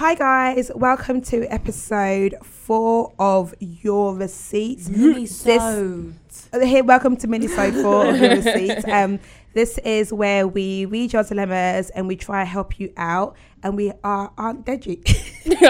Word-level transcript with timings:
Hi 0.00 0.14
guys, 0.14 0.72
welcome 0.74 1.20
to 1.20 1.44
episode 1.52 2.34
four 2.42 3.12
of 3.18 3.54
Your 3.60 4.14
Receipts. 4.14 4.88
Minisode. 4.88 6.14
Uh, 6.54 6.60
Here, 6.60 6.82
welcome 6.82 7.18
to 7.18 7.28
Minisode 7.28 7.82
four 7.82 8.06
of 8.06 8.18
Your 8.18 8.30
Receipts. 8.36 8.88
Um, 8.88 9.20
this 9.52 9.76
is 9.76 10.10
where 10.10 10.48
we 10.48 10.86
read 10.86 11.12
your 11.12 11.22
dilemmas 11.22 11.90
and 11.90 12.08
we 12.08 12.16
try 12.16 12.44
to 12.44 12.48
help 12.48 12.80
you 12.80 12.90
out. 12.96 13.36
And 13.62 13.76
we 13.76 13.92
are 14.02 14.32
Aunt 14.38 14.64
Deji. 14.64 15.04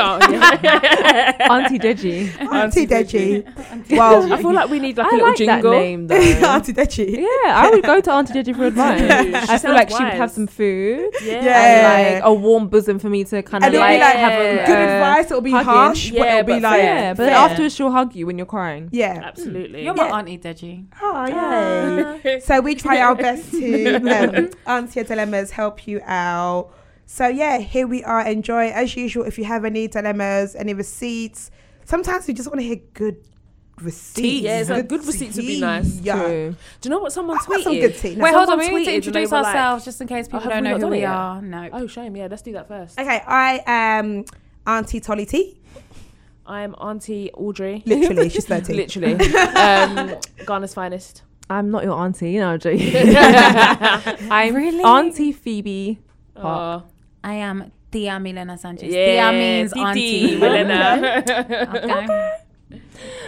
Auntie 1.51 1.79
Deji. 1.79 2.41
Auntie 2.53 2.87
Deji. 2.87 3.91
Well, 3.97 4.33
I 4.33 4.37
feel 4.37 4.53
like 4.53 4.71
we 4.71 4.79
need 4.79 4.97
like 4.97 5.07
I 5.07 5.11
a 5.11 5.13
little 5.13 5.29
like 5.31 5.39
that 5.39 5.45
jingle. 5.57 5.73
name 5.73 6.07
though. 6.07 6.15
Auntie 6.49 6.73
Deji. 6.73 7.19
yeah, 7.19 7.27
I 7.57 7.71
would 7.71 7.83
go 7.83 8.01
to 8.01 8.11
Auntie 8.13 8.33
Deji 8.35 8.55
for 8.57 8.65
advice. 8.67 9.03
I 9.51 9.59
feel 9.59 9.73
like 9.73 9.91
she'd 9.91 9.99
have 9.99 10.31
some 10.31 10.47
food 10.47 11.11
Yeah. 11.23 11.43
Yeah. 11.45 11.97
and 11.99 12.15
like 12.17 12.25
a 12.25 12.33
warm 12.35 12.69
bosom 12.69 12.99
for 12.99 13.09
me 13.09 13.25
to 13.25 13.43
kind 13.43 13.65
of 13.65 13.73
like, 13.73 14.01
like 14.01 14.17
have 14.17 14.33
a 14.41 14.67
good 14.67 14.77
uh, 14.77 14.93
advice. 14.93 15.27
It'll 15.27 15.41
be 15.41 15.51
hugging. 15.51 15.65
harsh, 15.67 16.11
but 16.11 16.19
Yeah, 16.19 16.39
it'll 16.39 16.47
be 16.47 16.53
but 16.55 16.63
like 16.63 16.81
fair. 16.81 16.95
Yeah, 16.95 17.15
but 17.15 17.25
then 17.25 17.33
afterwards 17.33 17.75
she'll 17.75 17.91
hug 17.91 18.15
you 18.15 18.27
when 18.27 18.39
you're 18.39 18.47
crying. 18.47 18.89
yeah. 18.93 19.21
Absolutely. 19.25 19.85
You're 19.85 19.95
my 19.95 20.07
Yeah. 20.09 20.15
auntie 20.17 20.39
Deji. 20.39 20.87
Oh, 21.03 22.21
yay. 22.25 22.41
so 22.41 22.61
we 22.61 22.75
try 22.77 23.01
our 23.01 23.15
best 23.17 23.51
to 23.53 23.95
um, 23.97 24.51
answer 24.67 25.01
your 25.01 25.05
dilemmas, 25.07 25.51
help 25.51 25.87
you 25.89 26.01
out. 26.05 26.73
So 27.13 27.27
yeah, 27.27 27.59
here 27.59 27.89
we 27.89 28.05
are. 28.05 28.25
Enjoy 28.25 28.69
as 28.71 28.95
usual. 28.95 29.25
If 29.25 29.37
you 29.37 29.45
have 29.45 29.65
any 29.65 29.89
dilemmas, 29.89 30.55
any 30.55 30.75
receipts, 30.75 31.51
sometimes 31.85 32.29
we 32.29 32.35
just 32.35 32.49
want 32.49 32.61
to 32.61 32.65
hear 32.65 32.77
good 32.95 33.17
receipts. 33.83 34.45
Yeah, 34.45 34.61
it's 34.61 34.71
like 34.71 34.89
good 34.89 35.05
receipts 35.05 35.35
would 35.35 35.45
be 35.45 35.59
nice. 35.61 35.99
Yeah, 36.01 36.15
True. 36.23 36.57
Do 36.81 36.89
you 36.89 36.91
know 36.95 37.01
what 37.01 37.13
someone 37.13 37.37
I 37.37 37.41
want 37.49 37.63
tweeted? 37.63 37.65
some 37.65 37.75
good 37.75 37.97
tea. 37.97 38.15
No. 38.15 38.23
Wait, 38.23 38.33
hold 38.33 38.49
on. 38.49 38.59
We 38.61 38.69
need 38.69 38.85
to 38.85 38.95
introduce 38.95 39.29
they 39.29 39.37
were 39.37 39.43
like- 39.43 39.57
ourselves 39.57 39.85
just 39.85 40.01
in 40.01 40.07
case 40.07 40.29
people 40.29 40.39
have 40.39 40.51
don't 40.53 40.63
know 40.63 40.75
who 40.75 40.79
done 40.83 40.91
we 40.91 40.99
it 40.99 41.01
yet? 41.01 41.11
are. 41.11 41.43
No. 41.43 41.69
Oh, 41.73 41.87
shame. 41.89 42.15
Yeah, 42.15 42.29
let's 42.31 42.43
do 42.43 42.53
that 42.53 42.69
first. 42.69 42.97
Okay, 42.97 43.21
I 43.27 43.61
am 43.67 44.25
Auntie 44.69 45.01
Tolly 45.01 45.27
T. 45.27 45.59
I'm 46.47 46.77
Auntie 46.77 47.33
Audrey. 47.33 47.83
Literally, 47.87 48.29
she's 48.29 48.47
thirteen. 48.53 48.77
Literally. 48.77 49.15
um, 49.15 50.15
Ghana's 50.47 50.75
finest. 50.75 51.23
I'm 51.51 51.73
not 51.73 51.83
your 51.83 51.95
auntie, 51.95 52.31
you 52.31 52.39
know, 52.39 52.57
Jay. 52.57 52.79
I'm 54.31 54.55
Really? 54.55 54.85
Auntie 54.85 55.33
Phoebe. 55.33 55.99
Oh, 56.37 56.85
I 57.23 57.35
am 57.35 57.71
Tia 57.91 58.19
Milena 58.21 58.57
Sanchez. 58.59 58.93
yeah. 58.93 59.31
Tia 59.31 59.39
means 59.39 59.73
Titi, 59.73 59.85
auntie. 59.85 60.37
Milena. 60.37 61.23
Okay. 61.85 62.31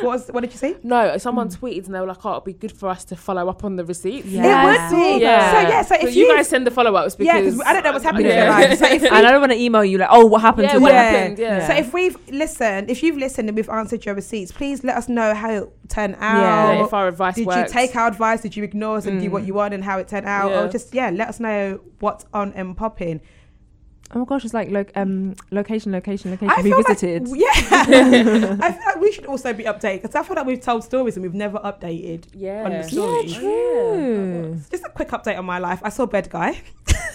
What, 0.03 0.11
was, 0.13 0.29
what 0.29 0.41
did 0.43 0.53
you 0.53 0.59
say? 0.59 0.77
no, 0.85 1.17
someone 1.19 1.49
tweeted 1.49 1.87
and 1.87 1.95
they 1.95 2.01
were 2.01 2.07
like, 2.07 2.25
"Oh, 2.25 2.33
it'd 2.33 2.45
be 2.45 2.53
good 2.53 2.71
for 2.71 2.89
us 2.89 3.05
to 3.07 3.17
follow 3.17 3.49
up 3.49 3.65
on 3.65 3.75
the 3.77 3.85
receipts." 3.85 4.27
Yeah. 4.27 4.43
It 4.43 4.93
would 4.93 4.97
be. 5.19 5.21
Yeah. 5.25 5.53
So 5.63 5.69
yeah, 5.69 5.83
so 5.83 5.97
But 5.97 6.05
if 6.09 6.15
you, 6.15 6.27
you, 6.27 6.37
guys 6.37 6.49
send 6.49 6.65
the 6.67 6.71
follow-ups 6.71 7.17
because 7.17 7.35
yeah, 7.35 7.41
because 7.41 7.61
I 7.63 7.73
don't 7.73 7.83
know 7.85 7.93
what's 7.93 8.05
happening 8.05 8.27
Yeah. 8.27 8.33
in 8.55 8.61
your 8.61 8.69
life. 8.69 8.79
So 8.79 8.87
if 8.87 9.03
And 9.17 9.27
I 9.27 9.31
don't 9.33 9.41
want 9.41 9.51
to 9.53 9.59
email 9.59 9.85
you 9.85 9.99
like, 9.99 10.09
oh, 10.13 10.27
what 10.27 10.43
happened 10.43 10.65
Yeah, 10.69 10.75
to 10.75 10.81
what 10.81 10.89
you? 10.93 10.95
happened? 10.99 11.39
Yeah. 11.39 11.67
So 11.67 11.75
if 11.75 11.93
we've 11.93 12.17
listened, 12.31 12.91
if 12.91 13.03
you've 13.03 13.17
listened 13.17 13.49
and 13.49 13.57
we've 13.57 13.69
answered 13.71 14.05
your 14.05 14.15
receipts, 14.15 14.53
please 14.53 14.85
let 14.85 14.97
us 14.97 15.09
know 15.09 15.35
how 15.35 15.51
it 15.51 15.69
turned 15.89 16.17
out. 16.21 16.75
Yeah, 16.77 16.85
if 16.85 16.93
our 16.93 17.09
advice 17.09 17.35
Did 17.37 17.47
works. 17.47 17.73
you 17.73 17.81
take 17.81 17.97
our 17.97 18.07
advice? 18.09 18.43
Did 18.43 18.55
you 18.57 18.63
ignore 18.65 18.99
us 18.99 19.07
and 19.07 19.21
do 19.21 19.29
Mm. 19.29 19.33
what 19.33 19.45
you 19.47 19.55
want 19.55 19.73
and 19.75 19.83
how 19.83 19.99
it 19.99 20.07
turned 20.07 20.27
out? 20.27 20.51
Yeah. 20.51 20.61
Or 20.65 20.69
just 20.69 20.95
yeah, 20.95 21.11
let 21.11 21.29
us 21.29 21.41
know 21.41 21.81
what's 22.01 22.27
on 22.35 22.53
and 22.53 22.77
popping. 22.77 23.21
Oh 24.15 24.19
my 24.19 24.25
gosh, 24.27 24.45
it's 24.45 24.53
like 24.53 24.71
loc 24.71 24.89
um, 24.95 25.35
location, 25.51 25.91
location, 25.93 26.31
location. 26.33 26.51
I 26.55 26.63
feel 26.63 26.77
Revisited. 26.77 27.29
like 27.29 27.41
yeah, 27.41 27.49
I 28.61 28.73
feel 28.73 28.85
like 28.87 29.01
we 29.01 29.11
should 29.13 29.25
also 29.27 29.53
be 29.55 29.65
updated 29.65 30.03
because 30.03 30.15
I 30.15 30.23
feel 30.23 30.37
like 30.37 30.45
we've 30.47 30.61
told 30.61 30.85
stories 30.85 31.17
and 31.17 31.23
we've 31.23 31.33
never 31.35 31.59
updated 31.61 32.25
Yeah. 32.35 32.65
on 32.65 32.71
the 32.73 32.83
story. 32.85 33.27
yeah, 33.27 33.39
true. 33.39 34.61
Just 34.71 34.85
a 34.85 34.91
quick 34.91 35.09
update 35.09 35.39
on 35.39 35.47
my 35.47 35.59
life. 35.59 35.81
I 35.83 35.89
saw 35.89 36.05
Bed 36.07 36.29
Guy, 36.29 36.61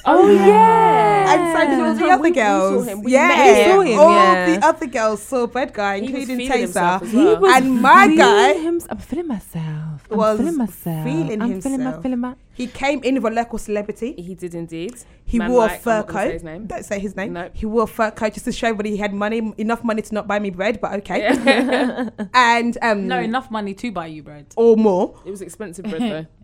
Oh 0.06 0.28
yeah. 0.28 1.34
and 1.34 1.42
so 1.56 1.59
did 1.70 1.80
all 1.86 1.94
the 1.94 2.04
We- 2.04 2.09
other 2.12 2.23
we 2.23 2.34
saw 2.34 2.36
girls. 2.72 2.88
him. 2.88 3.02
We 3.04 3.11
yeah, 3.14 3.28
met 3.28 3.38
him. 3.67 3.78
We 3.78 3.86
saw 3.86 3.92
him, 3.94 4.00
all 4.00 4.11
yeah. 4.11 4.59
the 4.59 4.66
other 4.66 4.88
girls 4.88 5.22
saw 5.22 5.45
Bed 5.48 5.73
Guy, 5.73 5.95
including 5.95 6.39
Taser. 6.50 7.02
as 7.02 7.14
well. 7.14 7.39
was 7.42 7.56
And 7.61 7.82
my 7.82 8.16
guy 8.16 8.54
hims- 8.54 8.88
I'm 8.89 8.98
feeling 8.98 9.28
myself. 9.28 10.08
I'm 10.09 10.17
was 10.17 10.38
feeling 10.39 10.58
myself. 10.58 11.04
feeling 11.04 11.42
I'm 11.44 11.61
feeling 11.61 11.83
my, 11.83 12.02
feeling 12.02 12.20
my. 12.20 12.33
He 12.58 12.66
came 12.66 13.04
in 13.04 13.22
with 13.22 13.32
a 13.32 13.36
local 13.36 13.60
celebrity. 13.60 14.14
He 14.18 14.34
did 14.34 14.56
indeed. 14.56 14.95
He 15.26 15.38
Man 15.38 15.52
wore 15.52 15.68
like, 15.68 15.80
a 15.80 15.84
fur 15.84 16.00
I'm 16.00 16.08
say 16.08 16.14
coat. 16.14 16.34
his 16.34 16.44
name. 16.44 16.66
Don't 16.66 16.84
say 16.86 17.00
his 17.00 17.16
name. 17.16 17.34
Nope. 17.34 17.52
He 17.54 17.66
wore 17.68 17.84
a 17.84 17.88
fur 17.88 18.10
coat 18.12 18.34
just 18.34 18.45
to 18.45 18.52
show 18.52 18.73
that 18.73 18.86
he 18.86 18.98
had 18.98 19.14
money, 19.14 19.54
enough 19.60 19.84
money 19.84 20.02
to 20.02 20.14
not 20.14 20.26
buy 20.28 20.40
me 20.40 20.50
bread, 20.50 20.82
but 20.82 20.92
okay. 21.00 21.20
Yeah. 21.22 22.10
And 22.34 22.78
um, 22.82 23.08
No, 23.08 23.20
enough 23.20 23.52
money 23.52 23.73
to 23.76 23.92
buy 23.92 24.08
you 24.08 24.23
bread. 24.23 24.48
or 24.56 24.76
more. 24.76 25.22
it 25.26 25.30
was 25.32 25.42
expensive 25.42 25.86
bread 25.86 26.02
though. 26.02 26.26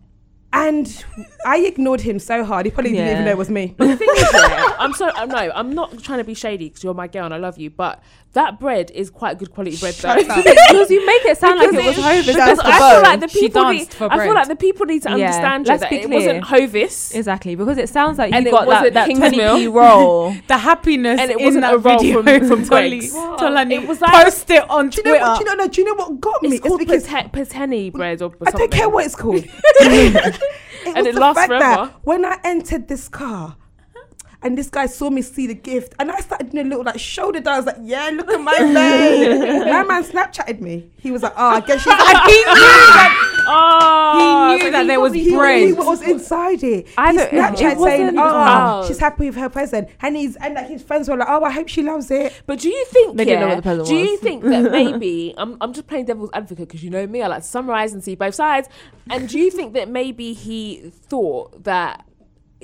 And 0.55 1.03
I 1.47 1.57
ignored 1.57 2.01
him 2.01 2.19
so 2.19 2.43
hard. 2.45 2.65
He 2.67 2.71
probably 2.71 2.91
didn't 2.91 3.07
Yeah. 3.07 3.13
even 3.13 3.25
know 3.25 3.31
it 3.31 3.37
was 3.37 3.49
me. 3.49 3.73
the 3.77 3.97
thing 3.97 4.07
is, 4.15 4.29
yeah, 4.33 4.75
I'm 4.77 4.93
so 4.93 5.09
I'm, 5.15 5.27
no, 5.29 5.51
I'm 5.55 5.73
not 5.73 6.01
trying 6.03 6.19
to 6.19 6.23
be 6.23 6.35
shady 6.35 6.69
because 6.69 6.83
you're 6.83 6.93
my 6.93 7.07
girl 7.07 7.25
and 7.25 7.33
I 7.33 7.37
love 7.37 7.57
you, 7.57 7.71
but 7.71 8.01
that 8.33 8.59
bread 8.59 8.89
is 8.91 9.09
quite 9.09 9.37
good 9.39 9.51
quality 9.51 9.77
bread 9.77 9.93
though. 9.95 10.13
Because 10.73 10.89
you 10.91 11.05
make 11.05 11.23
it 11.25 11.37
sound 11.39 11.57
like 11.59 11.73
it 11.73 11.83
was 11.85 11.95
Hovis. 11.95 12.35
That's 12.35 12.57
Because 12.57 12.57
the 12.57 12.65
I 12.67 12.91
feel 12.93 13.01
like 13.01 13.19
the 13.19 13.27
She 13.29 13.39
people 13.41 13.65
need, 13.71 13.77
danced 13.79 13.93
for 13.95 14.05
I 14.05 14.09
feel 14.09 14.17
bread. 14.25 14.35
like 14.35 14.47
the 14.47 14.55
people 14.55 14.85
need 14.85 15.01
to 15.03 15.09
Yeah, 15.09 15.13
understand 15.15 15.67
let's 15.67 15.81
that 15.81 15.89
be 15.89 15.95
it 15.97 16.09
wasn't 16.09 16.43
Hovis 16.43 17.13
Exactly, 17.15 17.55
because 17.55 17.77
it 17.79 17.89
sounds 17.89 18.17
like 18.19 18.31
And 18.33 18.45
you 18.45 18.49
it 18.49 18.51
got 18.51 18.61
that, 18.61 18.67
wasn't 18.67 18.93
that 18.93 19.07
King's 19.07 19.19
20p 19.21 19.73
roll. 19.81 20.35
The 20.47 20.57
happiness 20.57 21.19
And 21.19 21.31
it 21.31 21.37
in 21.39 21.45
wasn't 21.45 21.61
that 21.63 21.73
a 21.73 21.77
roll 21.79 21.99
video. 21.99 22.23
from- 22.23 22.47
from 22.47 22.63
Tolly- 22.69 22.89
Greggs. 22.99 23.13
Tolani 23.13 23.71
It 23.73 23.87
was 23.87 24.01
like- 24.01 24.23
post 24.23 24.49
it 24.51 24.69
on 24.69 24.89
Do 24.89 24.97
you 24.97 25.03
Twitter. 25.03 25.19
know 25.19 25.27
what? 25.29 25.39
Do 25.39 25.43
you 25.43 25.55
know? 25.57 25.63
No, 25.63 25.67
do 25.69 25.81
you 25.81 25.87
know 25.87 25.95
what 25.95 26.21
got 26.21 26.41
me? 26.43 26.49
it's 26.49 26.59
called 26.67 26.79
because 26.79 27.07
pate- 27.07 27.31
pateni 27.31 27.91
bread 27.91 28.21
or 28.21 28.31
I 28.45 28.51
don't 28.51 28.71
care 28.71 28.89
what 28.89 29.05
it's 29.05 29.15
called. 29.15 29.45
It 30.85 30.95
And 30.95 30.97
was 30.97 31.07
it 31.07 31.13
the 31.15 31.19
lasts 31.21 31.39
fact 31.39 31.47
forever. 31.49 31.63
that 31.91 31.99
when 32.03 32.25
I 32.25 32.39
entered 32.43 32.87
this 32.87 33.07
car. 33.09 33.57
And 34.43 34.57
this 34.57 34.69
guy 34.69 34.85
saw 34.87 35.09
me 35.09 35.21
see 35.21 35.47
the 35.47 35.53
gift, 35.55 35.93
and 35.99 36.11
I 36.11 36.19
started 36.19 36.51
doing 36.51 36.65
a 36.67 36.69
little 36.69 36.83
like 36.83 36.99
shoulder 36.99 37.39
dance, 37.39 37.65
like, 37.65 37.77
"Yeah, 37.81 38.09
look 38.13 38.29
at 38.29 38.41
my 38.41 38.53
face." 38.57 39.39
my 39.71 39.83
man 39.83 40.03
Snapchatted 40.03 40.59
me. 40.61 40.91
He 40.99 41.11
was 41.11 41.23
like, 41.23 41.33
"Oh, 41.37 41.47
I 41.49 41.59
guess 41.61 41.81
she's." 41.81 41.93
and 41.97 42.17
he 42.29 42.37
knew 42.37 42.53
that 42.55 43.29
Oh, 43.45 44.51
He 44.51 44.57
knew 44.57 44.65
so 44.67 44.71
that 44.71 44.81
he 44.83 44.87
there 44.87 44.99
was 44.99 45.11
probably- 45.11 45.23
he 45.23 45.35
bread. 45.35 45.61
knew 45.67 45.75
what 45.75 45.87
was 45.87 46.01
inside 46.01 46.63
it. 46.63 46.87
I 46.97 47.11
He 47.11 47.17
don't- 47.17 47.27
it 47.27 47.35
Snapchat 47.35 47.83
saying, 47.83 48.17
ah, 48.17 48.21
wasn't- 48.21 48.85
"Oh, 48.85 48.87
she's 48.87 48.99
happy 48.99 49.25
with 49.27 49.35
her 49.35 49.49
present," 49.49 49.89
and 50.01 50.15
he's 50.15 50.35
and 50.37 50.55
like 50.55 50.67
his 50.67 50.81
friends 50.83 51.09
were 51.09 51.17
like, 51.17 51.27
"Oh, 51.29 51.43
I 51.43 51.51
hope 51.51 51.67
she 51.67 51.81
loves 51.81 52.09
it." 52.11 52.33
But 52.45 52.59
do 52.59 52.69
you 52.69 52.85
think? 52.85 53.17
They 53.17 53.23
yeah, 53.23 53.29
didn't 53.31 53.41
know 53.41 53.47
what 53.49 53.55
the 53.57 53.61
present 53.61 53.87
Do 53.87 53.95
you 53.95 54.17
think 54.17 54.43
that 54.43 54.71
maybe 54.71 55.33
I'm 55.37 55.57
I'm 55.61 55.73
just 55.73 55.87
playing 55.87 56.05
devil's 56.05 56.29
advocate 56.33 56.67
because 56.67 56.83
you 56.83 56.89
know 56.89 57.05
me, 57.07 57.21
I 57.21 57.27
like 57.27 57.41
to 57.43 57.47
summarize 57.47 57.93
and 57.93 58.03
see 58.03 58.15
both 58.15 58.35
sides. 58.35 58.69
And 59.09 59.27
do 59.27 59.37
you 59.39 59.51
think 59.51 59.73
that 59.73 59.89
maybe 59.89 60.33
he 60.33 60.91
thought 61.09 61.63
that 61.65 62.05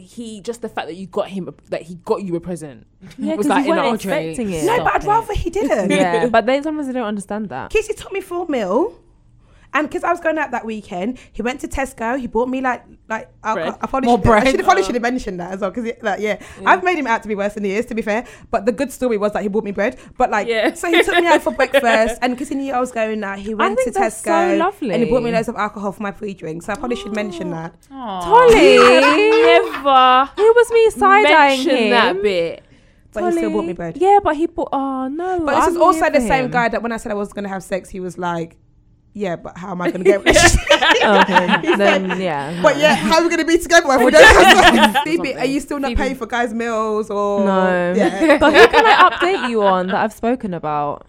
he 0.02 0.42
just 0.42 0.62
the 0.62 0.70
fact 0.70 0.88
that 0.88 0.96
you 0.96 1.08
got 1.08 1.30
him 1.30 1.50
that 1.70 1.82
he 1.84 1.96
got 1.96 2.24
you 2.24 2.36
a 2.36 2.40
present 2.40 2.86
Yeah, 3.18 3.36
was 3.36 3.46
because 3.46 3.48
like 3.48 3.66
you 3.66 3.72
weren't 3.72 3.96
expecting 3.96 4.52
it. 4.52 4.64
No, 4.66 4.76
Stop 4.76 4.86
but 4.86 4.94
I'd 4.96 5.04
it. 5.04 5.08
rather 5.08 5.34
he 5.34 5.50
didn't. 5.50 5.92
yeah, 5.92 6.28
but 6.28 6.46
then 6.46 6.64
sometimes 6.64 6.88
they 6.88 6.94
don't 6.94 7.06
understand 7.08 7.50
that. 7.50 7.72
Kissy 7.72 7.96
took 7.96 8.12
me 8.12 8.22
for 8.22 8.46
a 8.46 8.50
meal. 8.52 9.00
And 9.74 9.88
because 9.88 10.04
I 10.04 10.12
was 10.12 10.20
going 10.20 10.38
out 10.40 10.52
that 10.52 10.66
weekend, 10.66 11.20
he 11.32 11.42
went 11.42 11.60
to 11.62 11.68
Tesco. 11.68 12.20
He 12.20 12.26
bought 12.28 12.50
me 12.50 12.60
like 12.60 12.84
like 13.08 13.30
alcohol. 13.44 13.72
Bread. 13.72 13.80
I 13.82 13.88
probably 13.88 14.08
More 14.08 14.18
should, 14.18 14.28
I 14.32 14.46
should 14.46 14.56
have 14.56 14.66
probably 14.66 14.84
oh. 14.84 14.86
should 14.86 14.96
have 14.96 15.02
mentioned 15.02 15.40
that 15.40 15.52
as 15.52 15.62
well 15.62 15.70
because 15.70 15.92
like 16.02 16.20
yeah, 16.20 16.42
I've 16.66 16.84
made 16.84 16.98
him 16.98 17.06
out 17.08 17.22
to 17.22 17.28
be 17.28 17.36
worse 17.36 17.54
than 17.54 17.64
he 17.64 17.72
is 17.72 17.86
to 17.88 17.96
be 17.96 18.02
fair. 18.02 18.26
But 18.50 18.66
the 18.66 18.72
good 18.72 18.92
story 18.92 19.18
was 19.18 19.34
that 19.34 19.44
he 19.44 19.48
bought 19.48 19.64
me 19.64 19.72
bread. 19.72 20.00
But 20.18 20.32
like 20.32 20.48
Yeah. 20.48 20.74
so 20.74 20.90
he 20.92 21.04
took 21.04 21.16
me 21.16 21.28
out 21.28 21.42
for 21.44 21.52
breakfast 21.60 22.18
and 22.22 22.34
because 22.34 22.50
he 22.50 22.56
knew 22.56 22.74
I 22.74 22.80
was 22.80 22.92
going 22.92 23.24
out, 23.24 23.40
he 23.40 23.54
went 23.54 23.78
to 23.78 23.84
think 23.86 23.96
that's 23.96 24.18
so 24.18 24.32
Tesco 24.32 24.58
lovely. 24.58 24.92
and 24.94 25.04
he 25.04 25.10
bought 25.10 25.24
me 25.24 25.32
loads 25.32 25.50
of 25.50 25.56
alcohol 25.56 25.92
for 25.92 26.02
my 26.02 26.12
pre-drink. 26.12 26.64
So 26.64 26.74
I 26.74 26.76
probably 26.76 26.98
should 26.98 27.14
mention 27.16 27.52
that. 27.52 27.76
Aw. 27.92 28.22
Tolly, 28.22 28.78
Never 29.46 30.26
who 30.36 30.54
was 30.54 30.72
me 30.72 30.90
side 30.92 31.26
eyeing 31.28 31.62
him? 31.70 31.90
that 31.92 32.22
bit. 32.22 32.64
But 33.14 33.26
he 33.26 33.38
still 33.38 33.50
bought 33.52 33.62
me 33.62 33.68
Tolly. 33.68 33.74
bread. 33.74 33.98
Yeah, 33.98 34.20
but 34.24 34.36
he 34.36 34.46
bought. 34.48 34.70
Oh 34.72 35.08
no! 35.08 35.40
But 35.46 35.56
this 35.56 35.64
I'm 35.66 35.72
is 35.72 35.78
also 35.78 36.10
the 36.12 36.20
for 36.20 36.28
same 36.28 36.50
guy 36.52 36.70
that 36.70 36.82
when 36.84 36.92
I 36.92 36.98
said 36.98 37.12
I 37.12 37.16
was 37.16 37.34
going 37.34 37.44
to 37.44 37.50
have 37.50 37.64
sex, 37.64 37.90
he 37.90 38.00
was 38.00 38.18
like, 38.20 38.56
"Yeah, 39.14 39.36
but 39.36 39.58
how 39.58 39.72
am 39.72 39.82
I 39.82 39.92
going 39.92 40.04
to 40.04 40.10
get?" 40.10 40.20
Okay, 40.22 41.76
then 41.78 42.20
yeah. 42.22 42.62
But 42.62 42.78
yeah, 42.78 42.96
how 42.96 43.18
are 43.18 43.24
we 43.24 43.30
going 43.30 43.40
to 43.40 43.46
be 43.46 43.58
together 43.58 43.88
if 43.92 44.02
we 44.04 44.12
don't 44.16 44.24
have 44.24 44.94
sex? 44.94 45.00
Phoebe, 45.04 45.36
are 45.36 45.46
you 45.46 45.60
still 45.60 45.80
not 45.80 45.90
Phoebe. 45.90 46.02
paying 46.02 46.16
for 46.16 46.26
guys' 46.28 46.54
meals 46.54 47.10
or 47.10 47.46
No. 47.46 47.94
Yeah. 47.96 48.38
but 48.38 48.54
who 48.54 48.68
can 48.68 48.86
I 48.86 49.10
update 49.10 49.50
you 49.50 49.64
on 49.64 49.88
that 49.88 49.96
I've 49.96 50.14
spoken 50.14 50.54
about? 50.54 51.08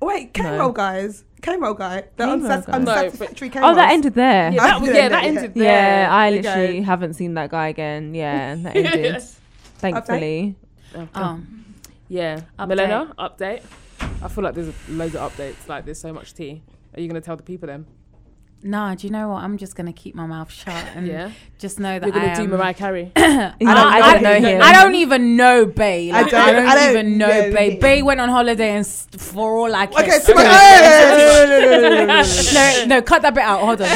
Wait, 0.00 0.32
K 0.32 0.42
No. 0.42 0.70
guys, 0.70 1.24
K 1.42 1.56
roll 1.56 1.74
guy, 1.74 2.04
the 2.16 2.24
unsat- 2.24 2.66
guy. 2.66 2.76
Unsatisfactory 2.76 3.48
K 3.50 3.58
Oh, 3.62 3.74
that 3.74 3.90
ended 3.92 4.14
there. 4.14 4.52
Yeah, 4.52 4.62
that 4.66 4.80
was 4.80 4.90
yeah, 4.90 5.08
that 5.08 5.24
ended 5.24 5.54
there. 5.54 5.64
Yeah, 6.04 6.08
I 6.14 6.30
There 6.30 6.36
you 6.36 6.42
literally 6.42 6.80
haven't 6.82 7.14
seen 7.14 7.34
that 7.34 7.50
guy 7.50 7.68
again. 7.68 8.14
Yeah, 8.14 8.54
that 8.56 8.76
ended. 8.76 9.22
Thankfully. 9.78 10.54
Oh. 10.94 11.08
Um, 11.14 11.64
yeah, 12.08 12.42
Update. 12.58 12.68
Milena, 12.68 13.14
update. 13.18 13.62
I 14.22 14.28
feel 14.28 14.42
like 14.44 14.54
there's 14.54 14.72
loads 14.88 15.14
of 15.16 15.32
updates. 15.32 15.68
Like 15.68 15.84
there's 15.84 16.00
so 16.00 16.12
much 16.12 16.32
tea. 16.34 16.62
Are 16.98 17.00
you 17.00 17.06
gonna 17.06 17.20
tell 17.20 17.36
the 17.36 17.44
people 17.44 17.68
then? 17.68 17.86
Nah, 18.60 18.96
do 18.96 19.06
you 19.06 19.12
know 19.12 19.28
what? 19.28 19.44
I'm 19.44 19.56
just 19.56 19.76
gonna 19.76 19.92
keep 19.92 20.16
my 20.16 20.26
mouth 20.26 20.50
shut 20.50 20.74
and 20.96 21.06
Yeah, 21.06 21.30
just 21.60 21.78
know 21.78 21.96
that 22.00 22.04
you're 22.06 22.12
gonna 22.12 22.32
I 22.32 22.34
do 22.34 22.42
am- 22.42 22.50
Mariah 22.50 22.74
Carey. 22.74 23.12
I 23.14 23.52
don't, 23.60 23.68
I 23.68 24.12
don't 24.14 24.22
know 24.24 24.40
him. 24.40 24.60
I 24.60 24.72
don't 24.72 24.96
even 24.96 25.36
know 25.36 25.64
Bay. 25.64 26.10
I 26.10 26.22
Like, 26.22 26.34
I 26.34 26.46
don't- 26.46 26.54
don't, 26.56 26.66
I 26.66 26.74
don't 26.74 26.90
even 26.90 27.18
know 27.18 27.28
know 27.28 27.52
Bay. 27.54 27.70
him. 27.74 27.78
Bay 27.78 28.02
went 28.02 28.20
on 28.20 28.28
holiday 28.30 28.70
and 28.70 28.80
s- 28.80 29.06
for 29.16 29.58
all 29.58 29.72
I 29.72 29.86
care. 29.86 30.02
Okay, 30.04 30.18
so 30.18 30.32
Okay. 30.32 30.42
No, 30.42 31.44
no, 31.46 31.60
no, 31.60 31.70
no, 31.70 31.80
no, 31.88 31.88
no, 31.98 32.06
no. 32.06 32.22
no, 32.80 32.84
no, 32.86 33.02
cut 33.02 33.22
that 33.22 33.32
bit 33.32 33.44
out. 33.44 33.60
Hold 33.60 33.80
on. 33.80 33.88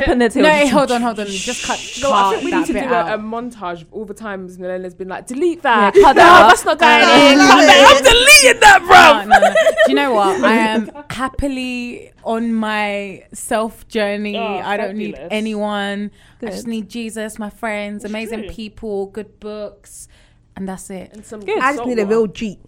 Open 0.00 0.18
the 0.20 0.28
till. 0.28 0.42
no, 0.44 0.68
hold 0.68 0.92
on, 0.92 1.02
hold 1.02 1.18
on. 1.18 1.26
Just 1.26 1.66
cut, 1.66 1.80
No, 2.00 2.12
I 2.12 2.22
cut 2.22 2.30
think 2.34 2.44
we 2.44 2.50
that 2.52 2.56
need 2.58 2.66
to 2.68 2.72
do 2.72 2.94
a, 2.94 3.14
a 3.14 3.18
montage 3.18 3.82
of 3.82 3.92
all 3.92 4.04
the 4.04 4.14
times 4.14 4.60
Milena's 4.60 4.94
been 4.94 5.08
like, 5.08 5.26
delete 5.26 5.62
that. 5.62 5.92
Yeah, 5.96 6.02
cut 6.02 6.14
that 6.14 6.42
out. 6.42 6.48
that's 6.50 6.64
not 6.64 6.78
going 6.78 6.92
I 6.92 7.32
in. 7.32 7.38
love 7.38 7.48
Cut 7.48 7.66
that 7.66 8.00
it. 8.04 8.06
out. 8.06 8.36
saying 8.44 8.60
that, 8.60 8.78
bro. 8.86 9.28
No, 9.28 9.40
no, 9.40 9.48
no. 9.48 9.54
Do 9.54 9.74
you 9.88 9.94
know 9.96 10.12
what? 10.12 10.40
I 10.44 10.52
am 10.54 10.88
happily 11.10 12.12
on 12.24 12.52
my 12.52 13.24
self 13.32 13.86
journey. 13.88 14.36
Oh, 14.36 14.42
I 14.42 14.76
don't 14.76 14.96
need 14.96 15.12
fabulous. 15.14 15.28
anyone. 15.32 16.10
I 16.42 16.46
just 16.46 16.66
need 16.66 16.88
Jesus, 16.88 17.38
my 17.38 17.50
friends, 17.50 18.04
It's 18.04 18.10
amazing 18.10 18.40
true. 18.44 18.50
people, 18.50 19.06
good 19.06 19.38
books, 19.40 20.08
and 20.56 20.68
that's 20.68 20.90
it. 20.90 21.10
And 21.12 21.24
some 21.24 21.40
Good. 21.40 21.58
I 21.58 21.74
just 21.76 21.86
need 21.86 21.98
a 21.98 22.06
real 22.06 22.26
Jeep. 22.26 22.60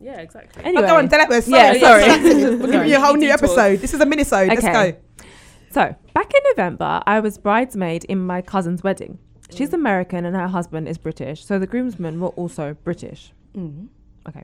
Yeah, 0.00 0.20
exactly. 0.20 0.62
Oh, 0.64 0.68
Anyway, 0.68 0.86
go 0.86 0.96
on, 0.96 1.08
dilemmas. 1.08 1.48
Yeah, 1.48 1.72
Sorry, 1.78 1.80
sorry. 1.80 2.22
We're 2.22 2.56
giving 2.58 2.72
Sorry. 2.72 2.90
you 2.90 2.96
a 2.96 3.00
whole 3.00 3.14
new 3.14 3.30
episode. 3.30 3.78
This 3.80 3.94
is 3.94 4.00
a 4.00 4.04
minisode. 4.06 4.48
Let's 4.48 4.62
Okay. 4.64 4.92
go. 4.92 5.24
So, 5.70 5.94
back 6.12 6.32
in 6.34 6.40
November, 6.50 7.02
I 7.06 7.20
was 7.20 7.38
bridesmaid 7.38 8.04
in 8.04 8.18
my 8.24 8.42
cousin's 8.42 8.82
wedding. 8.82 9.18
She's 9.50 9.72
American 9.72 10.24
and 10.24 10.36
her 10.36 10.48
husband 10.48 10.88
is 10.88 10.98
British, 10.98 11.44
so 11.44 11.58
the 11.58 11.66
groomsmen 11.66 12.20
were 12.20 12.28
also 12.30 12.76
British. 12.84 13.32
Mm. 13.56 13.88
Okay. 14.28 14.42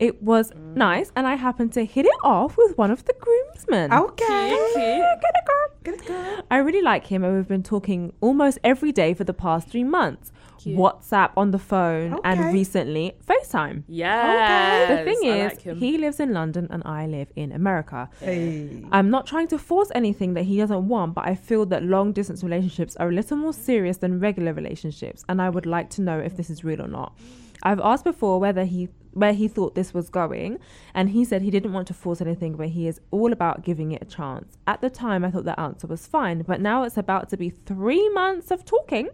It 0.00 0.22
was 0.22 0.50
nice, 0.74 1.12
and 1.14 1.26
I 1.26 1.34
happened 1.34 1.72
to 1.74 1.84
hit 1.84 2.06
it 2.06 2.18
off 2.24 2.56
with 2.56 2.76
one 2.78 2.90
of 2.90 3.04
the 3.04 3.12
groomsmen. 3.20 3.92
Okay. 3.92 4.48
Get 4.74 5.34
it, 5.34 5.46
girl. 5.46 5.68
Get 5.84 5.94
it, 6.00 6.06
girl. 6.06 6.42
I 6.50 6.56
really 6.56 6.80
like 6.82 7.06
him, 7.06 7.22
and 7.22 7.36
we've 7.36 7.46
been 7.46 7.62
talking 7.62 8.12
almost 8.22 8.58
every 8.64 8.92
day 8.92 9.12
for 9.12 9.24
the 9.24 9.34
past 9.34 9.68
three 9.68 9.84
months. 9.84 10.32
Cute. 10.58 10.78
WhatsApp 10.78 11.30
on 11.36 11.50
the 11.52 11.58
phone, 11.58 12.14
Okay. 12.14 12.20
and 12.24 12.52
recently 12.52 13.14
FaceTime. 13.26 13.82
Yeah. 13.88 14.94
The 14.94 15.04
thing 15.04 15.24
is, 15.24 15.78
he 15.78 15.96
lives 15.96 16.18
in 16.20 16.34
London 16.34 16.66
and 16.70 16.82
I 16.84 17.06
live 17.06 17.28
in 17.34 17.50
America. 17.52 18.10
Hey. 18.20 18.84
I'm 18.92 19.08
not 19.08 19.26
trying 19.26 19.48
to 19.48 19.58
force 19.58 19.90
anything 19.94 20.34
that 20.34 20.42
he 20.42 20.58
doesn't 20.58 20.86
want, 20.86 21.14
but 21.14 21.26
I 21.26 21.34
feel 21.34 21.64
that 21.66 21.82
long 21.82 22.12
distance 22.12 22.42
relationships 22.44 22.94
are 22.96 23.08
a 23.08 23.12
little 23.12 23.38
more 23.38 23.54
serious 23.54 23.96
than 23.98 24.20
regular 24.20 24.52
relationships, 24.52 25.24
and 25.30 25.40
I 25.40 25.48
would 25.48 25.64
like 25.64 25.88
to 25.90 26.02
know 26.02 26.18
if 26.18 26.36
this 26.36 26.50
is 26.50 26.62
real 26.62 26.82
or 26.82 26.88
not. 26.88 27.16
I've 27.62 27.80
asked 27.80 28.04
before 28.04 28.38
whether 28.40 28.64
he 28.64 28.88
where 29.12 29.32
he 29.32 29.48
thought 29.48 29.74
this 29.74 29.92
was 29.92 30.08
going, 30.08 30.58
and 30.94 31.10
he 31.10 31.24
said 31.24 31.42
he 31.42 31.50
didn't 31.50 31.72
want 31.72 31.86
to 31.88 31.94
force 31.94 32.20
anything, 32.20 32.54
but 32.54 32.68
he 32.68 32.86
is 32.86 33.00
all 33.10 33.32
about 33.32 33.64
giving 33.64 33.92
it 33.92 34.02
a 34.02 34.04
chance. 34.04 34.56
At 34.66 34.80
the 34.80 34.90
time, 34.90 35.24
I 35.24 35.30
thought 35.30 35.44
the 35.44 35.58
answer 35.58 35.86
was 35.86 36.06
fine, 36.06 36.42
but 36.42 36.60
now 36.60 36.84
it's 36.84 36.96
about 36.96 37.28
to 37.30 37.36
be 37.36 37.50
three 37.50 38.08
months 38.10 38.50
of 38.50 38.64
talking, 38.64 39.08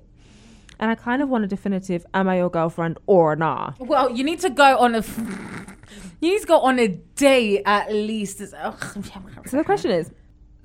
and 0.78 0.90
I 0.90 0.94
kind 0.94 1.22
of 1.22 1.28
want 1.28 1.44
a 1.44 1.46
definitive: 1.46 2.04
Am 2.14 2.28
I 2.28 2.38
your 2.38 2.50
girlfriend 2.50 2.98
or 3.06 3.37
nah? 3.37 3.72
Well, 3.78 4.10
you 4.10 4.25
need 4.25 4.40
to 4.40 4.50
go 4.50 4.78
on 4.78 4.94
a. 4.94 5.04
You 6.20 6.32
need 6.32 6.40
to 6.40 6.46
go 6.46 6.60
on 6.60 6.78
a 6.78 6.88
date 6.88 7.62
at 7.66 7.92
least. 7.92 8.38
So 8.38 9.56
the 9.56 9.64
question 9.64 9.90
is 9.90 10.10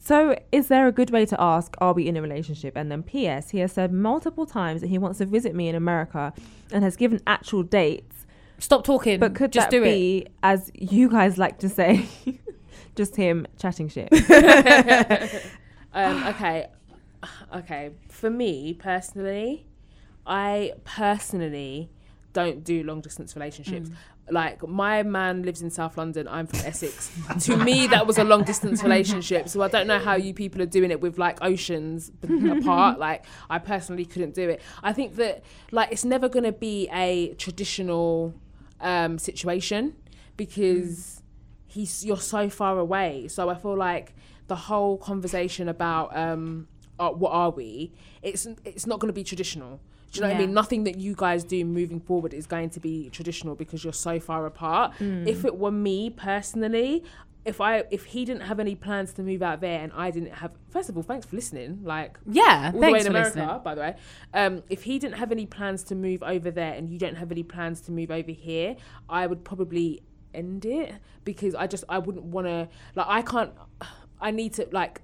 so 0.04 0.36
is 0.52 0.68
there 0.68 0.88
a 0.88 0.92
good 0.92 1.12
way 1.12 1.28
to 1.28 1.40
ask, 1.40 1.76
are 1.78 1.94
we 1.94 2.08
in 2.08 2.18
a 2.18 2.22
relationship? 2.24 2.76
And 2.76 2.92
then 2.92 3.04
P.S. 3.04 3.52
He 3.52 3.60
has 3.60 3.72
said 3.72 3.94
multiple 3.94 4.48
times 4.48 4.82
that 4.82 4.88
he 4.88 4.98
wants 4.98 5.20
to 5.20 5.28
visit 5.28 5.54
me 5.54 5.70
in 5.70 5.76
America 5.76 6.34
and 6.72 6.84
has 6.84 6.96
given 6.96 7.22
actual 7.28 7.62
dates. 7.62 8.21
Stop 8.62 8.84
talking. 8.84 9.20
But 9.20 9.34
could 9.34 9.52
just 9.52 9.72
that 9.72 9.72
do 9.72 9.84
it? 9.84 9.92
be, 9.92 10.28
as 10.44 10.72
you 10.76 11.10
guys 11.10 11.40
like 11.40 11.58
to 11.60 11.68
say, 11.68 12.06
just 12.96 13.16
him 13.16 13.48
chatting 13.58 13.90
shit? 13.90 14.08
um, 15.94 16.24
okay, 16.28 16.68
okay. 17.56 17.90
For 18.10 18.30
me 18.30 18.76
personally, 18.76 19.66
I 20.28 20.74
personally 20.84 21.90
don't 22.34 22.64
do 22.64 22.84
long 22.84 23.02
distance 23.02 23.36
relationships. 23.36 23.90
Mm. 23.90 23.96
Like 24.30 24.66
my 24.66 25.02
man 25.02 25.42
lives 25.42 25.64
in 25.64 25.72
South 25.72 25.98
London. 25.98 26.28
I'm 26.28 26.46
from 26.46 26.60
Essex. 26.60 27.12
to 27.48 27.58
me, 27.58 27.88
that 27.88 28.06
was 28.06 28.20
a 28.20 28.24
long 28.24 28.44
distance 28.44 28.84
relationship. 28.84 29.50
So 29.50 29.64
I 29.64 29.70
don't 29.70 29.88
know 29.88 29.98
how 29.98 30.16
you 30.16 30.36
people 30.36 30.62
are 30.62 30.68
doing 30.68 30.92
it 30.92 31.02
with 31.02 31.18
like 31.18 31.40
oceans 31.42 32.12
apart. 32.24 33.00
Like 33.00 33.26
I 33.50 33.58
personally 33.58 34.06
couldn't 34.06 34.36
do 34.36 34.48
it. 34.50 34.62
I 34.84 34.94
think 34.94 35.16
that 35.16 35.44
like 35.72 35.92
it's 35.92 36.06
never 36.06 36.30
going 36.30 36.46
to 36.46 36.52
be 36.52 36.88
a 36.94 37.34
traditional 37.34 38.36
um, 38.82 39.18
situation 39.18 39.96
because 40.38 41.22
he's 41.68 42.06
you're 42.06 42.18
so 42.18 42.50
far 42.50 42.78
away. 42.78 43.28
So 43.28 43.50
I 43.50 43.56
feel 43.56 43.76
like 43.78 44.14
the 44.48 44.56
whole 44.56 44.98
conversation 44.98 45.70
about 45.70 46.16
um, 46.16 46.68
uh, 47.00 47.10
what 47.10 47.32
are 47.32 47.50
we? 47.50 47.92
It's 48.22 48.48
it's 48.66 48.86
not 48.86 49.00
going 49.00 49.10
to 49.10 49.14
be 49.14 49.24
traditional. 49.24 49.80
Do 50.12 50.18
you 50.18 50.22
know 50.24 50.28
what 50.30 50.38
I 50.38 50.40
mean? 50.40 50.54
Nothing 50.54 50.84
that 50.84 50.98
you 50.98 51.16
guys 51.16 51.44
do 51.44 51.64
moving 51.64 52.00
forward 52.00 52.34
is 52.34 52.46
going 52.46 52.70
to 52.72 52.80
be 52.80 53.10
traditional 53.12 53.56
because 53.56 53.84
you're 53.84 53.94
so 53.94 54.20
far 54.20 54.46
apart. 54.46 54.94
If 55.00 55.46
it 55.46 55.58
were 55.58 55.72
me 55.72 56.10
personally, 56.10 57.04
if 57.44 57.60
I 57.60 57.86
if 57.90 58.06
he 58.06 58.24
didn't 58.26 58.44
have 58.44 58.60
any 58.60 58.76
plans 58.76 59.14
to 59.14 59.24
move 59.24 59.42
out 59.42 59.62
there 59.62 59.82
and 59.82 59.92
I 59.94 60.12
didn't 60.12 60.34
have, 60.34 60.52
first 60.70 60.90
of 60.90 60.98
all, 60.98 61.02
thanks 61.04 61.26
for 61.26 61.36
listening. 61.36 61.80
Like 61.84 62.20
Yeah, 62.28 62.72
all 62.74 62.80
the 62.80 62.92
way 62.92 62.92
thanks 62.92 63.06
in 63.08 63.12
for 63.14 63.18
America, 63.18 63.40
listening. 63.40 63.64
by 63.64 63.76
the 63.76 63.82
way. 63.82 63.96
Um, 64.34 64.64
if 64.70 64.84
he 64.84 65.00
didn't 65.00 65.16
have 65.18 65.32
any 65.32 65.46
plans 65.48 65.84
to 65.86 65.96
move 65.96 66.22
over 66.24 66.52
there 66.52 66.74
and 66.74 66.90
you 66.90 67.00
don't 67.00 67.16
have 67.16 67.32
any 67.32 67.44
plans 67.44 67.82
to 67.82 67.92
move 67.92 68.12
over 68.12 68.32
here, 68.32 68.76
I 69.10 69.26
would 69.28 69.44
probably 69.44 70.04
end 70.34 70.66
it 70.66 70.94
because 71.24 71.56
I 71.56 71.66
just 71.68 71.84
I 71.90 71.98
wouldn't 71.98 72.26
want 72.26 72.48
to 72.48 72.70
like 72.96 73.08
I 73.10 73.22
can't. 73.22 73.52
I 74.20 74.30
need 74.32 74.54
to 74.56 74.68
like. 74.72 75.02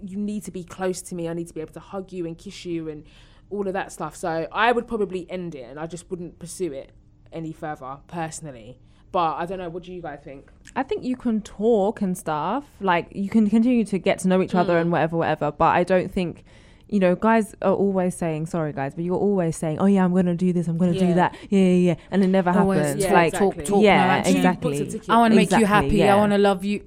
You 0.00 0.18
need 0.18 0.44
to 0.44 0.50
be 0.50 0.62
close 0.64 1.02
to 1.02 1.14
me. 1.14 1.28
I 1.28 1.32
need 1.34 1.48
to 1.48 1.54
be 1.54 1.60
able 1.60 1.72
to 1.74 1.80
hug 1.80 2.12
you 2.12 2.26
and 2.26 2.36
kiss 2.38 2.64
you 2.64 2.88
and 2.88 3.04
all 3.50 3.66
of 3.66 3.72
that 3.74 3.92
stuff. 3.92 4.16
So 4.16 4.46
I 4.52 4.72
would 4.72 4.86
probably 4.88 5.26
end 5.30 5.54
it 5.54 5.68
and 5.70 5.78
I 5.78 5.86
just 5.86 6.10
wouldn't 6.10 6.38
pursue 6.38 6.72
it 6.72 6.92
any 7.32 7.52
further 7.52 7.98
personally. 8.08 8.78
But 9.12 9.34
I 9.34 9.46
don't 9.46 9.58
know. 9.58 9.68
What 9.68 9.84
do 9.84 9.92
you 9.92 10.02
guys 10.02 10.18
think? 10.24 10.50
I 10.74 10.82
think 10.82 11.04
you 11.04 11.14
can 11.16 11.40
talk 11.40 12.02
and 12.02 12.18
stuff. 12.18 12.64
Like 12.80 13.06
you 13.12 13.28
can 13.28 13.48
continue 13.48 13.84
to 13.84 13.98
get 13.98 14.18
to 14.20 14.28
know 14.28 14.42
each 14.42 14.54
other 14.56 14.74
Mm. 14.74 14.80
and 14.80 14.92
whatever, 14.92 15.16
whatever. 15.16 15.52
But 15.52 15.66
I 15.76 15.84
don't 15.84 16.10
think, 16.10 16.42
you 16.88 16.98
know, 16.98 17.14
guys 17.14 17.54
are 17.62 17.74
always 17.74 18.16
saying, 18.16 18.46
sorry 18.46 18.72
guys, 18.72 18.94
but 18.96 19.04
you're 19.04 19.14
always 19.16 19.56
saying, 19.56 19.78
oh 19.78 19.86
yeah, 19.86 20.04
I'm 20.04 20.10
going 20.12 20.26
to 20.26 20.34
do 20.34 20.52
this, 20.52 20.66
I'm 20.66 20.78
going 20.78 20.94
to 20.94 20.98
Yeah. 20.98 21.06
do 21.06 21.14
that. 21.14 21.36
Yeah, 21.48 21.60
yeah, 21.60 21.74
yeah. 21.90 21.94
And 22.10 22.24
it 22.24 22.26
never 22.26 22.50
Always 22.50 22.80
happens. 22.80 23.04
Yeah, 23.04 23.12
like, 23.12 23.34
exactly. 23.34 23.56
talk, 23.56 23.64
talk. 23.66 23.82
yeah, 23.84 24.22
no 24.24 24.30
exactly. 24.30 24.78
Booked 24.78 24.88
a 24.88 24.92
ticket. 24.94 25.10
I 25.10 25.16
want 25.18 25.32
to 25.32 25.36
make 25.36 25.50
you 25.52 25.56
Exactly, 25.58 25.98
happy. 25.98 26.10
I 26.10 26.16
want 26.16 26.32
to 26.32 26.38
love 26.38 26.64
you. 26.64 26.84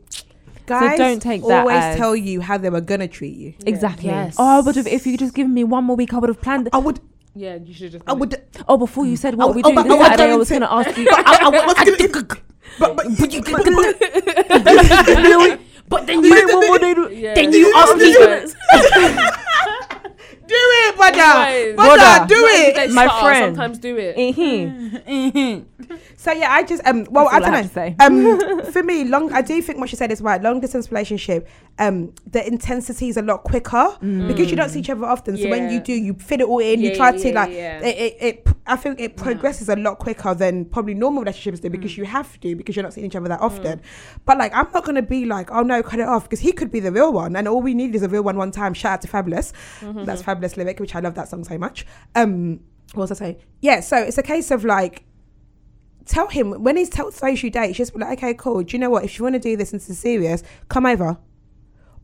Guys 0.67 0.97
don't 0.97 1.21
take 1.21 1.41
that 1.47 1.61
always 1.61 1.77
as- 1.77 1.95
tell 1.97 2.15
you 2.15 2.41
how 2.41 2.57
they 2.57 2.69
were 2.69 2.81
gonna 2.81 3.07
treat 3.07 3.35
you. 3.35 3.53
Exactly. 3.65 4.09
Yes. 4.09 4.35
Oh, 4.37 4.61
but 4.63 4.75
if, 4.77 4.85
if 4.85 5.05
you 5.05 5.13
could 5.13 5.19
just 5.21 5.33
given 5.33 5.53
me 5.53 5.63
one 5.63 5.85
more 5.85 5.95
week, 5.95 6.13
I 6.13 6.17
would 6.19 6.27
have 6.29 6.41
planned. 6.41 6.67
I 6.73 6.77
would. 6.77 6.99
Yeah, 7.35 7.55
you 7.55 7.73
should 7.73 7.91
just. 7.93 8.03
I 8.07 8.13
would. 8.13 8.35
Oh, 8.67 8.75
before 8.77 9.05
you 9.05 9.15
said 9.15 9.35
what 9.35 9.45
Oh, 9.45 9.49
are 9.51 9.53
we 9.53 9.61
oh, 9.63 9.71
doing 9.71 9.75
but 9.75 9.83
this 9.83 9.93
I 9.93 9.97
was 9.97 10.07
Saturday, 10.07 10.23
I 10.23 10.27
going 10.27 10.39
was 10.39 10.47
to- 10.47 10.53
going 10.53 10.61
to 10.61 10.73
ask 10.73 10.97
you. 11.01 11.07
I, 11.11 11.37
I 11.41 11.49
was. 11.49 11.63
But, 12.79 12.95
but, 12.95 13.05
but 13.17 13.33
you. 13.33 13.41
But, 13.43 13.65
But 15.89 16.05
then 16.05 16.21
Yeah. 16.21 17.33
Then 17.33 17.53
you 17.53 17.73
ask 17.75 17.95
me. 17.95 18.13
do 20.47 20.55
it, 20.55 20.95
brother. 20.95 21.19
Anyways. 21.21 21.75
Brother, 21.75 21.95
Brother. 21.97 22.25
do 22.27 22.45
it. 22.47 22.91
My 22.91 23.07
friend. 23.21 23.55
Sometimes 23.55 23.77
do 23.79 23.97
it. 23.97 24.15
Mhm. 24.17 25.65
So 26.17 26.31
yeah, 26.33 26.51
I 26.51 26.63
just 26.63 26.85
um. 26.85 27.05
Well, 27.09 27.25
That's 27.31 27.35
I 27.35 27.39
don't 27.39 27.53
have 27.53 27.67
to 27.67 27.73
say. 27.73 27.95
know. 27.99 28.39
Um, 28.65 28.71
for 28.73 28.83
me, 28.83 29.03
long. 29.05 29.31
I 29.31 29.41
do 29.41 29.61
think 29.61 29.79
what 29.79 29.87
she 29.89 29.95
said 29.95 30.11
is 30.11 30.19
right. 30.19 30.41
Long 30.41 30.59
distance 30.59 30.91
relationship. 30.91 31.47
Um, 31.79 32.13
the 32.25 32.45
intensity 32.45 33.09
is 33.09 33.17
a 33.17 33.21
lot 33.21 33.43
quicker 33.43 33.97
because 34.01 34.49
you 34.49 34.57
don't 34.57 34.69
see 34.69 34.79
each 34.79 34.89
other 34.89 35.05
often. 35.05 35.37
So 35.37 35.49
when 35.49 35.71
you 35.71 35.79
do, 35.79 35.93
you 35.93 36.13
fit 36.15 36.41
it 36.41 36.47
all 36.47 36.59
in. 36.59 36.81
you 36.81 36.95
try 36.95 37.11
yeah, 37.11 37.17
to 37.17 37.29
yeah, 37.29 37.35
like. 37.35 37.51
yeah. 37.51 37.79
It, 37.79 37.97
it, 37.97 38.17
it. 38.19 38.47
I 38.65 38.75
think 38.75 38.99
it 38.99 39.15
progresses 39.15 39.69
a 39.69 39.75
lot 39.75 39.99
quicker 39.99 40.33
than 40.33 40.65
probably 40.65 40.93
normal 40.93 41.23
relationships 41.23 41.59
do 41.59 41.69
because 41.69 41.97
you 41.97 42.05
have 42.05 42.39
to 42.41 42.55
because 42.55 42.75
you're 42.75 42.83
not 42.83 42.93
seeing 42.93 43.05
each 43.07 43.15
other 43.15 43.29
that 43.29 43.41
often. 43.41 43.81
But 44.25 44.37
like, 44.37 44.53
I'm 44.53 44.69
not 44.73 44.85
gonna 44.85 45.01
be 45.01 45.25
like, 45.25 45.51
oh 45.51 45.61
no, 45.61 45.83
cut 45.83 45.99
it 45.99 46.07
off 46.07 46.23
because 46.23 46.39
he 46.39 46.51
could 46.51 46.71
be 46.71 46.79
the 46.79 46.91
real 46.91 47.13
one, 47.13 47.35
and 47.35 47.47
all 47.47 47.61
we 47.61 47.73
need 47.73 47.95
is 47.95 48.01
a 48.01 48.09
real 48.09 48.23
one 48.23 48.37
one 48.37 48.51
time. 48.51 48.73
Shout 48.73 48.93
out 48.93 49.01
to 49.03 49.07
Fabolous. 49.07 49.53
That's 50.05 50.23
Fabolous 50.23 50.57
lyric, 50.57 50.79
which 50.79 50.95
I 50.95 50.99
love 50.99 51.15
that 51.15 51.29
song 51.29 51.43
so 51.43 51.57
much. 51.57 51.85
Um, 52.15 52.59
what 52.93 53.03
was 53.03 53.11
I 53.11 53.15
saying? 53.15 53.37
Yeah, 53.61 53.81
so 53.81 53.97
it's 53.97 54.17
a 54.17 54.23
case 54.23 54.51
of 54.51 54.65
like 54.65 55.03
tell 56.07 56.27
him 56.27 56.63
when 56.63 56.77
he's 56.77 56.89
throws 56.89 57.43
you 57.43 57.49
dates, 57.49 57.77
just 57.77 57.93
be 57.93 57.99
like, 57.99 58.17
okay, 58.17 58.33
cool. 58.33 58.63
Do 58.63 58.75
you 58.75 58.79
know 58.79 58.89
what? 58.89 59.03
If 59.03 59.19
you 59.19 59.23
want 59.23 59.35
to 59.35 59.39
do 59.39 59.55
this 59.55 59.71
and 59.71 59.81
this 59.81 59.89
is 59.89 59.99
serious, 59.99 60.41
come 60.69 60.85
over. 60.85 61.17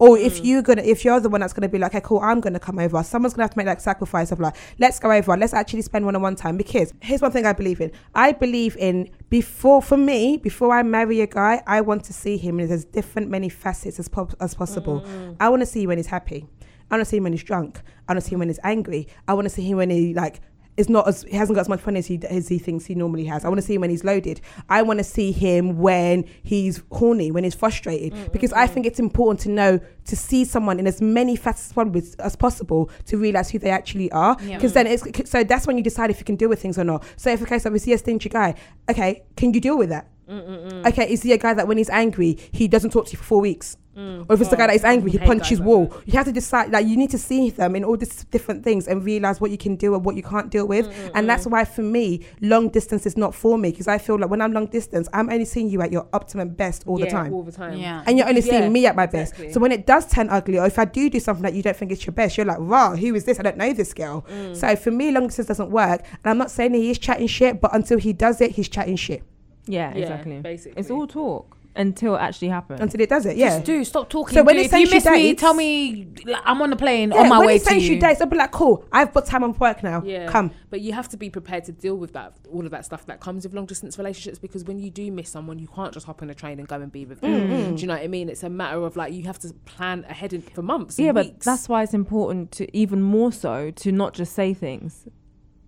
Or 0.03 0.17
if 0.17 0.41
mm. 0.41 0.45
you're 0.45 0.61
gonna, 0.61 0.81
if 0.81 1.05
you're 1.05 1.19
the 1.21 1.29
one 1.29 1.39
that's 1.39 1.53
gonna 1.53 1.69
be 1.69 1.77
like, 1.77 1.95
okay, 1.95 2.01
cool, 2.03 2.19
I'm 2.19 2.41
gonna 2.41 2.59
come 2.59 2.77
over. 2.77 3.01
Someone's 3.03 3.33
gonna 3.33 3.45
have 3.45 3.51
to 3.51 3.57
make 3.57 3.67
that 3.67 3.81
sacrifice 3.81 4.33
of 4.33 4.39
like, 4.41 4.53
let's 4.77 4.99
go 4.99 5.09
over, 5.09 5.37
let's 5.37 5.53
actually 5.53 5.81
spend 5.81 6.03
one-on-one 6.03 6.35
time. 6.35 6.57
Because 6.57 6.93
here's 6.99 7.21
one 7.21 7.31
thing 7.31 7.45
I 7.45 7.53
believe 7.53 7.79
in. 7.79 7.89
I 8.13 8.33
believe 8.33 8.75
in 8.75 9.09
before, 9.29 9.81
for 9.81 9.95
me, 9.95 10.35
before 10.35 10.73
I 10.73 10.83
marry 10.83 11.21
a 11.21 11.27
guy, 11.27 11.63
I 11.67 11.79
want 11.79 12.03
to 12.03 12.13
see 12.13 12.35
him 12.35 12.59
in 12.59 12.69
as 12.69 12.83
different 12.83 13.29
many 13.29 13.47
facets 13.47 13.97
as 13.97 14.09
as 14.41 14.53
possible. 14.53 15.01
Mm. 15.01 15.37
I 15.39 15.47
want 15.47 15.61
to 15.61 15.65
see 15.65 15.83
him 15.83 15.87
when 15.87 15.97
he's 15.97 16.07
happy. 16.07 16.47
I 16.91 16.95
want 16.95 17.01
to 17.01 17.09
see 17.09 17.17
him 17.17 17.23
when 17.23 17.31
he's 17.31 17.43
drunk. 17.43 17.81
I 18.07 18.11
want 18.11 18.21
to 18.21 18.27
see 18.27 18.33
him 18.33 18.39
when 18.39 18.49
he's 18.49 18.59
angry. 18.61 19.07
I 19.27 19.33
want 19.35 19.45
to 19.45 19.49
see 19.49 19.63
him 19.63 19.77
when 19.77 19.89
he 19.89 20.13
like 20.13 20.41
is 20.77 20.89
not 20.89 21.07
as 21.07 21.23
he 21.23 21.35
hasn't 21.35 21.55
got 21.55 21.61
as 21.61 21.69
much 21.69 21.81
fun 21.81 21.95
as 21.95 22.07
he 22.07 22.19
as 22.29 22.47
he 22.47 22.57
thinks 22.57 22.85
he 22.85 22.95
normally 22.95 23.25
has. 23.25 23.45
I 23.45 23.49
want 23.49 23.59
to 23.59 23.65
see 23.65 23.75
him 23.75 23.81
when 23.81 23.89
he's 23.89 24.03
loaded. 24.03 24.41
I 24.69 24.81
want 24.81 24.99
to 24.99 25.03
see 25.03 25.31
him 25.31 25.77
when 25.79 26.25
he's 26.43 26.81
horny, 26.91 27.31
when 27.31 27.43
he's 27.43 27.55
frustrated, 27.55 28.13
mm, 28.13 28.31
because 28.31 28.53
I 28.53 28.65
mm, 28.65 28.69
mm. 28.69 28.73
think 28.73 28.85
it's 28.85 28.99
important 28.99 29.39
to 29.41 29.49
know 29.49 29.79
to 30.05 30.15
see 30.15 30.45
someone 30.45 30.79
in 30.79 30.87
as 30.87 31.01
many 31.01 31.35
facets 31.35 31.73
as 32.19 32.35
possible- 32.35 32.89
to 33.05 33.17
realize 33.17 33.49
who 33.49 33.59
they 33.59 33.69
actually 33.69 34.11
are. 34.11 34.35
Yeah. 34.41 34.57
Because 34.57 34.73
then 34.73 34.87
it's 34.87 35.29
so 35.29 35.43
that's 35.43 35.67
when 35.67 35.77
you 35.77 35.83
decide 35.83 36.09
if 36.09 36.19
you 36.19 36.25
can 36.25 36.35
deal 36.35 36.49
with 36.49 36.61
things 36.61 36.77
or 36.77 36.83
not. 36.83 37.03
So 37.15 37.29
if 37.29 37.41
a 37.41 37.45
case 37.45 37.65
of 37.65 37.73
a 37.73 37.79
stingy 37.79 38.29
guy, 38.29 38.55
okay, 38.89 39.23
can 39.35 39.53
you 39.53 39.61
deal 39.61 39.77
with 39.77 39.89
that? 39.89 40.07
Okay, 40.29 41.11
is 41.11 41.23
he 41.23 41.31
a 41.33 41.37
guy 41.37 41.53
that 41.53 41.67
when 41.67 41.77
he's 41.77 41.89
angry, 41.89 42.37
he 42.51 42.67
doesn't 42.67 42.91
talk 42.91 43.05
to 43.07 43.11
you 43.11 43.17
for 43.17 43.23
four 43.23 43.41
weeks? 43.41 43.77
Or 43.95 44.25
if 44.31 44.41
it's 44.41 44.49
the 44.49 44.55
guy 44.55 44.65
that 44.65 44.75
is 44.75 44.83
angry, 44.83 45.11
he 45.11 45.19
punches 45.19 45.59
guys 45.59 45.59
like 45.59 45.67
wall. 45.67 45.93
You 46.05 46.13
have 46.13 46.25
to 46.25 46.31
decide, 46.31 46.71
like, 46.71 46.87
you 46.87 46.97
need 46.97 47.11
to 47.11 47.19
see 47.19 47.51
them 47.51 47.75
in 47.75 47.83
all 47.83 47.95
these 47.95 48.23
different 48.25 48.63
things 48.63 48.87
and 48.87 49.05
realize 49.05 49.39
what 49.39 49.51
you 49.51 49.57
can 49.57 49.75
deal 49.75 49.91
with, 49.91 50.01
what 50.01 50.15
you 50.15 50.23
can't 50.23 50.49
deal 50.49 50.65
with. 50.67 50.87
And 51.13 51.29
that's 51.29 51.45
why, 51.45 51.63
for 51.63 51.83
me, 51.83 52.25
long 52.41 52.69
distance 52.69 53.05
is 53.05 53.15
not 53.17 53.35
for 53.35 53.55
me 53.55 53.69
because 53.69 53.87
I 53.87 53.99
feel 53.99 54.17
like 54.17 54.31
when 54.31 54.41
I'm 54.41 54.51
long 54.51 54.65
distance, 54.65 55.07
I'm 55.13 55.29
only 55.29 55.45
seeing 55.45 55.69
you 55.69 55.83
at 55.83 55.91
your 55.91 56.07
optimum 56.11 56.49
best 56.49 56.85
all 56.87 56.97
the 56.97 57.05
time. 57.07 57.33
All 57.33 57.43
the 57.43 57.51
time. 57.51 57.77
Yeah. 57.77 58.03
and 58.07 58.17
you're 58.17 58.27
only 58.27 58.41
seeing 58.41 58.63
Yeah, 58.63 58.69
me 58.69 58.87
at 58.87 58.95
my 58.95 59.03
exactly. 59.03 59.45
best. 59.45 59.53
So 59.53 59.59
when 59.59 59.71
it 59.71 59.85
does 59.85 60.07
turn 60.11 60.27
ugly, 60.29 60.57
or 60.57 60.65
if 60.65 60.79
I 60.79 60.85
do 60.85 61.07
do 61.09 61.19
something 61.19 61.43
that 61.43 61.53
you 61.53 61.61
don't 61.61 61.77
think 61.77 61.91
is 61.91 62.03
your 62.03 62.13
best, 62.13 62.35
you're 62.35 62.47
like, 62.47 62.59
"Wow, 62.59 62.95
who 62.95 63.13
is 63.13 63.25
this? 63.25 63.39
I 63.39 63.43
don't 63.43 63.57
know 63.57 63.73
this 63.73 63.93
girl." 63.93 64.25
Mm. 64.27 64.55
So 64.55 64.75
for 64.75 64.89
me, 64.89 65.11
long 65.11 65.27
distance 65.27 65.49
doesn't 65.49 65.69
work. 65.69 66.01
And 66.23 66.31
I'm 66.31 66.37
not 66.39 66.49
saying 66.49 66.73
he 66.73 66.89
is 66.89 66.97
chatting 66.97 67.27
shit, 67.27 67.61
but 67.61 67.75
until 67.75 67.99
he 67.99 68.11
does 68.11 68.41
it, 68.41 68.51
he's 68.51 68.69
chatting 68.69 68.95
shit. 68.95 69.23
Yeah, 69.65 69.93
Yeah, 69.95 70.01
exactly. 70.01 70.39
basically. 70.41 70.79
It's 70.79 70.91
all 70.91 71.07
talk 71.07 71.57
until 71.75 72.15
it 72.15 72.19
actually 72.19 72.49
happens. 72.49 72.79
Until 72.79 73.01
it 73.01 73.09
does 73.09 73.25
it, 73.25 73.35
yeah. 73.35 73.49
Just 73.55 73.65
do 73.65 73.83
stop 73.83 74.07
talking. 74.07 74.35
So 74.35 74.43
when 74.43 74.55
do. 74.57 74.59
he 74.61 74.65
if 74.67 74.71
you 74.73 74.85
sends 74.85 74.91
you 74.91 74.95
miss 74.97 75.05
me, 75.05 75.23
dates- 75.31 75.41
tell 75.41 75.53
me 75.55 76.07
like, 76.25 76.41
I'm 76.45 76.61
on 76.61 76.69
the 76.69 76.75
plane 76.75 77.09
Yeah, 77.11 77.21
on 77.21 77.29
my 77.29 77.39
when 77.39 77.47
way 77.47 77.53
he 77.53 77.59
to 77.59 77.65
sends 77.65 77.87
you. 77.87 77.95
you 77.95 77.99
dates, 77.99 78.21
I'll 78.21 78.27
be 78.27 78.37
like, 78.37 78.51
"Cool, 78.51 78.85
I've 78.91 79.11
got 79.11 79.25
time 79.25 79.43
on 79.43 79.53
work 79.57 79.81
now. 79.81 80.03
Yeah. 80.05 80.27
Come." 80.29 80.51
But 80.69 80.81
you 80.81 80.93
have 80.93 81.09
to 81.09 81.17
be 81.17 81.31
prepared 81.31 81.63
to 81.63 81.71
deal 81.71 81.95
with 81.97 82.13
that, 82.13 82.33
all 82.51 82.63
of 82.65 82.69
that 82.71 82.85
stuff 82.85 83.07
that 83.07 83.21
comes 83.21 83.43
with 83.43 83.55
long 83.55 83.65
distance 83.65 83.97
relationships. 83.97 84.37
Because 84.37 84.63
when 84.65 84.77
you 84.77 84.91
do 84.91 85.11
miss 85.11 85.29
someone, 85.31 85.57
you 85.57 85.67
can't 85.67 85.91
just 85.93 86.05
hop 86.05 86.21
on 86.21 86.29
a 86.29 86.35
train 86.35 86.59
and 86.59 86.67
go 86.67 86.75
and 86.75 86.91
be 86.91 87.05
with 87.05 87.21
them. 87.21 87.31
Mm-hmm. 87.49 87.75
Do 87.75 87.81
you 87.81 87.87
know 87.87 87.93
what 87.95 88.03
I 88.03 88.07
mean? 88.07 88.29
It's 88.29 88.43
a 88.43 88.49
matter 88.49 88.77
of 88.83 88.95
like 88.95 89.11
you 89.13 89.23
have 89.23 89.39
to 89.39 89.51
plan 89.65 90.05
ahead 90.07 90.33
in, 90.33 90.41
for 90.43 90.61
months. 90.61 90.99
and 90.99 91.07
yeah, 91.07 91.11
but 91.11 91.25
weeks. 91.25 91.43
that's 91.45 91.67
why 91.67 91.81
it's 91.81 91.95
important 91.95 92.51
to 92.51 92.77
even 92.77 93.01
more 93.01 93.31
so 93.31 93.71
to 93.71 93.91
not 93.91 94.13
just 94.13 94.33
say 94.33 94.53
things, 94.53 95.07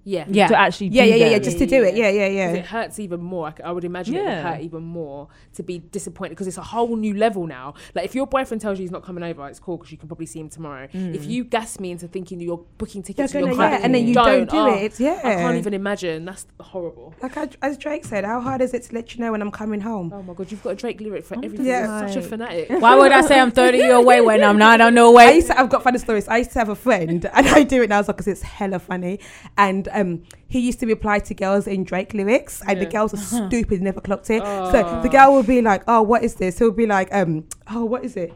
yeah, 0.06 0.26
Yeah. 0.30 0.48
to 0.48 0.58
actually 0.58 0.88
Yeah, 0.88 1.04
do 1.04 1.10
yeah, 1.10 1.16
yeah, 1.16 1.30
yeah. 1.32 1.40
Just 1.40 1.58
to 1.58 1.66
do 1.66 1.84
it. 1.84 1.96
Yeah, 1.96 2.10
yeah, 2.10 2.28
yeah. 2.28 2.52
It 2.52 2.66
hurts 2.66 3.00
even 3.00 3.22
more. 3.22 3.48
I 3.48 3.52
c- 3.52 3.64
I 3.64 3.72
would 3.72 3.84
imagine 3.84 4.16
it 4.16 4.20
would 4.20 4.28
Yeah. 4.30 4.54
hurt 4.54 4.62
even 4.62 4.84
more 4.84 5.28
to 5.56 5.64
be 5.64 5.80
disappointed 5.80 6.30
because 6.30 6.48
it's 6.48 6.58
a 6.60 6.62
whole 6.64 6.96
new 6.96 7.16
level 7.16 7.48
now. 7.48 7.74
Like 7.96 8.06
if 8.06 8.14
your 8.16 8.28
boyfriend 8.28 8.62
tells 8.62 8.78
you 8.78 8.84
he's 8.84 8.92
not 8.92 9.04
coming 9.04 9.24
over, 9.24 9.48
it's 9.50 9.60
cool 9.60 9.78
because 9.78 9.92
you 9.92 9.98
can 9.98 10.08
probably 10.08 10.28
see 10.28 10.40
him 10.40 10.50
tomorrow. 10.50 10.84
If 10.94 11.24
mm. 11.24 11.28
you 11.30 11.44
gas 11.44 11.80
me 11.80 11.92
into 11.92 12.08
thinking 12.08 12.40
you're 12.40 12.64
booking 12.78 13.02
tickets, 13.02 13.34
You're 13.34 13.44
and 13.48 13.52
gonna- 13.58 13.64
you're 13.70 13.80
yeah, 13.80 13.84
and 13.84 13.96
then 13.96 14.08
you 14.08 14.14
don't 14.14 14.50
do 14.50 14.58
oh, 14.58 14.74
it. 14.76 14.84
It's- 14.84 15.00
yeah. 15.00 15.20
I 15.24 15.36
can't 15.36 15.58
even 15.58 15.74
imagine. 15.74 16.26
That's 16.26 16.46
horrible. 16.60 17.16
Like 17.22 17.36
I, 17.38 17.50
as 17.64 17.78
Drake 17.78 18.06
said, 18.06 18.24
how 18.26 18.40
hard 18.42 18.62
is 18.62 18.74
it 18.76 18.84
to 18.84 18.94
let 18.94 19.16
you 19.16 19.22
know 19.24 19.32
when 19.32 19.42
I'm 19.42 19.52
coming 19.52 19.82
home? 19.82 20.12
Oh 20.14 20.22
my 20.22 20.34
god, 20.36 20.52
you've 20.52 20.62
got 20.64 20.72
a 20.72 20.76
Drake 20.76 21.02
lyric 21.02 21.26
for 21.26 21.36
everything. 21.36 21.66
Yeah. 21.66 22.00
You're 22.02 22.10
such 22.10 22.18
a 22.18 22.22
fanatic. 22.22 22.70
Why 22.70 22.96
would 22.96 23.12
I 23.12 23.22
say 23.22 23.40
I'm 23.40 23.52
30 23.62 23.78
year 23.78 23.96
away 23.96 24.22
when 24.22 24.44
I'm 24.44 24.58
not 24.58 24.82
on 24.82 24.94
no 24.94 25.10
I 25.12 25.16
way? 25.30 25.36
used 25.38 25.48
to, 25.48 25.60
I've 25.60 25.70
got 25.70 25.82
funny 25.84 25.98
stories. 25.98 26.28
I 26.28 26.38
used 26.38 26.52
to 26.52 26.60
have 26.60 26.70
a 26.70 26.76
friend, 26.76 27.26
and 27.34 27.48
I 27.48 27.64
do 27.64 27.82
it 27.82 27.90
now 27.90 28.04
because 28.04 28.28
it's 28.28 28.44
hella 28.44 28.80
funny. 28.80 29.20
And 29.58 29.88
um, 29.96 30.24
he 30.48 30.60
used 30.60 30.80
to 30.82 30.86
reply 30.86 31.20
to 31.20 31.34
girls 31.34 31.68
in 31.68 31.84
Drake 31.84 32.14
lyrics, 32.14 32.62
and 32.68 32.80
the 32.82 32.86
girls 32.86 33.14
are 33.14 33.18
stupid, 33.50 33.82
never 33.82 34.02
clocked 34.02 34.30
it. 34.30 34.44
So 34.44 35.00
the 35.02 35.10
girl 35.10 35.34
would 35.34 35.48
be 35.48 35.62
like, 35.62 35.84
"Oh, 35.88 36.02
what 36.02 36.24
is 36.24 36.36
this?" 36.36 36.60
He'll 36.60 36.72
be 36.72 36.86
like, 36.86 37.14
"Um, 37.14 37.46
oh, 37.70 37.86
what 37.86 38.04
is 38.06 38.16
it?" 38.18 38.34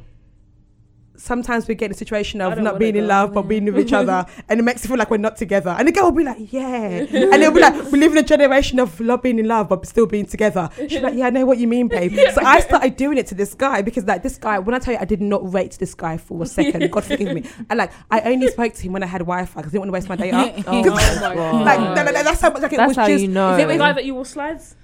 Sometimes 1.19 1.67
we 1.67 1.75
get 1.75 1.85
in 1.87 1.91
a 1.91 1.95
situation 1.95 2.39
of 2.41 2.55
don't 2.55 2.79
being 2.79 2.95
in 2.95 3.07
love 3.07 3.33
but 3.33 3.43
being 3.43 3.65
with 3.65 3.77
each 3.79 3.93
other, 3.93 4.25
and 4.49 4.59
it 4.59 4.63
makes 4.63 4.85
it 4.85 4.87
feel 4.87 4.97
like 4.97 5.09
we're 5.11 5.17
not 5.17 5.35
together. 5.37 5.75
And 5.77 5.87
the 5.87 5.91
girl 5.91 6.05
will 6.05 6.11
be 6.13 6.23
like, 6.23 6.51
"Yeah," 6.51 7.05
and 7.11 7.33
they'll 7.43 7.51
be 7.51 7.59
like, 7.59 7.91
"We 7.91 7.99
live 7.99 8.13
in 8.13 8.17
a 8.19 8.23
generation 8.23 8.79
of 8.79 8.99
not 8.99 9.21
being 9.21 9.37
in 9.37 9.47
love 9.47 9.67
but 9.69 9.85
still 9.85 10.05
being 10.05 10.25
together." 10.25 10.69
She's 10.77 11.01
like, 11.01 11.15
"Yeah, 11.15 11.27
I 11.27 11.29
know 11.29 11.45
what 11.45 11.57
you 11.57 11.67
mean, 11.67 11.87
babe." 11.87 12.17
So 12.33 12.41
I 12.43 12.59
started 12.61 12.95
doing 12.95 13.17
it 13.17 13.27
to 13.27 13.35
this 13.35 13.53
guy 13.53 13.81
because, 13.81 14.05
like, 14.05 14.23
this 14.23 14.37
guy. 14.37 14.59
When 14.59 14.73
I 14.75 14.79
tell 14.79 14.93
you, 14.93 14.99
I 14.99 15.05
did 15.05 15.21
not 15.21 15.53
rate 15.53 15.77
this 15.79 15.93
guy 15.93 16.17
for 16.17 16.41
a 16.43 16.45
second. 16.45 16.89
God 16.91 17.03
forgive 17.03 17.33
me. 17.33 17.43
And 17.69 17.77
like, 17.77 17.91
I 18.09 18.21
only 18.21 18.47
spoke 18.47 18.73
to 18.73 18.81
him 18.81 18.93
when 18.93 19.03
I 19.03 19.07
had 19.07 19.19
Wi-Fi 19.19 19.59
because 19.59 19.71
I 19.71 19.77
didn't 19.77 19.81
want 19.81 19.89
to 19.89 19.93
waste 19.93 20.09
my 20.09 20.15
day 20.15 20.31
up. 20.31 20.55
Oh 20.67 20.73
my 20.73 20.81
God. 20.83 21.35
God. 21.35 21.65
like, 21.65 21.79
no, 21.79 21.93
no, 21.95 22.11
no, 22.11 22.23
that's 22.23 22.41
how 22.41 22.49
much. 22.51 22.61
Like, 22.61 22.73
it 22.73 22.77
That's 22.77 22.89
was 22.89 22.97
how 22.97 23.07
just. 23.07 23.21
you 23.21 23.27
know. 23.27 23.55
Is 23.55 23.63
it 23.63 23.67
the 23.67 23.77
guy 23.77 23.93
that 23.93 24.05
you 24.05 24.15
will 24.15 24.25
slides 24.25 24.75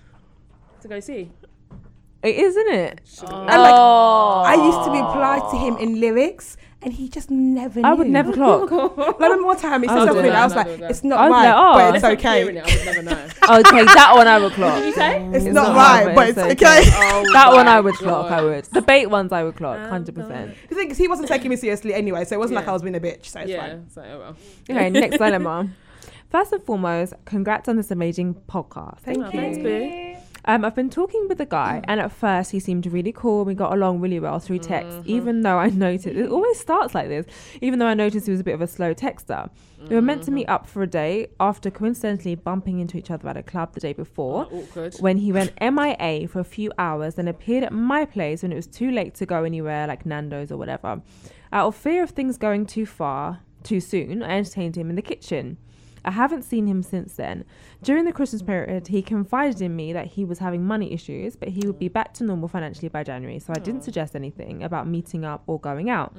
to 0.81 0.87
go 0.87 0.99
see? 0.99 1.29
It 2.25 2.35
is, 2.35 2.55
isn't 2.55 2.73
it? 2.73 3.01
And 3.21 3.61
like, 3.61 3.73
oh. 3.75 4.43
I 4.45 4.55
used 4.55 4.83
to 4.85 4.91
be 4.91 4.99
polite 4.99 5.43
to 5.51 5.57
him 5.57 5.77
in 5.77 5.99
lyrics, 5.99 6.57
and 6.81 6.91
he 6.93 7.07
just 7.07 7.29
never. 7.31 7.79
Knew. 7.81 7.87
I 7.87 7.93
would 7.93 8.07
never 8.07 8.33
clock. 8.33 8.71
Like, 8.71 9.21
I 9.21 9.23
remember 9.25 9.45
one 9.47 9.57
time 9.57 9.83
he 9.83 9.87
I 9.89 9.91
said 9.93 9.99
would 9.99 10.07
something. 10.07 10.23
never 10.25 10.37
I 10.37 10.43
was 10.45 10.55
like, 10.55 10.67
"It's 10.91 11.03
not 11.03 11.29
right, 11.29 11.45
like, 11.45 11.53
oh. 11.55 11.73
but 11.73 11.95
it's 11.95 12.03
Unless 12.03 12.25
I'm 12.25 12.33
hearing 12.45 12.57
okay. 12.57 12.71
it, 12.71 12.73
I 12.73 12.77
would 12.77 12.85
never 12.85 13.01
know. 13.03 13.59
okay, 13.59 13.85
that 13.85 14.11
one 14.15 14.27
I 14.27 14.37
would 14.39 14.53
clock. 14.53 14.77
Did 14.79 14.85
you 14.87 14.93
say? 14.93 15.25
It's, 15.27 15.45
It's 15.45 15.53
not, 15.53 15.67
not 15.69 15.75
right, 15.75 16.05
right, 16.07 16.15
but 16.15 16.29
it's 16.29 16.37
it's 16.37 16.63
okay." 16.63 16.81
Oh 16.93 17.23
That 17.33 17.49
one 17.53 17.67
I 17.67 17.75
my 17.75 17.79
would 17.81 17.95
clock. 17.95 18.25
I 18.31 18.37
God. 18.41 18.43
would. 18.45 18.69
Debate 18.71 19.09
ones 19.09 19.31
I 19.31 19.43
would 19.43 19.55
clock. 19.55 19.77
Um, 19.79 19.89
Hundred 19.89 20.15
percent. 20.15 20.55
The 20.69 20.75
thing 20.75 20.89
is, 20.91 20.97
he 20.97 21.07
wasn't 21.07 21.27
taking 21.27 21.49
me 21.49 21.55
seriously 21.57 21.93
anyway, 21.93 22.25
so 22.25 22.35
it 22.35 22.39
wasn't 22.39 22.55
like 22.55 22.67
I 22.67 22.71
was 22.71 22.81
being 22.81 22.95
a 22.95 22.99
bitch. 22.99 23.25
So 23.27 23.39
it's 23.41 23.49
Yeah. 23.51 23.61
fine. 23.67 23.89
So, 23.89 24.01
oh 24.03 24.19
well. 24.19 24.35
Okay, 24.69 24.89
next 25.01 25.17
dilemma. 25.17 25.69
First 26.31 26.51
and 26.53 26.63
foremost, 26.63 27.13
congrats 27.25 27.69
on 27.69 27.77
this 27.77 27.91
amazing 27.91 28.33
podcast. 28.47 28.99
Thank 28.99 29.19
Oh, 29.19 29.25
you. 29.25 29.31
thanks, 29.31 29.57
boo. 29.59 30.14
Um, 30.47 30.63
I've 30.63 30.75
been 30.75 30.91
talking 30.91 31.27
with 31.27 31.41
a 31.41 31.45
guy, 31.45 31.81
mm. 31.81 31.85
and 31.87 31.99
at 31.99 32.11
first 32.11 32.51
he 32.51 32.59
seemed 32.59 32.85
really 32.85 33.11
cool. 33.11 33.45
We 33.45 33.55
got 33.55 33.73
along 33.73 33.99
really 33.99 34.19
well 34.19 34.39
through 34.39 34.59
text, 34.59 34.97
mm-hmm. 34.97 35.09
even 35.09 35.41
though 35.41 35.57
I 35.57 35.69
noticed 35.85 36.05
it 36.05 36.29
always 36.29 36.59
starts 36.59 36.93
like 36.93 37.07
this. 37.07 37.25
Even 37.61 37.79
though 37.79 37.87
I 37.87 37.95
noticed 37.95 38.27
he 38.27 38.31
was 38.31 38.41
a 38.41 38.43
bit 38.43 38.53
of 38.53 38.61
a 38.61 38.67
slow 38.67 38.93
texter. 38.93 39.49
We 39.89 39.95
were 39.95 40.01
meant 40.01 40.23
to 40.23 40.31
meet 40.31 40.47
mm-hmm. 40.47 40.55
up 40.55 40.67
for 40.67 40.81
a 40.83 40.87
day 40.87 41.27
after 41.39 41.69
coincidentally 41.69 42.35
bumping 42.35 42.79
into 42.79 42.97
each 42.97 43.11
other 43.11 43.27
at 43.29 43.37
a 43.37 43.43
club 43.43 43.73
the 43.73 43.79
day 43.79 43.93
before. 43.93 44.47
Oh. 44.51 44.89
When 44.99 45.17
he 45.17 45.31
went 45.31 45.53
MIA 45.61 46.27
for 46.27 46.39
a 46.39 46.45
few 46.45 46.71
hours, 46.77 47.15
then 47.15 47.27
appeared 47.27 47.63
at 47.63 47.73
my 47.73 48.05
place 48.05 48.41
when 48.41 48.51
it 48.51 48.55
was 48.55 48.67
too 48.67 48.91
late 48.91 49.13
to 49.15 49.25
go 49.25 49.43
anywhere, 49.43 49.87
like 49.87 50.05
Nando's 50.05 50.51
or 50.51 50.57
whatever. 50.57 51.01
Out 51.51 51.67
of 51.67 51.75
fear 51.75 52.03
of 52.03 52.11
things 52.11 52.37
going 52.37 52.65
too 52.65 52.85
far, 52.85 53.41
too 53.63 53.79
soon, 53.79 54.23
I 54.23 54.37
entertained 54.37 54.75
him 54.75 54.89
in 54.89 54.95
the 54.95 55.01
kitchen. 55.01 55.57
I 56.05 56.11
haven't 56.11 56.43
seen 56.43 56.67
him 56.67 56.83
since 56.83 57.15
then. 57.15 57.45
During 57.81 58.05
the 58.05 58.13
Christmas 58.13 58.43
period, 58.43 58.87
he 58.87 59.01
confided 59.01 59.61
in 59.61 59.75
me 59.75 59.91
that 59.93 60.07
he 60.07 60.23
was 60.23 60.37
having 60.39 60.63
money 60.65 60.93
issues, 60.93 61.35
but 61.35 61.49
he 61.49 61.65
would 61.65 61.79
be 61.79 61.87
back 61.87 62.13
to 62.15 62.23
normal 62.23 62.47
financially 62.47 62.89
by 62.89 63.03
January. 63.03 63.39
So 63.39 63.53
I 63.55 63.59
didn't 63.59 63.83
suggest 63.83 64.15
anything 64.15 64.63
about 64.63 64.87
meeting 64.87 65.25
up 65.25 65.43
or 65.47 65.59
going 65.59 65.89
out. 65.89 66.15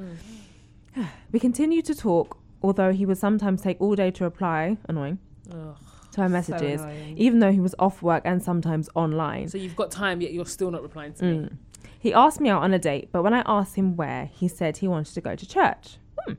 we 1.32 1.38
continued 1.38 1.84
to 1.86 1.94
talk, 1.94 2.36
although 2.62 2.92
he 2.92 3.06
would 3.06 3.18
sometimes 3.18 3.62
take 3.62 3.80
all 3.80 3.94
day 3.94 4.10
to 4.10 4.24
reply, 4.24 4.76
annoying, 4.88 5.18
Ugh. 5.52 5.76
to 6.12 6.20
my 6.20 6.28
messages, 6.28 6.82
even 7.16 7.38
though 7.38 7.52
he 7.52 7.60
was 7.60 7.74
off 7.78 8.02
work 8.02 8.22
and 8.26 8.42
sometimes 8.42 8.88
online. 8.96 9.48
So 9.48 9.56
you've 9.56 9.76
got 9.76 9.92
time, 9.92 10.20
yet 10.20 10.32
you're 10.32 10.46
still 10.46 10.72
not 10.72 10.82
replying 10.82 11.12
to 11.14 11.24
me. 11.24 11.38
Mm. 11.38 11.56
He 12.00 12.12
asked 12.12 12.40
me 12.40 12.48
out 12.48 12.62
on 12.62 12.74
a 12.74 12.78
date, 12.78 13.10
but 13.12 13.22
when 13.22 13.34
I 13.34 13.42
asked 13.46 13.76
him 13.76 13.96
where, 13.96 14.30
he 14.32 14.48
said 14.48 14.78
he 14.78 14.88
wanted 14.88 15.14
to 15.14 15.20
go 15.20 15.36
to 15.36 15.46
church. 15.46 15.98
Hmm. 16.26 16.34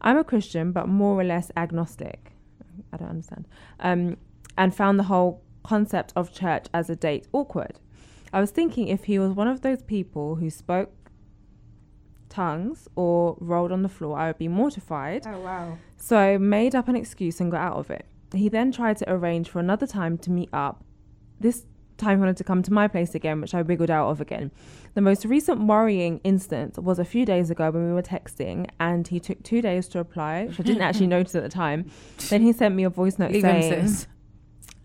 I'm 0.00 0.16
a 0.16 0.24
Christian, 0.24 0.70
but 0.70 0.88
more 0.88 1.20
or 1.20 1.24
less 1.24 1.50
agnostic. 1.56 2.33
I 2.94 2.96
don't 2.96 3.10
understand. 3.10 3.46
Um, 3.80 4.16
and 4.56 4.74
found 4.74 4.98
the 4.98 5.04
whole 5.04 5.42
concept 5.64 6.12
of 6.14 6.32
church 6.32 6.66
as 6.72 6.88
a 6.88 6.96
date 6.96 7.26
awkward. 7.32 7.80
I 8.32 8.40
was 8.40 8.50
thinking 8.50 8.88
if 8.88 9.04
he 9.04 9.18
was 9.18 9.32
one 9.32 9.48
of 9.48 9.62
those 9.62 9.82
people 9.82 10.36
who 10.36 10.50
spoke 10.50 10.92
tongues 12.28 12.88
or 12.96 13.36
rolled 13.40 13.72
on 13.72 13.82
the 13.82 13.88
floor, 13.88 14.18
I 14.18 14.28
would 14.28 14.38
be 14.38 14.48
mortified. 14.48 15.24
Oh 15.26 15.40
wow. 15.40 15.78
So 15.96 16.16
I 16.16 16.38
made 16.38 16.74
up 16.74 16.88
an 16.88 16.96
excuse 16.96 17.40
and 17.40 17.50
got 17.50 17.60
out 17.60 17.76
of 17.76 17.90
it. 17.90 18.06
He 18.34 18.48
then 18.48 18.72
tried 18.72 18.96
to 18.98 19.10
arrange 19.10 19.48
for 19.48 19.60
another 19.60 19.86
time 19.86 20.18
to 20.18 20.30
meet 20.30 20.50
up. 20.52 20.84
This 21.38 21.66
time 22.04 22.18
he 22.18 22.20
wanted 22.20 22.36
to 22.36 22.44
come 22.44 22.62
to 22.62 22.72
my 22.72 22.86
place 22.88 23.14
again, 23.14 23.40
which 23.40 23.54
I 23.54 23.62
wiggled 23.62 23.90
out 23.90 24.10
of 24.10 24.20
again. 24.20 24.50
The 24.94 25.00
most 25.00 25.24
recent 25.24 25.60
worrying 25.62 26.20
instance 26.22 26.78
was 26.78 26.98
a 26.98 27.04
few 27.04 27.24
days 27.26 27.50
ago 27.50 27.70
when 27.70 27.86
we 27.86 27.92
were 27.92 28.02
texting 28.02 28.68
and 28.78 29.08
he 29.08 29.18
took 29.18 29.42
two 29.42 29.60
days 29.60 29.88
to 29.88 29.98
reply, 29.98 30.46
which 30.46 30.60
I 30.60 30.62
didn't 30.62 30.82
actually 30.88 31.08
notice 31.08 31.34
at 31.34 31.42
the 31.42 31.48
time. 31.48 31.90
Then 32.30 32.42
he 32.42 32.52
sent 32.52 32.74
me 32.74 32.84
a 32.84 32.90
voice 32.90 33.18
note 33.18 33.32
Leave 33.32 33.42
saying. 33.42 33.96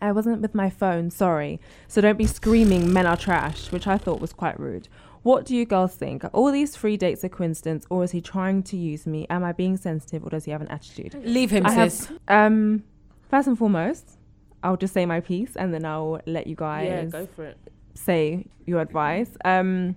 I 0.02 0.12
wasn't 0.14 0.42
with 0.42 0.56
my 0.56 0.70
phone, 0.70 1.12
sorry. 1.12 1.60
So 1.88 2.02
don't 2.02 2.18
be 2.18 2.26
screaming 2.26 2.94
men 2.94 3.06
are 3.06 3.18
trash, 3.18 3.72
which 3.72 3.86
I 3.86 3.98
thought 3.98 4.22
was 4.22 4.32
quite 4.34 4.60
rude. 4.60 4.88
What 5.24 5.46
do 5.46 5.56
you 5.56 5.66
girls 5.66 5.96
think? 5.96 6.24
Are 6.24 6.30
all 6.30 6.52
these 6.52 6.76
free 6.78 6.96
dates 6.96 7.24
a 7.26 7.30
coincidence 7.30 7.86
or 7.90 8.06
is 8.06 8.12
he 8.12 8.22
trying 8.22 8.64
to 8.64 8.78
use 8.78 9.06
me? 9.06 9.28
Am 9.30 9.44
I 9.44 9.52
being 9.52 9.76
sensitive 9.76 10.24
or 10.24 10.30
does 10.30 10.46
he 10.46 10.52
have 10.52 10.62
an 10.62 10.70
attitude? 10.70 11.16
Leave 11.26 11.52
him, 11.52 11.66
I 11.66 11.72
have- 11.72 11.92
sis. 11.92 12.12
Um, 12.30 12.84
first 13.30 13.48
and 13.48 13.58
foremost, 13.58 14.18
I'll 14.64 14.78
just 14.78 14.94
say 14.94 15.06
my 15.06 15.20
piece 15.20 15.56
and 15.56 15.74
then 15.74 15.86
I'll 15.86 16.20
let 16.26 16.48
you 16.48 16.56
Yeah, 16.60 17.04
guys 17.04 17.12
go 17.12 17.28
for 17.36 17.46
it. 17.46 17.58
say 17.94 18.46
your 18.66 18.82
advice. 18.82 19.30
Um, 19.46 19.96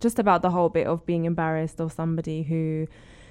just 0.00 0.18
about 0.18 0.42
the 0.42 0.50
whole 0.50 0.68
bit 0.68 0.86
of 0.86 1.06
being 1.06 1.24
embarrassed 1.24 1.80
of 1.80 1.92
somebody 1.92 2.42
who 2.42 2.86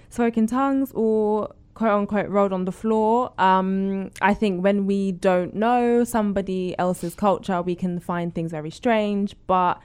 spoke 0.09 0.37
in 0.37 0.47
tongues 0.47 0.91
or 0.95 1.53
quote 1.75 1.91
unquote 1.91 2.29
rolled 2.29 2.53
on 2.53 2.65
the 2.65 2.71
floor. 2.71 3.33
Um, 3.39 4.09
I 4.21 4.33
think 4.33 4.63
when 4.63 4.85
we 4.87 5.11
don't 5.11 5.53
know 5.53 6.03
somebody 6.03 6.73
else's 6.79 7.13
culture, 7.15 7.61
we 7.61 7.75
can 7.75 7.99
find 7.99 8.33
things 8.33 8.51
very 8.51 8.71
strange. 8.71 9.35
But 9.45 9.79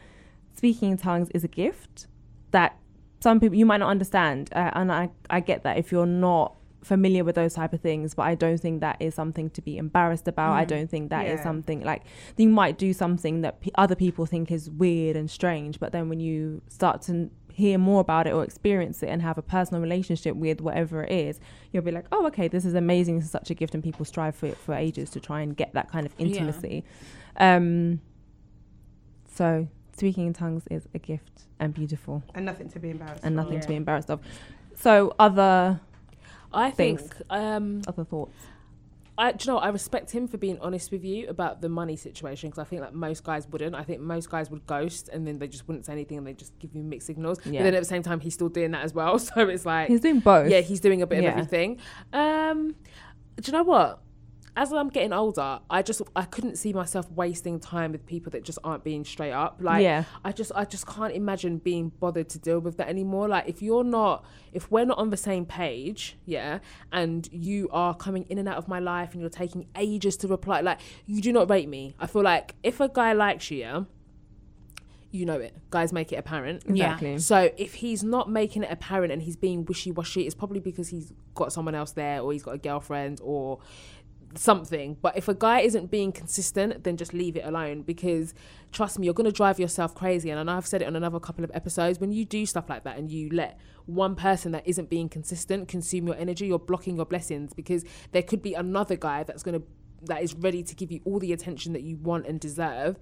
speaking 0.54 0.92
in 0.92 0.96
tongues 0.96 1.28
is 1.34 1.44
a 1.44 1.48
gift 1.48 2.06
that 2.52 2.76
some 3.20 3.40
people 3.40 3.56
you 3.56 3.66
might 3.66 3.78
not 3.78 3.90
understand, 3.90 4.48
uh, 4.54 4.70
and 4.72 4.90
I 4.90 5.10
I 5.28 5.40
get 5.40 5.62
that 5.64 5.76
if 5.76 5.92
you're 5.92 6.06
not 6.06 6.56
familiar 6.82 7.22
with 7.24 7.34
those 7.34 7.54
type 7.54 7.72
of 7.74 7.80
things 7.80 8.14
but 8.14 8.22
i 8.22 8.34
don't 8.34 8.58
think 8.58 8.80
that 8.80 8.96
is 9.00 9.14
something 9.14 9.50
to 9.50 9.60
be 9.60 9.76
embarrassed 9.76 10.26
about 10.26 10.52
i 10.54 10.64
don't 10.64 10.88
think 10.90 11.10
that 11.10 11.26
is 11.26 11.38
Yeah. 11.38 11.42
something 11.42 11.82
like 11.82 12.02
you 12.38 12.48
might 12.48 12.78
do 12.78 12.92
something 12.94 13.42
that 13.42 13.60
p- 13.60 13.70
other 13.74 13.94
people 13.94 14.24
think 14.24 14.50
is 14.50 14.70
weird 14.70 15.14
and 15.14 15.30
strange 15.30 15.78
but 15.78 15.92
then 15.92 16.08
when 16.08 16.20
you 16.20 16.62
start 16.68 17.02
to 17.02 17.12
n- 17.12 17.30
hear 17.52 17.76
more 17.76 18.00
about 18.00 18.26
it 18.26 18.32
or 18.32 18.42
experience 18.44 19.02
it 19.02 19.08
and 19.08 19.20
have 19.20 19.36
a 19.36 19.42
personal 19.42 19.82
relationship 19.82 20.34
with 20.36 20.62
whatever 20.62 21.04
it 21.04 21.12
is 21.12 21.38
you'll 21.70 21.82
be 21.82 21.90
like 21.90 22.06
oh 22.12 22.26
okay 22.26 22.48
this 22.48 22.64
is 22.64 22.72
amazing 22.72 23.16
this 23.16 23.26
is 23.26 23.30
such 23.30 23.50
a 23.50 23.54
gift 23.54 23.74
and 23.74 23.84
people 23.84 24.04
strive 24.06 24.34
for 24.34 24.46
it 24.46 24.56
for 24.56 24.72
ages 24.74 25.10
to 25.10 25.20
try 25.20 25.42
and 25.42 25.56
get 25.58 25.74
that 25.74 25.90
kind 25.90 26.06
of 26.06 26.12
Yeah. 26.16 26.26
intimacy 26.26 26.84
um 27.36 28.00
So 29.26 29.68
speaking 29.96 30.26
in 30.28 30.32
tongues 30.32 30.64
is 30.70 30.88
a 30.94 30.98
gift 30.98 31.44
and 31.58 31.74
beautiful 31.74 32.22
And 32.34 32.46
nothing 32.46 32.68
to 32.70 32.78
be 32.78 32.90
embarrassed. 32.90 33.22
and 33.24 33.36
nothing 33.36 33.60
to 33.60 33.68
be 33.68 33.74
embarrassed 33.76 34.10
of. 34.10 34.20
So 34.74 35.14
other 35.18 35.78
I 36.52 36.70
think 36.70 37.00
Thanks. 37.00 37.22
um, 37.30 37.82
other 37.86 38.04
thoughts. 38.04 38.34
I, 39.18 39.32
do 39.32 39.44
you 39.44 39.46
know, 39.50 39.54
what? 39.56 39.64
I 39.64 39.68
respect 39.68 40.10
him 40.12 40.26
for 40.26 40.38
being 40.38 40.58
honest 40.60 40.90
with 40.90 41.04
you 41.04 41.28
about 41.28 41.60
the 41.60 41.68
money 41.68 41.94
situation 41.94 42.48
because 42.48 42.58
I 42.58 42.64
think 42.64 42.80
that 42.80 42.94
most 42.94 43.22
guys 43.22 43.46
wouldn't. 43.48 43.74
I 43.74 43.82
think 43.84 44.00
most 44.00 44.30
guys 44.30 44.50
would 44.50 44.64
ghost 44.66 45.10
and 45.12 45.26
then 45.26 45.38
they 45.38 45.46
just 45.46 45.68
wouldn't 45.68 45.84
say 45.84 45.92
anything 45.92 46.16
and 46.16 46.26
they 46.26 46.32
just 46.32 46.58
give 46.58 46.74
you 46.74 46.82
mixed 46.82 47.06
signals. 47.06 47.38
Yeah. 47.44 47.60
But 47.60 47.64
then 47.64 47.74
at 47.74 47.80
the 47.80 47.86
same 47.86 48.02
time, 48.02 48.20
he's 48.20 48.32
still 48.32 48.48
doing 48.48 48.70
that 48.70 48.82
as 48.82 48.94
well. 48.94 49.18
So 49.18 49.46
it's 49.48 49.66
like, 49.66 49.88
He's 49.88 50.00
doing 50.00 50.20
both. 50.20 50.48
yeah, 50.50 50.60
he's 50.60 50.80
doing 50.80 51.02
a 51.02 51.06
bit 51.06 51.22
Yeah. 51.22 51.30
of 51.32 51.38
everything. 51.38 51.78
Um, 52.14 52.74
do 53.36 53.42
you 53.44 53.52
know 53.52 53.62
what? 53.64 54.00
As 54.60 54.74
I'm 54.74 54.90
getting 54.90 55.14
older, 55.14 55.60
I 55.70 55.80
just 55.80 56.02
I 56.14 56.24
couldn't 56.24 56.56
see 56.56 56.74
myself 56.74 57.10
wasting 57.12 57.58
time 57.60 57.92
with 57.92 58.04
people 58.04 58.30
that 58.32 58.44
just 58.44 58.58
aren't 58.62 58.84
being 58.84 59.06
straight 59.06 59.32
up. 59.32 59.56
Like 59.58 59.82
Yeah. 59.82 60.04
I 60.22 60.32
just 60.32 60.52
I 60.54 60.66
just 60.66 60.86
can't 60.86 61.14
imagine 61.14 61.56
being 61.56 61.88
bothered 61.98 62.28
to 62.28 62.38
deal 62.38 62.58
with 62.58 62.76
that 62.76 62.86
anymore. 62.86 63.26
Like 63.26 63.48
if 63.48 63.62
you're 63.62 63.84
not 63.84 64.22
if 64.52 64.70
we're 64.70 64.84
not 64.84 64.98
on 64.98 65.08
the 65.08 65.16
same 65.16 65.46
page, 65.46 66.18
yeah, 66.26 66.58
and 66.92 67.26
you 67.32 67.70
are 67.72 67.94
coming 67.94 68.26
in 68.28 68.36
and 68.36 68.46
out 68.46 68.58
of 68.58 68.68
my 68.68 68.80
life 68.80 69.12
and 69.12 69.22
you're 69.22 69.30
taking 69.30 69.66
ages 69.76 70.18
to 70.18 70.28
reply, 70.28 70.60
like 70.60 70.80
you 71.06 71.22
do 71.22 71.32
not 71.32 71.48
rate 71.48 71.66
me. 71.66 71.94
I 71.98 72.06
feel 72.06 72.22
like 72.22 72.54
if 72.62 72.80
a 72.80 72.90
guy 72.90 73.14
likes 73.14 73.50
you, 73.50 73.60
yeah, 73.60 73.84
you 75.10 75.26
know 75.26 75.40
it. 75.40 75.54
Guys 75.70 75.92
make 75.92 76.12
it 76.12 76.16
apparent. 76.16 76.64
Yeah. 76.68 77.16
So 77.18 77.50
if 77.56 77.74
he's 77.74 78.02
not 78.04 78.30
making 78.30 78.62
it 78.62 78.70
apparent 78.70 79.12
and 79.12 79.22
he's 79.22 79.36
being 79.36 79.64
wishy 79.64 79.90
washy, 79.90 80.26
it's 80.26 80.34
probably 80.34 80.60
because 80.60 80.88
he's 80.88 81.12
got 81.34 81.52
someone 81.52 81.74
else 81.74 81.92
there 81.92 82.20
or 82.20 82.32
he's 82.32 82.42
got 82.42 82.54
a 82.54 82.58
girlfriend 82.58 83.20
or 83.22 83.58
something. 84.34 84.96
But 85.02 85.16
if 85.16 85.28
a 85.28 85.34
guy 85.34 85.60
isn't 85.60 85.90
being 85.90 86.12
consistent, 86.12 86.84
then 86.84 86.96
just 86.96 87.12
leave 87.12 87.36
it 87.36 87.44
alone 87.44 87.82
because 87.82 88.32
trust 88.72 88.98
me, 88.98 89.04
you're 89.06 89.14
gonna 89.14 89.32
drive 89.32 89.58
yourself 89.58 89.94
crazy. 89.94 90.30
And 90.30 90.38
I 90.38 90.42
know 90.42 90.56
I've 90.56 90.66
said 90.66 90.82
it 90.82 90.86
on 90.86 90.96
another 90.96 91.18
couple 91.20 91.44
of 91.44 91.50
episodes. 91.54 91.98
When 92.00 92.12
you 92.12 92.24
do 92.24 92.46
stuff 92.46 92.68
like 92.68 92.84
that 92.84 92.96
and 92.98 93.10
you 93.10 93.28
let 93.30 93.58
one 93.86 94.14
person 94.14 94.52
that 94.52 94.66
isn't 94.66 94.88
being 94.88 95.08
consistent 95.08 95.68
consume 95.68 96.06
your 96.06 96.16
energy, 96.16 96.46
you're 96.46 96.58
blocking 96.58 96.96
your 96.96 97.06
blessings 97.06 97.52
because 97.52 97.84
there 98.12 98.22
could 98.22 98.42
be 98.42 98.54
another 98.54 98.96
guy 98.96 99.22
that's 99.24 99.42
gonna 99.42 99.62
that 100.06 100.22
is 100.22 100.34
ready 100.34 100.62
to 100.62 100.74
give 100.74 100.90
you 100.90 101.00
all 101.04 101.18
the 101.18 101.32
attention 101.32 101.72
that 101.74 101.82
you 101.82 101.96
want 101.98 102.26
and 102.26 102.40
deserve 102.40 102.98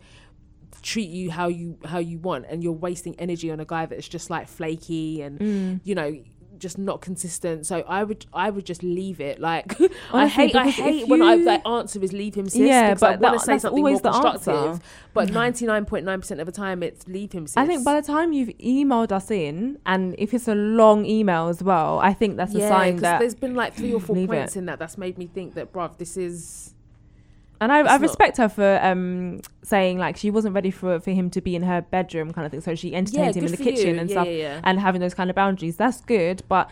treat 0.82 1.08
you 1.08 1.30
how 1.30 1.48
you 1.48 1.78
how 1.86 1.98
you 1.98 2.18
want 2.18 2.44
and 2.48 2.62
you're 2.62 2.72
wasting 2.72 3.14
energy 3.18 3.50
on 3.50 3.58
a 3.58 3.64
guy 3.64 3.86
that's 3.86 4.06
just 4.06 4.28
like 4.30 4.46
flaky 4.46 5.22
and 5.22 5.38
Mm. 5.40 5.80
you 5.82 5.94
know 5.94 6.22
just 6.58 6.78
not 6.78 7.00
consistent 7.00 7.66
so 7.66 7.84
i 7.88 8.02
would 8.04 8.26
i 8.32 8.50
would 8.50 8.64
just 8.64 8.82
leave 8.82 9.20
it 9.20 9.38
like 9.40 9.78
Honestly, 9.80 9.96
oh, 10.12 10.18
i 10.18 10.26
hate 10.26 10.54
i 10.54 10.68
hate 10.68 11.08
when 11.08 11.22
i 11.22 11.34
you- 11.34 11.44
like 11.44 11.66
answer 11.66 12.02
is 12.02 12.12
leave 12.12 12.34
him 12.34 12.48
sis 12.48 12.60
Yeah, 12.60 12.90
because 12.90 13.02
i 13.02 13.12
but 13.16 13.20
want 13.20 13.40
to 13.40 13.44
say 13.46 13.52
that's 13.52 13.62
something 13.62 13.80
more 13.82 13.88
always 13.90 14.02
the 14.02 14.10
constructive 14.10 14.54
answer. 14.54 14.82
but 15.14 15.30
hmm. 15.30 15.36
99.9% 15.36 16.40
of 16.40 16.46
the 16.46 16.52
time 16.52 16.82
it's 16.82 17.06
leave 17.08 17.32
him 17.32 17.46
sis 17.46 17.56
I 17.56 17.66
think 17.66 17.84
by 17.84 18.00
the 18.00 18.06
time 18.06 18.32
you've 18.32 18.50
emailed 18.58 19.12
us 19.12 19.30
in, 19.30 19.78
and 19.86 20.14
if 20.18 20.32
it's 20.34 20.48
a 20.48 20.54
long 20.54 21.04
email 21.06 21.48
as 21.48 21.62
well, 21.62 21.98
I 21.98 22.12
think 22.12 22.36
that's 22.36 22.54
a 22.54 22.58
yeah, 22.58 22.68
sign 22.68 22.94
'cause 22.94 23.02
that. 23.02 23.18
there's 23.20 23.34
been 23.34 23.54
like 23.54 23.74
three 23.74 23.92
or 23.92 24.00
four 24.00 24.14
points 24.26 24.56
it. 24.56 24.60
in 24.60 24.66
that 24.66 24.78
that's 24.78 24.98
made 24.98 25.18
me 25.18 25.26
think 25.26 25.54
that 25.54 25.72
bruv 25.72 25.96
this 25.98 26.16
is 26.16 26.74
And 27.60 27.72
I, 27.72 27.80
It's 27.80 27.88
I 27.88 27.92
not- 27.94 28.00
respect 28.02 28.36
her 28.36 28.48
for 28.48 28.78
um, 28.82 29.40
saying 29.62 29.98
like 29.98 30.16
she 30.16 30.30
wasn't 30.30 30.54
ready 30.54 30.70
for 30.70 31.00
for 31.00 31.10
him 31.10 31.28
to 31.30 31.40
be 31.40 31.56
in 31.56 31.62
her 31.62 31.80
bedroom 31.82 32.32
kind 32.32 32.44
of 32.46 32.52
thing. 32.52 32.60
So 32.60 32.74
she 32.74 32.90
yeah 32.90 32.98
entertained 32.98 33.36
him 33.36 33.44
in 33.46 33.50
the 33.50 33.56
kitchen 33.56 33.94
you. 33.94 34.00
and 34.00 34.08
yeah, 34.10 34.14
stuff, 34.14 34.26
yeah, 34.26 34.32
yeah. 34.32 34.60
and 34.64 34.78
having 34.78 35.00
those 35.00 35.14
kind 35.14 35.28
of 35.30 35.36
boundaries. 35.36 35.76
That's 35.76 36.00
good, 36.02 36.42
but 36.48 36.70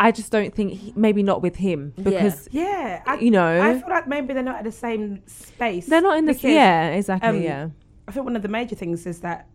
I 0.00 0.12
just 0.12 0.32
don't 0.32 0.54
think 0.54 0.72
he, 0.72 0.92
maybe 0.96 1.22
not 1.22 1.42
with 1.42 1.56
him 1.56 1.92
Yeah. 1.96 2.04
because 2.04 2.48
Yeah, 2.50 3.02
I, 3.06 3.18
you 3.20 3.30
know 3.30 3.60
I 3.62 3.78
feel 3.78 3.88
like 3.90 4.08
maybe 4.08 4.32
they're 4.34 4.42
not 4.42 4.56
at 4.56 4.64
the 4.64 4.72
same 4.72 5.22
space. 5.26 5.86
they're 5.86 6.00
not 6.00 6.16
in 6.18 6.24
the 6.24 6.32
because, 6.32 6.50
yeah 6.50 6.88
exactly 6.90 7.28
um, 7.28 7.40
yeah 7.42 7.68
I 8.08 8.12
think 8.12 8.24
one 8.24 8.34
of 8.34 8.42
the 8.42 8.48
major 8.48 8.74
things 8.74 9.06
is 9.06 9.20
that 9.20 9.46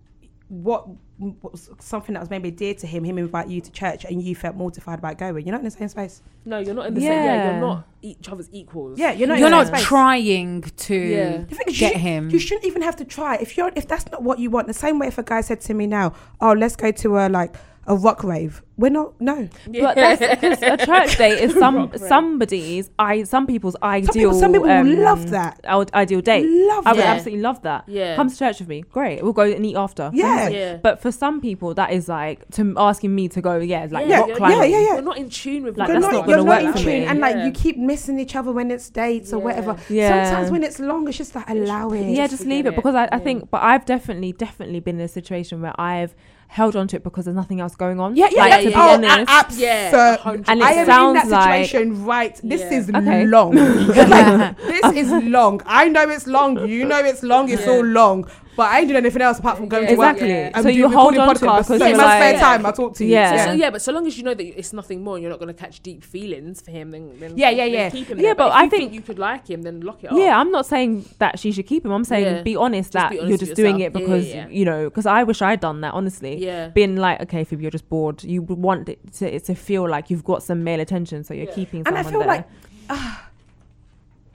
what, 0.48 0.88
what 1.18 1.52
was 1.52 1.70
something 1.80 2.14
that 2.14 2.20
was 2.20 2.30
maybe 2.30 2.52
dear 2.52 2.74
to 2.76 2.86
him, 2.86 3.04
him 3.04 3.18
invite 3.18 3.48
you 3.48 3.62
to 3.62 3.72
church 3.72 4.06
and 4.06 4.22
you 4.22 4.36
felt 4.36 4.56
mortified 4.56 5.00
about 5.00 5.18
going. 5.18 5.46
You're 5.46 5.54
not 5.54 5.60
in 5.62 5.66
the 5.66 5.72
same 5.72 5.88
space. 5.88 6.22
no 6.46 6.60
you're 6.60 6.76
not 6.76 6.86
in 6.86 6.94
the 6.94 7.02
same 7.02 7.12
yeah 7.12 7.24
Yeah. 7.24 7.52
you're 7.52 7.62
not 7.62 7.88
each 8.04 8.30
other's 8.30 8.50
equals 8.52 9.00
Yeah, 9.00 9.12
you're 9.12 9.28
not. 9.28 9.40
You're 9.40 9.48
in 9.48 9.52
not 9.52 9.74
trying 9.80 10.62
to 10.62 10.96
Yeah. 10.96 11.38
The 11.38 11.56
thing 11.56 11.68
is, 11.68 11.80
get 11.80 11.94
you, 11.94 12.00
him. 12.00 12.30
You 12.30 12.38
shouldn't 12.40 12.66
even 12.66 12.84
have 12.84 12.96
to 12.98 13.06
try. 13.06 13.36
If 13.38 13.58
you're, 13.58 13.72
if 13.76 13.88
that's 13.88 14.06
not 14.12 14.22
what 14.22 14.38
you 14.38 14.52
want, 14.52 14.68
the 14.68 14.74
same 14.74 15.00
way 15.00 15.08
if 15.08 15.18
a 15.18 15.24
guy 15.24 15.42
said 15.42 15.62
to 15.62 15.74
me 15.74 15.88
now, 15.88 16.14
"Oh, 16.40 16.52
let's 16.52 16.76
go 16.76 16.92
to 16.92 17.18
a 17.18 17.30
like 17.30 17.56
a 17.88 17.96
rock 17.96 18.24
rave," 18.24 18.62
we're 18.78 18.90
not. 18.90 19.20
No, 19.22 19.48
but 19.82 19.96
that's 19.96 20.20
because 20.42 20.62
a 20.62 20.78
church 20.86 21.18
date 21.18 21.40
is 21.40 21.54
some 21.54 21.92
somebody's 21.98 22.90
i 23.00 23.24
some 23.24 23.46
people's 23.48 23.76
ideal 23.84 24.34
some 24.34 24.52
people, 24.54 24.68
some 24.68 24.86
people 24.86 24.96
um, 24.98 25.04
love 25.04 25.30
that. 25.32 25.60
i- 25.68 25.86
ideal 25.94 26.22
date 26.22 26.46
Love 26.48 26.86
i 26.88 26.92
would 26.94 27.00
Yeah. 27.00 27.14
absolutely 27.14 27.42
love 27.42 27.62
that 27.64 27.84
yeah 27.88 28.16
come 28.16 28.30
to 28.30 28.38
church 28.38 28.60
with 28.60 28.68
me 28.68 28.82
great 28.82 29.22
we'll 29.24 29.34
go 29.34 29.44
and 29.44 29.66
eat 29.66 29.76
after 29.76 30.10
Yeah. 30.14 30.50
Yeah 30.50 30.78
But 30.78 31.02
for 31.02 31.12
some 31.12 31.40
people, 31.42 31.74
that 31.76 31.92
is 31.92 32.08
like 32.08 32.40
to 32.52 32.74
asking 32.78 33.14
me 33.16 33.28
to 33.30 33.42
go. 33.42 33.54
Yeah, 33.58 33.88
like 33.92 34.08
Yeah, 34.08 34.20
rock 34.20 34.30
yeah, 34.30 34.36
climbing. 34.36 34.58
yeah, 34.60 34.66
yeah. 34.66 34.80
yeah. 34.88 34.94
You're 34.96 35.02
not 35.12 35.18
in 35.18 35.30
tune 35.30 35.64
with 35.64 35.78
Like, 35.78 35.88
you're 35.90 36.00
that's 36.00 36.12
not, 36.14 36.20
not 36.20 36.28
you're 36.28 36.38
gonna 36.38 36.50
not 36.50 36.64
work 36.64 36.76
in 36.76 36.82
tune, 36.84 37.00
me. 37.02 37.06
and 37.06 37.20
like 37.20 37.36
Yeah. 37.36 37.46
you 37.46 37.52
keep 37.52 37.78
missing 37.78 38.20
each 38.20 38.36
other 38.36 38.52
when 38.52 38.72
it's 38.72 38.90
dates 38.90 39.32
or 39.34 39.38
Yeah. 39.40 39.44
whatever. 39.48 39.78
Yeah. 39.90 40.10
Sometimes 40.26 40.52
when 40.52 40.64
it's 40.64 40.80
long, 40.80 41.08
it's 41.08 41.18
just 41.18 41.34
like 41.36 41.50
allow 41.50 41.90
it. 41.92 42.06
Yeah, 42.06 42.28
Just 42.28 42.32
just 42.42 42.46
leave 42.54 42.66
it 42.66 42.74
it. 42.74 42.76
because 42.76 42.96
I, 42.96 43.06
I 43.06 43.10
Yeah. 43.18 43.18
think. 43.20 43.50
But 43.52 43.62
I've 43.64 43.86
definitely, 43.86 44.32
definitely 44.34 44.80
been 44.80 44.98
in 45.00 45.06
a 45.06 45.08
situation 45.20 45.62
where 45.62 45.74
I've 45.80 46.14
held 46.56 46.74
on 46.78 46.88
to 46.88 46.96
it 46.96 47.04
because 47.04 47.26
there's 47.26 47.36
nothing 47.36 47.60
else 47.60 47.76
going 47.76 48.00
on. 48.00 48.16
Yeah, 48.16 48.30
yeah, 48.32 48.40
like, 48.40 48.52
yeah. 48.52 48.58
to 48.62 48.68
be 48.70 48.74
oh, 48.76 48.94
honest. 48.94 49.60
a- 49.60 49.62
Yeah, 49.62 49.92
absolutely. 49.94 50.42
a 50.48 50.52
And 50.52 50.60
it 50.62 50.66
I 50.66 50.72
am 50.72 50.80
in 50.80 50.86
sounds 50.86 51.16
that 51.16 51.28
like- 51.30 51.74
right. 52.14 52.40
This 52.44 52.62
Yeah. 52.62 52.78
is 52.78 52.90
Okay. 52.90 53.26
long. 53.26 53.56
like, 53.88 54.58
this 54.74 54.86
is 55.02 55.12
long. 55.38 55.62
I 55.66 55.90
know 55.90 56.10
it's 56.10 56.28
long. 56.28 56.66
You 56.66 56.86
know 56.86 57.00
it's 57.00 57.24
long. 57.24 57.50
It's 57.50 57.66
Yeah. 57.66 57.74
all 57.74 57.84
long. 57.84 58.30
But 58.56 58.72
I 58.72 58.80
ain't 58.80 58.88
doing 58.88 58.98
anything 58.98 59.22
else 59.22 59.40
apart 59.40 59.58
from 59.58 59.68
going 59.68 59.84
Yeah. 59.84 59.90
to 59.92 59.96
work. 59.98 60.10
Exactly. 60.16 60.30
Yeah. 60.30 60.52
and 60.54 60.64
So 60.64 60.70
do 60.72 60.76
you 60.78 60.84
hold 60.90 61.14
recording 61.16 61.20
on 61.22 61.28
to 61.28 61.32
it 61.32 61.58
because 61.58 61.68
So 61.68 61.74
in 61.76 61.82
you're 61.90 61.98
my 61.98 62.04
like- 62.06 62.36
spare 62.36 62.40
time, 62.40 62.66
I 62.66 62.72
talk 62.72 62.96
to 62.96 63.06
you. 63.06 63.12
Yeah. 63.12 63.30
So, 63.30 63.36
Yeah. 63.36 63.46
so 63.46 63.52
yeah, 63.52 63.70
but 63.70 63.82
so 63.82 63.92
long 63.92 64.08
as 64.08 64.18
you 64.18 64.24
know 64.24 64.34
that 64.34 64.44
it's 64.60 64.72
nothing 64.74 65.04
more 65.04 65.16
and 65.16 65.22
you're 65.24 65.30
not 65.32 65.40
going 65.40 65.54
to 65.54 65.60
catch 65.62 65.82
deep 65.84 66.04
feelings 66.04 66.62
for 66.62 66.72
him, 66.72 66.92
then, 66.92 67.12
then 67.20 67.38
Yeah, 67.38 67.50
yeah, 67.50 67.66
then 67.66 67.74
yeah. 67.74 67.90
Keep 67.90 68.08
him 68.08 68.18
Yeah, 68.20 68.24
there. 68.28 68.36
but 68.36 68.48
if 68.48 68.54
I 68.54 68.64
you 68.64 68.70
think- 68.70 68.94
you 68.94 69.02
could 69.02 69.20
like 69.20 69.48
him, 69.50 69.62
then 69.64 69.82
lock 69.82 70.04
it 70.04 70.12
up. 70.12 70.18
Yeah, 70.18 70.40
I'm 70.40 70.52
not 70.52 70.66
saying 70.66 71.06
that 71.20 71.38
she 71.40 71.52
should 71.52 71.68
keep 71.68 71.86
him. 71.86 71.92
I'm 71.92 72.04
saying 72.06 72.26
Yeah. 72.38 72.42
be 72.44 72.56
honest 72.56 72.94
that 72.94 73.12
be 73.12 73.20
honest 73.20 73.30
you're 73.30 73.38
just 73.38 73.56
doing 73.56 73.80
it 73.82 73.94
yourself. 73.94 74.02
Yeah, 74.02 74.08
because 74.16 74.28
yeah, 74.28 74.36
yeah. 74.36 74.48
you 74.50 74.66
know. 74.66 74.86
Because 74.86 75.06
I 75.06 75.24
wish 75.24 75.42
I'd 75.42 75.60
done 75.60 75.82
that. 75.82 75.94
Honestly, 75.94 76.38
yeah. 76.44 76.70
being 76.70 76.96
like, 76.96 77.22
okay, 77.24 77.44
Phoebe, 77.44 77.62
you're 77.64 77.72
just 77.72 77.90
bored. 77.90 78.24
You 78.24 78.42
want 78.42 78.88
it 78.90 79.00
to, 79.16 79.40
to 79.40 79.56
feel 79.56 79.88
like 79.90 80.10
you've 80.10 80.24
got 80.24 80.44
some 80.44 80.64
male 80.64 80.80
attention, 80.80 81.24
so 81.24 81.34
you're 81.34 81.46
Yeah. 81.48 81.54
keeping 81.54 81.84
And 81.86 81.98
I 81.98 82.04
someone 82.04 82.12
feel 82.14 82.20
there. 82.22 82.28
like 82.28 82.46
ah, 82.90 83.28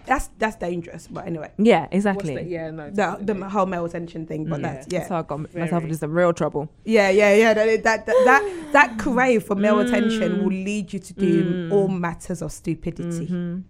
that's 0.07 0.29
that's 0.39 0.57
dangerous. 0.57 1.07
But 1.09 1.27
anyway, 1.27 1.51
yeah, 1.59 1.87
exactly. 1.91 2.35
the- 2.37 2.45
yeah, 2.45 2.71
no. 2.71 2.91
the, 2.91 3.19
the 3.35 3.49
whole 3.49 3.67
male 3.67 3.85
attention 3.85 4.27
thing. 4.27 4.45
But 4.47 4.61
Mm. 4.61 4.63
that's 4.63 4.87
yeah. 4.91 5.07
So 5.07 5.17
I 5.17 5.23
got 5.23 5.55
myself 5.55 5.83
into 5.85 5.97
some 5.97 6.13
real 6.13 6.33
trouble. 6.33 6.71
Yeah, 6.85 7.11
yeah, 7.11 7.35
yeah. 7.35 7.55
That 7.55 7.83
that 7.85 8.07
that 8.07 8.17
that, 8.25 8.67
that 8.73 8.99
crave 9.05 9.45
for 9.45 9.55
male 9.55 9.79
attention 9.81 10.33
Mm. 10.39 10.43
will 10.43 10.53
lead 10.53 10.93
you 10.93 10.99
to 10.99 11.13
do 11.15 11.45
Mm. 11.45 11.73
all 11.73 11.89
matters 11.89 12.43
of 12.43 12.53
stupidity. 12.53 13.27
Mhm. 13.27 13.63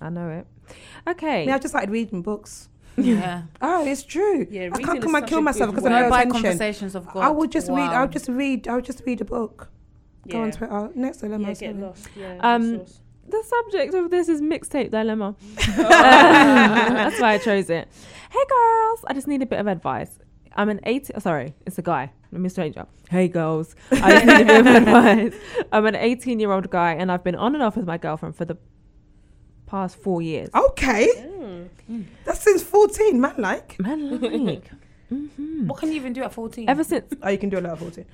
I 0.00 0.10
know 0.10 0.28
it. 0.30 0.46
Okay. 1.08 1.46
Yeah, 1.46 1.54
I 1.56 1.58
just 1.58 1.72
started 1.72 1.90
reading 1.90 2.22
books. 2.22 2.68
Yeah. 2.96 3.42
Oh, 3.62 3.84
it's 3.90 4.02
true. 4.02 4.46
Yeah, 4.50 4.70
I 4.72 4.82
can't 4.82 5.00
come 5.02 5.14
and 5.14 5.26
kill 5.26 5.40
myself 5.40 5.70
because 5.70 5.84
of 5.84 5.90
way. 5.92 5.96
no 5.98 6.02
Whereby 6.02 6.22
attention. 6.22 6.42
conversations 6.42 6.94
of 6.94 7.06
God. 7.12 7.22
I 7.24 7.30
would 7.30 7.50
just 7.52 7.68
read. 7.68 7.90
I'll 7.90 8.08
just 8.08 8.28
read. 8.28 8.68
I'll 8.68 8.80
just 8.80 9.02
read 9.06 9.20
a 9.20 9.24
book. 9.24 9.70
Yeah. 10.24 10.32
Go 10.32 10.38
on 10.42 10.46
Yeah. 10.48 10.52
Twitter. 10.56 10.90
Next 10.94 11.18
dilemma. 11.18 11.48
Yeah, 11.48 11.54
sorry. 11.54 11.72
get 11.72 11.80
lost. 11.82 12.08
Yeah, 12.16 12.36
Um, 12.40 12.62
resource. 12.72 13.00
The 13.30 13.42
subject 13.44 13.94
of 13.94 14.10
this 14.10 14.28
is 14.28 14.40
mixtape 14.40 14.90
dilemma. 14.90 15.34
That's 15.76 17.20
why 17.20 17.34
I 17.34 17.38
chose 17.38 17.70
it. 17.70 17.88
Hey 18.30 18.44
girls, 18.48 19.04
I 19.06 19.14
just 19.14 19.26
need 19.26 19.42
a 19.42 19.46
bit 19.46 19.58
of 19.58 19.66
advice. 19.66 20.18
I'm 20.56 20.68
an 20.70 20.80
18, 20.84 21.12
oh, 21.14 21.18
sorry, 21.20 21.54
it's 21.66 21.78
a 21.78 21.82
guy, 21.82 22.10
I'm 22.34 22.44
a 22.44 22.50
stranger. 22.50 22.86
Hey 23.10 23.28
girls, 23.28 23.76
I 23.92 24.10
just 24.12 24.26
need 24.26 24.40
a 24.42 24.44
bit 24.44 24.66
of 24.66 24.66
advice. 24.82 25.34
I'm 25.72 25.86
an 25.86 25.94
18 25.94 26.40
year 26.40 26.50
old 26.52 26.68
guy 26.70 26.92
and 26.94 27.12
I've 27.12 27.22
been 27.22 27.36
on 27.36 27.54
and 27.54 27.62
off 27.62 27.76
with 27.76 27.86
my 27.86 27.96
girlfriend 27.98 28.34
for 28.36 28.44
the 28.44 28.56
past 29.66 29.96
four 29.96 30.20
years. 30.22 30.48
Okay, 30.54 31.08
Mm. 31.90 32.04
that's 32.24 32.42
since 32.42 32.62
fourteen. 32.62 33.18
Man, 33.20 33.34
like. 33.38 33.78
Man, 33.80 34.10
like, 34.20 34.70
mhm. 35.10 35.66
What 35.66 35.78
can 35.78 35.88
you 35.88 35.94
even 35.96 36.12
do 36.12 36.22
at 36.22 36.32
14? 36.34 36.68
ever 36.68 36.84
since, 36.84 37.14
Oh, 37.22 37.30
you 37.30 37.38
can 37.38 37.48
do 37.48 37.58
a 37.58 37.62
lot 37.62 37.72
at 37.72 37.78
fourteen. 37.78 38.04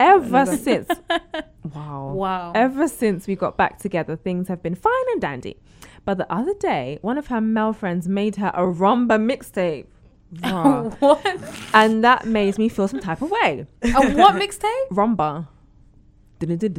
Ever 0.00 0.46
since, 0.46 0.88
wow. 1.74 2.12
Wow. 2.14 2.52
Ever 2.54 2.88
since 2.88 3.26
we 3.26 3.34
got 3.36 3.56
back 3.56 3.78
together, 3.78 4.16
things 4.16 4.48
have 4.48 4.62
been 4.62 4.74
fine 4.74 4.92
and 5.12 5.20
dandy. 5.20 5.56
But 6.04 6.18
the 6.18 6.30
other 6.32 6.54
day, 6.54 6.98
one 7.02 7.16
of 7.18 7.28
her 7.28 7.40
male 7.40 7.72
friends 7.72 8.08
made 8.08 8.36
her 8.36 8.52
a 8.54 8.62
rumba 8.62 9.18
mixtape. 9.18 9.86
Wow. 10.42 10.90
what? 10.98 11.24
and 11.72 12.02
that 12.02 12.26
made 12.26 12.58
me 12.58 12.68
feel 12.68 12.88
some 12.88 12.98
type 13.00 13.22
of 13.22 13.30
way. 13.30 13.66
A 13.84 14.12
what 14.14 14.34
mixtape? 14.34 14.88
Rumba. 14.90 15.46
Is 16.40 16.50
it, 16.62 16.74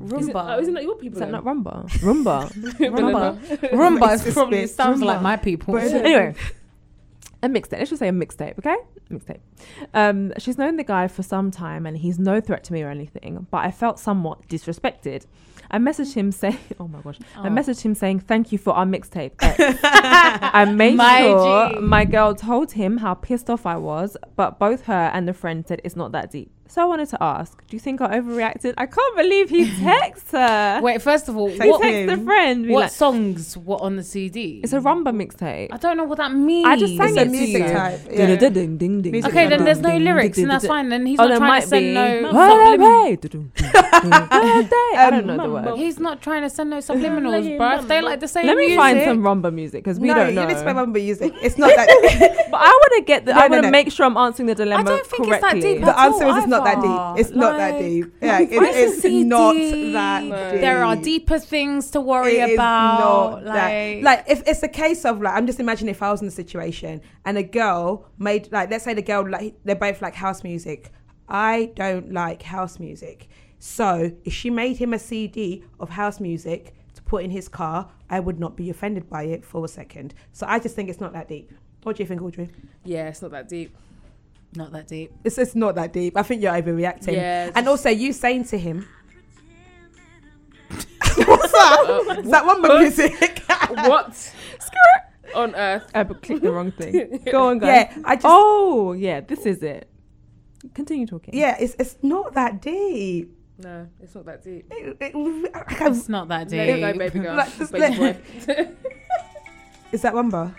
Rumba. 0.00 0.56
oh, 0.56 0.60
isn't 0.60 0.74
that 0.74 0.82
your 0.82 0.96
people? 0.96 1.16
Is 1.16 1.20
that 1.20 1.30
not 1.30 1.44
then? 1.44 1.62
rumba? 1.62 1.86
Rumba. 2.00 2.52
Rumba. 2.78 3.38
Rumba 3.70 4.14
is 4.14 4.26
It's 4.26 4.34
probably 4.34 4.66
sounds 4.66 5.00
Rumba. 5.02 5.04
like 5.06 5.22
my 5.22 5.36
people. 5.36 5.74
But- 5.74 5.84
anyway, 5.92 6.34
a 7.46 7.48
mixtape. 7.48 7.78
Let's 7.78 7.90
just 7.90 8.00
say 8.00 8.08
a 8.08 8.12
mixtape, 8.12 8.58
okay? 8.58 8.76
Mixtape. 9.10 9.40
Um, 9.94 10.32
she's 10.38 10.58
known 10.58 10.76
the 10.76 10.84
guy 10.84 11.08
for 11.08 11.22
some 11.22 11.50
time 11.50 11.86
and 11.86 11.96
he's 11.96 12.18
no 12.18 12.40
threat 12.40 12.64
to 12.64 12.72
me 12.72 12.82
or 12.82 12.90
anything, 12.90 13.46
but 13.50 13.58
I 13.64 13.70
felt 13.70 13.98
somewhat 13.98 14.46
disrespected. 14.48 15.24
I 15.70 15.78
messaged 15.78 16.14
him 16.14 16.30
saying, 16.32 16.58
"Oh 16.80 16.86
my 16.86 17.00
gosh!" 17.00 17.18
I 17.36 17.48
Oh. 17.48 17.50
messaged 17.50 17.82
him 17.82 17.94
saying, 17.94 18.20
"Thank 18.20 18.52
you 18.52 18.58
for 18.58 18.72
our 18.74 18.84
mixtape." 18.84 19.32
I 19.40 20.64
made 20.72 20.96
My 20.96 21.20
sure 21.22 21.70
G. 21.70 21.78
my 21.80 22.04
girl 22.04 22.34
told 22.34 22.72
him 22.72 22.98
how 22.98 23.14
pissed 23.14 23.50
off 23.50 23.66
I 23.66 23.76
was, 23.76 24.16
but 24.36 24.58
both 24.58 24.82
her 24.82 25.10
and 25.14 25.26
the 25.26 25.32
friend 25.32 25.64
said 25.66 25.80
it's 25.84 25.96
not 25.96 26.12
that 26.12 26.30
deep. 26.30 26.50
So 26.68 26.82
I 26.82 26.84
wanted 26.84 27.08
to 27.10 27.22
ask, 27.22 27.56
do 27.68 27.76
you 27.76 27.80
think 27.80 28.00
I 28.00 28.18
overreacted? 28.18 28.74
I 28.76 28.86
can't 28.86 29.16
believe 29.16 29.48
he 29.50 29.70
texts 29.82 30.32
her. 30.32 30.80
Wait, 30.82 31.00
first 31.00 31.28
of 31.28 31.36
all, 31.36 31.48
Thank 31.48 31.62
he 31.62 31.70
what, 31.70 31.84
you. 31.84 31.90
texts 32.06 32.18
the 32.18 32.24
friend. 32.24 32.66
be 32.66 32.72
what 32.72 32.80
like- 32.82 32.90
songs 32.90 33.56
were 33.56 33.80
on 33.80 33.96
the 33.96 34.02
CD? 34.02 34.60
it's 34.64 34.72
a 34.72 34.80
rumba 34.80 35.08
mixtape. 35.14 35.68
I 35.72 35.76
don't 35.78 35.96
know 35.96 36.04
what 36.04 36.18
that 36.18 36.32
means. 36.32 36.66
I 36.66 36.76
just 36.76 36.96
sang 36.96 37.08
It's 37.10 37.18
a 37.18 37.20
it 37.20 37.24
to 37.24 37.30
music 37.30 37.62
you. 37.66 37.72
type. 37.72 38.00
Yeah. 38.10 38.36
Ding, 38.36 38.76
ding, 38.78 39.02
ding, 39.02 39.12
Music 39.12 39.30
Okay, 39.30 39.46
then 39.48 39.64
there's 39.64 39.80
no 39.80 39.96
lyrics, 39.96 40.38
and 40.38 40.50
that's 40.50 40.66
fine. 40.66 40.88
Then 40.88 41.06
he's 41.06 41.18
Oh, 41.20 41.22
not 41.24 41.28
there 41.28 41.38
trying 41.38 41.48
might 41.48 41.60
to 41.62 41.66
send 41.68 41.84
be. 41.86 41.94
no 41.94 42.32
Hey, 42.32 43.16
subliminals. 43.16 43.52
I 43.92 45.08
don't 45.10 45.26
know 45.26 45.36
the 45.36 45.50
word. 45.50 45.76
He's 45.78 45.98
not 45.98 46.20
trying 46.22 46.42
to 46.42 46.50
send 46.50 46.70
no 46.70 46.78
subliminals, 46.78 47.56
bro. 47.56 47.82
They 47.82 48.00
like 48.00 48.20
the 48.20 48.28
same 48.28 48.46
Let 48.46 48.56
me 48.56 48.66
music, 48.66 48.78
find 48.78 49.02
some 49.04 49.22
rumba 49.22 49.52
music 49.52 49.84
because 49.84 49.98
we 50.00 50.08
no, 50.08 50.14
don't 50.14 50.34
know. 50.34 50.42
you 50.42 50.48
need 50.48 50.54
to 50.56 50.62
play 50.62 50.72
rumba 50.72 50.92
music. 50.94 51.32
It's 51.42 51.58
not 51.62 51.68
that. 51.76 52.46
But 52.50 52.60
I 52.60 52.68
want 52.70 52.92
to 52.96 53.02
get 53.02 53.24
the. 53.26 53.32
No, 53.34 53.38
I 53.40 53.48
no, 53.48 53.52
want 53.52 53.62
to 53.64 53.68
no. 53.68 53.70
make 53.70 53.92
sure 53.92 54.06
I'm 54.06 54.16
answering 54.16 54.46
the 54.46 54.54
dilemma 54.54 54.80
I 54.82 54.84
don't 54.84 55.06
think 55.06 55.20
it's 55.28 55.30
that 55.30 55.40
correctly. 55.40 55.60
deep. 55.60 55.84
the 55.84 55.98
at 55.98 56.06
answer 56.06 56.26
is 56.26 56.36
it's 56.38 56.46
not 56.56 56.64
that 56.64 56.80
deep. 57.16 57.20
It's 57.26 57.34
not 57.36 57.56
that 57.56 57.78
deep. 57.78 58.14
Yeah, 58.20 58.40
it, 58.40 58.48
it's 58.52 59.02
CD? 59.02 59.24
not 59.24 59.52
that 59.54 60.20
deep. 60.22 60.60
There 60.60 60.84
are 60.84 60.96
deeper 60.96 61.38
things 61.38 61.90
to 61.92 62.00
worry 62.00 62.38
It 62.38 62.50
is 62.50 62.54
about. 62.54 63.00
not 63.00 63.44
Like, 63.44 63.54
that. 63.54 64.02
Like 64.02 64.24
if 64.28 64.42
it's 64.46 64.62
a 64.62 64.68
case 64.68 65.04
of 65.04 65.20
like, 65.20 65.34
I'm 65.34 65.46
just 65.46 65.60
imagining 65.60 65.90
if 65.94 66.02
I 66.02 66.10
was 66.10 66.20
in 66.20 66.26
the 66.26 66.32
situation 66.32 67.00
and 67.24 67.36
a 67.38 67.42
girl 67.42 68.08
made 68.18 68.50
like, 68.52 68.70
let's 68.70 68.84
say 68.84 68.94
the 68.94 69.02
girl 69.02 69.28
like 69.28 69.54
they're 69.64 69.76
both 69.76 70.02
like 70.02 70.14
house 70.14 70.42
music. 70.44 70.90
I 71.28 71.72
don't 71.74 72.12
like 72.12 72.42
house 72.42 72.78
music, 72.78 73.28
so 73.58 74.12
if 74.24 74.32
she 74.32 74.48
made 74.48 74.76
him 74.76 74.92
a 74.92 74.98
CD 74.98 75.64
of 75.80 75.88
house 75.90 76.20
music 76.20 76.72
to 76.94 77.02
put 77.02 77.24
in 77.24 77.30
his 77.30 77.48
car, 77.48 77.90
I 78.08 78.20
would 78.20 78.38
not 78.38 78.56
be 78.56 78.70
offended 78.70 79.08
by 79.10 79.24
it 79.24 79.44
for 79.44 79.64
a 79.64 79.68
second. 79.68 80.14
So 80.32 80.46
I 80.48 80.60
just 80.60 80.76
think 80.76 80.88
it's 80.88 81.00
not 81.00 81.12
that 81.14 81.26
deep. 81.28 81.50
What 81.82 81.96
do 81.96 82.02
you 82.04 82.06
think, 82.06 82.22
Audrey? 82.22 82.48
Yeah, 82.84 83.08
it's 83.08 83.22
not 83.22 83.32
that 83.32 83.48
deep. 83.48 83.76
Not 84.56 84.72
that 84.72 84.88
deep. 84.88 85.12
It's 85.24 85.38
it's 85.38 85.54
not 85.54 85.74
that 85.76 85.92
deep. 85.92 86.16
I 86.16 86.22
think 86.22 86.42
you're 86.42 86.52
overreacting. 86.52 87.12
Yeah, 87.14 87.50
And 87.54 87.68
also, 87.68 87.88
you 87.90 88.12
saying 88.12 88.44
to 88.46 88.58
him, 88.58 88.86
"What's 91.16 91.52
that 91.52 92.04
that? 92.08 92.18
Is 92.24 92.30
that 92.30 92.44
one 92.46 92.62
music?" 92.62 93.42
what 93.88 94.32
on 95.34 95.54
earth? 95.54 95.90
I 95.94 96.04
clicked 96.04 96.42
the 96.42 96.52
wrong 96.52 96.72
thing. 96.72 97.20
Go 97.30 97.48
on, 97.48 97.58
guys. 97.58 97.88
yeah, 97.96 98.02
I 98.04 98.14
just. 98.16 98.26
Oh, 98.28 98.92
yeah, 98.92 99.20
this 99.20 99.46
is 99.46 99.62
it. 99.62 99.88
Continue 100.74 101.06
talking. 101.06 101.34
Yeah, 101.36 101.56
it's 101.60 101.74
it's 101.78 101.96
not 102.02 102.34
that 102.34 102.60
deep. 102.62 103.32
No, 103.58 103.88
it's 104.00 104.14
not 104.14 104.26
that 104.26 104.44
deep. 104.44 104.66
It- 104.70 104.96
it- 105.00 105.50
I 105.54 105.62
can't- 105.74 105.96
It's 105.96 106.08
not 106.10 106.28
that 106.28 106.50
Let 106.50 106.68
it 106.68 106.80
go, 106.80 106.92
deep. 106.92 106.98
baby 106.98 107.18
girl. 107.20 107.36
Like, 107.36 107.56
just 107.56 107.72
baby 107.72 107.96
let- 107.96 108.46
boy. 108.46 108.68
Is 109.92 110.02
that 110.02 110.12
Wamba? 110.14 110.54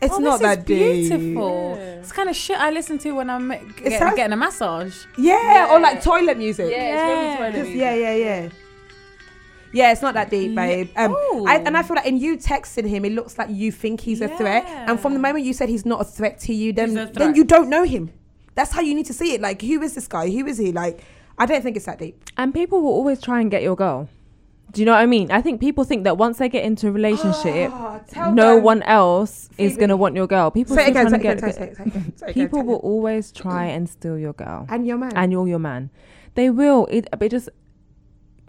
It's 0.00 0.12
Oh, 0.12 0.18
not 0.18 0.40
this 0.40 0.48
that 0.48 0.58
is 0.58 0.64
deep. 1.08 1.18
beautiful. 1.18 1.74
Yeah. 1.78 1.84
It's 2.00 2.12
kind 2.12 2.28
of 2.28 2.36
shit 2.36 2.58
I 2.58 2.70
listen 2.70 2.98
to 2.98 3.12
when 3.12 3.30
I'm 3.30 3.48
get, 3.48 3.98
sounds- 3.98 4.14
getting 4.16 4.32
a 4.32 4.36
massage. 4.36 4.94
Yeah, 5.16 5.68
or 5.72 5.80
like 5.80 6.02
toilet 6.02 6.36
music. 6.36 6.70
Yeah, 6.70 7.38
Yeah. 7.38 7.46
really 7.46 7.78
yeah, 7.78 7.94
yeah, 7.94 8.14
yeah. 8.14 8.48
Yeah, 9.72 9.92
it's 9.92 10.00
not 10.00 10.14
that 10.14 10.30
deep, 10.30 10.54
babe. 10.54 10.88
Um, 10.96 11.14
I, 11.46 11.56
and 11.58 11.76
I 11.76 11.82
feel 11.82 11.96
like 11.96 12.06
in 12.06 12.16
you 12.16 12.36
texting 12.38 12.86
him, 12.88 13.04
it 13.04 13.12
looks 13.12 13.36
like 13.36 13.48
you 13.50 13.70
think 13.72 14.00
he's 14.00 14.20
a 14.22 14.28
threat. 14.28 14.64
And 14.66 14.98
from 14.98 15.12
the 15.12 15.18
moment 15.18 15.44
you 15.44 15.52
said 15.52 15.68
he's 15.68 15.84
not 15.84 16.00
a 16.00 16.04
threat 16.04 16.38
to 16.40 16.54
you, 16.54 16.72
then 16.72 16.94
then 17.12 17.34
you 17.34 17.44
don't 17.44 17.68
know 17.68 17.84
him. 17.84 18.10
That's 18.54 18.72
how 18.72 18.80
you 18.80 18.94
need 18.94 19.06
to 19.06 19.12
see 19.12 19.34
it. 19.34 19.40
Like, 19.42 19.60
who 19.60 19.82
is 19.82 19.94
this 19.94 20.08
guy? 20.08 20.30
Who 20.30 20.46
is 20.46 20.56
he? 20.56 20.72
Like, 20.72 21.00
I 21.36 21.44
don't 21.44 21.62
think 21.62 21.76
it's 21.76 21.84
that 21.86 21.98
deep. 21.98 22.22
And 22.38 22.54
people 22.54 22.80
will 22.80 22.92
always 22.92 23.20
try 23.20 23.40
and 23.40 23.50
get 23.50 23.62
your 23.62 23.76
girl. 23.76 24.08
Do 24.76 24.82
you 24.82 24.86
know 24.86 24.92
what 24.92 25.00
I 25.00 25.06
mean? 25.06 25.30
I 25.30 25.40
think 25.40 25.58
people 25.58 25.84
think 25.84 26.04
that 26.04 26.18
once 26.18 26.36
they 26.36 26.50
get 26.50 26.62
into 26.64 26.88
a 26.88 26.92
relationship, 26.92 27.70
Oh, 27.72 28.00
no 28.32 28.56
them. 28.56 28.62
one 28.62 28.82
else 28.82 29.48
is 29.56 29.74
going 29.76 29.88
to 29.88 29.96
want 29.96 30.14
your 30.14 30.26
girl. 30.26 30.50
People 30.50 30.76
Say 30.76 30.90
again, 30.90 31.08
say 31.08 31.16
trying 31.18 31.20
it 31.32 31.40
to 31.40 31.46
again, 31.46 31.52
say 31.54 31.62
again, 31.70 31.86
again, 31.88 32.16
say 32.16 32.26
it 32.26 32.30
again, 32.32 32.44
people 32.44 32.62
will 32.62 32.76
always 32.76 33.32
try 33.32 33.64
and 33.64 33.88
steal 33.88 34.18
your 34.18 34.34
girl. 34.34 34.66
And 34.68 34.86
your 34.86 34.98
man. 34.98 35.12
and 35.16 35.32
you're 35.32 35.48
your 35.48 35.58
man. 35.58 35.88
They 36.34 36.50
will. 36.50 36.86
It, 36.90 37.08
but 37.18 37.30
just 37.30 37.48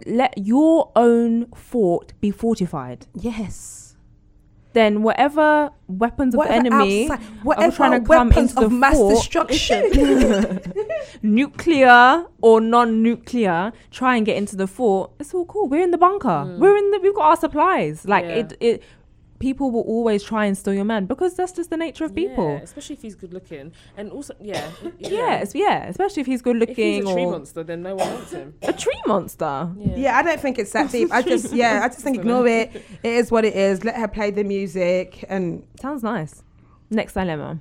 let 0.06 0.36
your 0.36 0.92
own 0.94 1.46
fort 1.54 2.12
be 2.20 2.30
fortified. 2.30 3.06
yes. 3.14 3.87
Then 4.78 5.02
whatever 5.02 5.72
weapons 5.88 6.34
of 6.34 6.44
the 6.44 6.52
enemy 6.52 7.10
outside, 7.10 7.26
whatever 7.42 7.74
trying 7.74 8.00
to 8.00 8.06
come 8.06 8.28
weapons 8.28 8.52
into 8.52 8.64
of 8.64 8.70
the 8.70 8.76
mass 8.76 8.96
fort- 8.96 9.14
destruction. 9.16 9.80
nuclear 11.22 12.24
or 12.40 12.60
non-nuclear 12.60 13.72
try 13.90 14.16
and 14.16 14.24
get 14.24 14.36
into 14.36 14.54
the 14.54 14.66
fort 14.66 15.10
it's 15.18 15.34
all 15.34 15.44
cool 15.46 15.68
we're 15.68 15.82
in 15.82 15.90
the 15.90 15.98
bunker 15.98 16.28
mm. 16.28 16.58
we're 16.58 16.76
in 16.76 16.90
the 16.92 17.00
we've 17.02 17.14
got 17.14 17.24
our 17.30 17.36
supplies 17.36 18.06
like 18.06 18.24
Yeah. 18.24 18.40
it 18.40 18.56
it 18.60 18.82
people 19.38 19.70
will 19.70 19.82
always 19.82 20.22
try 20.22 20.44
and 20.46 20.56
steal 20.56 20.74
your 20.74 20.84
man 20.84 21.06
because 21.06 21.34
that's 21.34 21.52
just 21.52 21.70
the 21.70 21.76
nature 21.76 22.04
of 22.04 22.14
people 22.14 22.50
Yeah, 22.50 22.62
especially 22.62 22.94
if 22.94 23.02
he's 23.02 23.14
good 23.14 23.32
looking, 23.32 23.72
and 23.96 24.10
also 24.10 24.34
yeah, 24.40 24.70
yes 24.98 25.54
yeah 25.54 25.86
especially 25.86 26.20
if 26.22 26.26
he's 26.26 26.42
good 26.42 26.56
looking. 26.56 26.98
If 26.98 27.04
he's 27.04 27.10
a 27.10 27.14
tree 27.14 27.24
or 27.24 27.30
monster, 27.32 27.62
then 27.62 27.82
no 27.82 27.94
one 27.94 28.12
wants 28.14 28.32
him. 28.32 28.54
a 28.62 28.72
tree 28.72 29.00
monster 29.06 29.70
yeah, 29.78 30.18
I 30.18 30.22
don't 30.22 30.40
think 30.40 30.58
it's 30.58 30.72
that 30.72 30.90
deep. 30.92 31.12
I 31.12 31.22
just, 31.22 31.52
yeah, 31.52 31.80
I 31.84 31.88
just 31.88 32.00
think 32.00 32.18
ignore 32.18 32.46
it. 32.46 32.74
It 33.02 33.12
is 33.20 33.30
what 33.30 33.44
it 33.44 33.54
is. 33.54 33.84
Let 33.84 33.96
her 33.96 34.08
play 34.08 34.30
the 34.30 34.44
music 34.44 35.24
and 35.28 35.66
Sounds 35.80 36.02
nice. 36.02 36.42
Next 36.90 37.14
dilemma. 37.14 37.60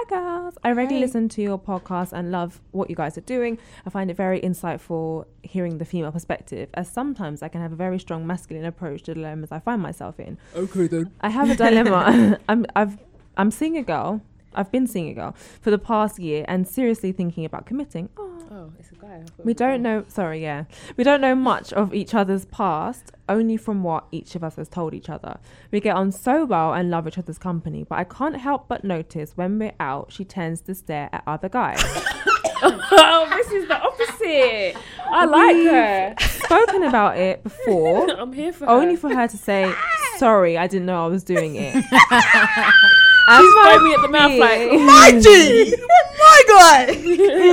Hi 0.00 0.04
guys. 0.08 0.52
I 0.62 0.68
already 0.68 0.94
Hey. 0.94 1.00
listen 1.00 1.28
to 1.30 1.42
your 1.42 1.58
podcast 1.58 2.12
and 2.12 2.30
love 2.30 2.60
what 2.70 2.88
you 2.88 2.94
guys 2.94 3.18
are 3.18 3.22
doing. 3.22 3.58
I 3.84 3.90
find 3.90 4.12
it 4.12 4.16
very 4.16 4.40
insightful 4.40 5.24
hearing 5.42 5.78
the 5.78 5.84
female 5.84 6.12
perspective, 6.12 6.68
as 6.74 6.88
sometimes 6.88 7.42
I 7.42 7.48
can 7.48 7.60
have 7.60 7.72
a 7.72 7.76
very 7.76 7.98
strong 7.98 8.24
masculine 8.24 8.64
approach 8.64 9.02
to 9.04 9.14
dilemmas 9.14 9.50
I 9.50 9.58
find 9.58 9.82
myself 9.82 10.20
in. 10.20 10.38
Okay 10.54 10.86
then. 10.86 11.10
I 11.20 11.30
have 11.30 11.50
a 11.50 11.56
dilemma. 11.64 12.38
I'm 12.48 12.64
I've 12.76 12.96
I'm 13.36 13.50
seeing 13.50 13.76
a 13.76 13.82
girl. 13.82 14.20
I've 14.54 14.70
been 14.70 14.86
seeing 14.86 15.08
a 15.08 15.14
girl 15.14 15.34
for 15.60 15.72
the 15.72 15.78
past 15.78 16.20
year 16.20 16.44
and 16.46 16.68
seriously 16.68 17.10
thinking 17.10 17.44
about 17.44 17.66
committing. 17.66 18.08
Oh, 18.16 18.37
Oh, 18.50 18.72
it's 18.78 18.90
a 18.90 18.94
guy. 18.94 19.08
I 19.08 19.18
thought 19.20 19.40
it 19.40 19.44
we 19.44 19.52
don't 19.52 19.82
know. 19.82 20.04
Sorry, 20.08 20.40
yeah, 20.40 20.64
we 20.96 21.04
don't 21.04 21.20
know 21.20 21.34
much 21.34 21.72
of 21.74 21.92
each 21.92 22.14
other's 22.14 22.46
past, 22.46 23.12
only 23.28 23.58
from 23.58 23.82
what 23.82 24.06
each 24.10 24.34
of 24.34 24.42
us 24.42 24.56
has 24.56 24.68
told 24.68 24.94
each 24.94 25.10
other. 25.10 25.38
We 25.70 25.80
get 25.80 25.96
on 25.96 26.12
so 26.12 26.46
well 26.46 26.72
and 26.72 26.90
love 26.90 27.06
each 27.06 27.18
other's 27.18 27.36
company, 27.36 27.84
but 27.84 27.98
I 27.98 28.04
can't 28.04 28.36
help 28.36 28.66
but 28.66 28.84
notice 28.84 29.36
when 29.36 29.58
we're 29.58 29.74
out, 29.78 30.12
she 30.12 30.24
tends 30.24 30.62
to 30.62 30.74
stare 30.74 31.10
at 31.12 31.24
other 31.26 31.50
guys. 31.50 31.82
oh, 32.62 33.26
this 33.36 33.52
is 33.52 33.68
the 33.68 33.78
opposite. 33.78 34.76
I 35.10 35.24
like 35.26 35.56
her. 35.56 36.14
Spoken 36.44 36.84
about 36.84 37.18
it 37.18 37.42
before, 37.42 38.10
I'm 38.18 38.32
here 38.32 38.52
for 38.52 38.64
her. 38.64 38.70
only 38.70 38.96
for 38.96 39.14
her 39.14 39.28
to 39.28 39.36
say, 39.36 39.74
"Sorry, 40.16 40.56
I 40.56 40.66
didn't 40.66 40.86
know 40.86 41.04
I 41.04 41.08
was 41.08 41.22
doing 41.22 41.56
it." 41.56 41.84
She's 43.28 43.54
me 43.82 43.92
at 43.92 44.00
the 44.00 44.08
mouth 44.08 44.38
like, 44.38 44.72
my 44.72 45.20
G, 45.20 45.76
my 46.18 46.42
God. 46.48 46.88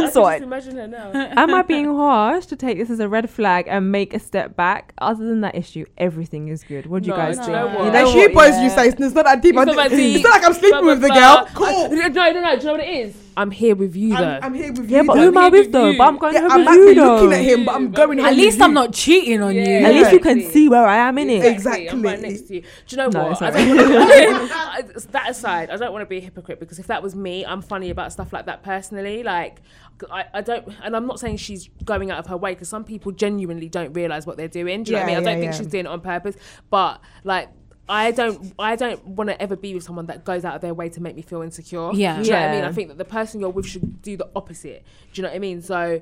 I 0.09 0.11
can 0.39 0.43
Inside. 0.43 0.43
imagine 0.43 0.75
her 0.77 0.87
now. 0.87 1.11
Am 1.41 1.53
I 1.53 1.61
being 1.61 1.85
harsh 1.85 2.45
to 2.47 2.55
take 2.55 2.77
this 2.77 2.89
as 2.89 2.99
a 2.99 3.07
red 3.09 3.29
flag 3.29 3.65
and 3.67 3.91
make 3.91 4.13
a 4.13 4.19
step 4.19 4.55
back? 4.55 4.93
Other 4.99 5.25
than 5.25 5.41
that 5.41 5.55
issue, 5.55 5.85
everything 5.97 6.47
is 6.49 6.63
good. 6.63 6.85
What 6.85 7.03
do 7.03 7.07
you 7.07 7.13
No, 7.13 7.17
guys 7.17 7.37
do 7.37 7.43
think? 7.45 7.47
you 7.49 7.53
know 7.55 7.65
what? 7.67 7.77
You 7.79 7.85
know 7.85 7.91
That's 7.91 8.13
what? 8.13 8.29
you 8.29 8.29
boys. 8.35 8.49
Yeah. 8.49 8.63
You 8.63 8.69
say 8.69 8.87
it's 8.87 8.99
not 9.15 9.25
that 9.25 9.41
deep. 9.41 9.55
It's 9.57 9.71
I 9.71 9.73
not 9.75 9.89
deep. 9.89 10.15
It's 10.15 10.23
not 10.23 10.31
like 10.33 10.45
I'm 10.45 10.53
sleeping 10.53 10.85
with 10.85 11.01
the 11.01 11.09
girl. 11.09 11.47
Cool. 11.53 11.89
No, 11.89 12.07
no, 12.07 12.07
no. 12.41 12.55
Do 12.55 12.59
you 12.61 12.65
know 12.65 12.71
what 12.73 12.79
it 12.81 12.89
is? 13.07 13.21
I'm 13.37 13.51
here 13.51 13.75
with 13.75 13.97
you, 13.97 14.15
though. 14.15 14.23
I'm, 14.23 14.43
I'm 14.45 14.53
here 14.53 14.71
with 14.71 14.89
Yeah, 14.89 15.01
you. 15.01 15.07
but 15.07 15.15
though. 15.15 15.21
who 15.23 15.27
am 15.27 15.37
I 15.37 15.49
with 15.49 15.65
with 15.65 15.71
though? 15.73 15.89
you. 15.89 15.97
But 15.97 16.07
I'm 16.07 16.17
going 16.17 16.33
Yeah, 16.35 16.41
home 16.43 16.51
I'm 16.51 16.59
with 16.59 16.67
actually 16.69 16.87
you 16.87 16.95
though. 16.95 17.15
looking 17.15 17.33
at 17.33 17.43
him, 17.43 17.65
but 17.65 17.75
I'm 17.75 17.91
going 17.91 18.17
home 18.19 18.27
At 18.27 18.29
with 18.31 18.39
least 18.39 18.57
you. 18.59 18.63
I'm 18.63 18.73
not 18.73 18.93
cheating 18.93 19.41
on 19.41 19.53
Yeah. 19.53 19.79
you. 19.79 19.85
At 19.85 19.93
least 19.93 20.11
you 20.13 20.19
can 20.21 20.41
see 20.51 20.69
where 20.69 20.85
I 20.87 20.95
am 20.95 21.17
in 21.17 21.29
it. 21.29 21.43
Exactly. 21.45 21.89
I'm 21.89 22.01
right 22.01 22.21
next 22.21 22.43
to 22.43 22.55
you. 22.55 22.61
Do 22.61 22.67
you 22.87 22.97
know 22.97 23.09
No, 23.09 23.23
what? 23.23 23.31
it's 23.33 23.41
I 23.41 23.47
alright. 23.47 23.67
don't 23.67 23.77
wanna, 23.99 24.53
I- 24.53 24.81
that 25.11 25.29
aside, 25.29 25.69
I 25.69 25.75
don't 25.75 25.91
want 25.91 26.03
to 26.03 26.05
be 26.05 26.17
a 26.17 26.21
hypocrite 26.21 26.61
because 26.61 26.79
if 26.79 26.87
that 26.87 27.03
was 27.03 27.13
me, 27.13 27.45
I'm 27.45 27.61
funny 27.61 27.89
about 27.89 28.13
stuff 28.13 28.31
like 28.31 28.45
that 28.45 28.63
personally. 28.63 29.21
Like, 29.23 29.61
I, 30.11 30.25
I 30.33 30.41
don't, 30.41 30.67
and 30.83 30.95
I'm 30.95 31.07
not 31.07 31.19
saying 31.19 31.37
she's 31.37 31.69
going 31.83 32.11
out 32.11 32.19
of 32.19 32.27
her 32.27 32.37
way 32.37 32.53
because 32.53 32.69
some 32.69 32.83
people 32.83 33.11
genuinely 33.11 33.69
don't 33.69 33.93
realize 33.93 34.25
what 34.25 34.37
they're 34.37 34.47
doing. 34.47 34.83
Do 34.83 34.91
you 34.91 34.97
know 34.97 35.03
what 35.03 35.09
I 35.11 35.15
mean? 35.15 35.27
I 35.27 35.31
don't 35.31 35.39
think 35.39 35.53
yeah. 35.53 35.57
she's 35.57 35.67
doing 35.67 35.85
it 35.85 35.89
on 35.89 36.01
purpose, 36.01 36.35
but 36.69 37.01
like. 37.23 37.49
I 37.87 38.09
don't. 38.09 38.51
I 38.57 38.75
don't 38.75 39.05
want 39.05 39.29
to 39.29 39.39
ever 39.39 39.55
be 39.55 39.75
with 39.75 39.83
someone 39.83 40.07
that 40.07 40.25
goes 40.25 40.43
out 40.43 40.55
of 40.55 40.61
their 40.61 40.73
way 40.73 40.89
to 40.89 41.01
make 41.03 41.15
me 41.15 41.21
feel 41.21 41.43
insecure. 41.43 41.91
Yeah. 41.93 42.17
Do 42.17 42.23
you 42.23 42.31
know 42.31 42.39
what 42.39 42.49
I 42.49 42.55
mean? 42.55 42.63
I 42.63 42.71
think 42.71 42.87
that 42.87 42.97
the 42.97 43.05
person 43.05 43.39
you're 43.39 43.51
with 43.51 43.67
should 43.67 44.01
do 44.01 44.17
the 44.17 44.27
opposite. 44.35 44.83
Do 45.13 45.21
you 45.21 45.21
know 45.21 45.29
what 45.29 45.35
I 45.35 45.37
mean? 45.37 45.61
So, 45.61 46.01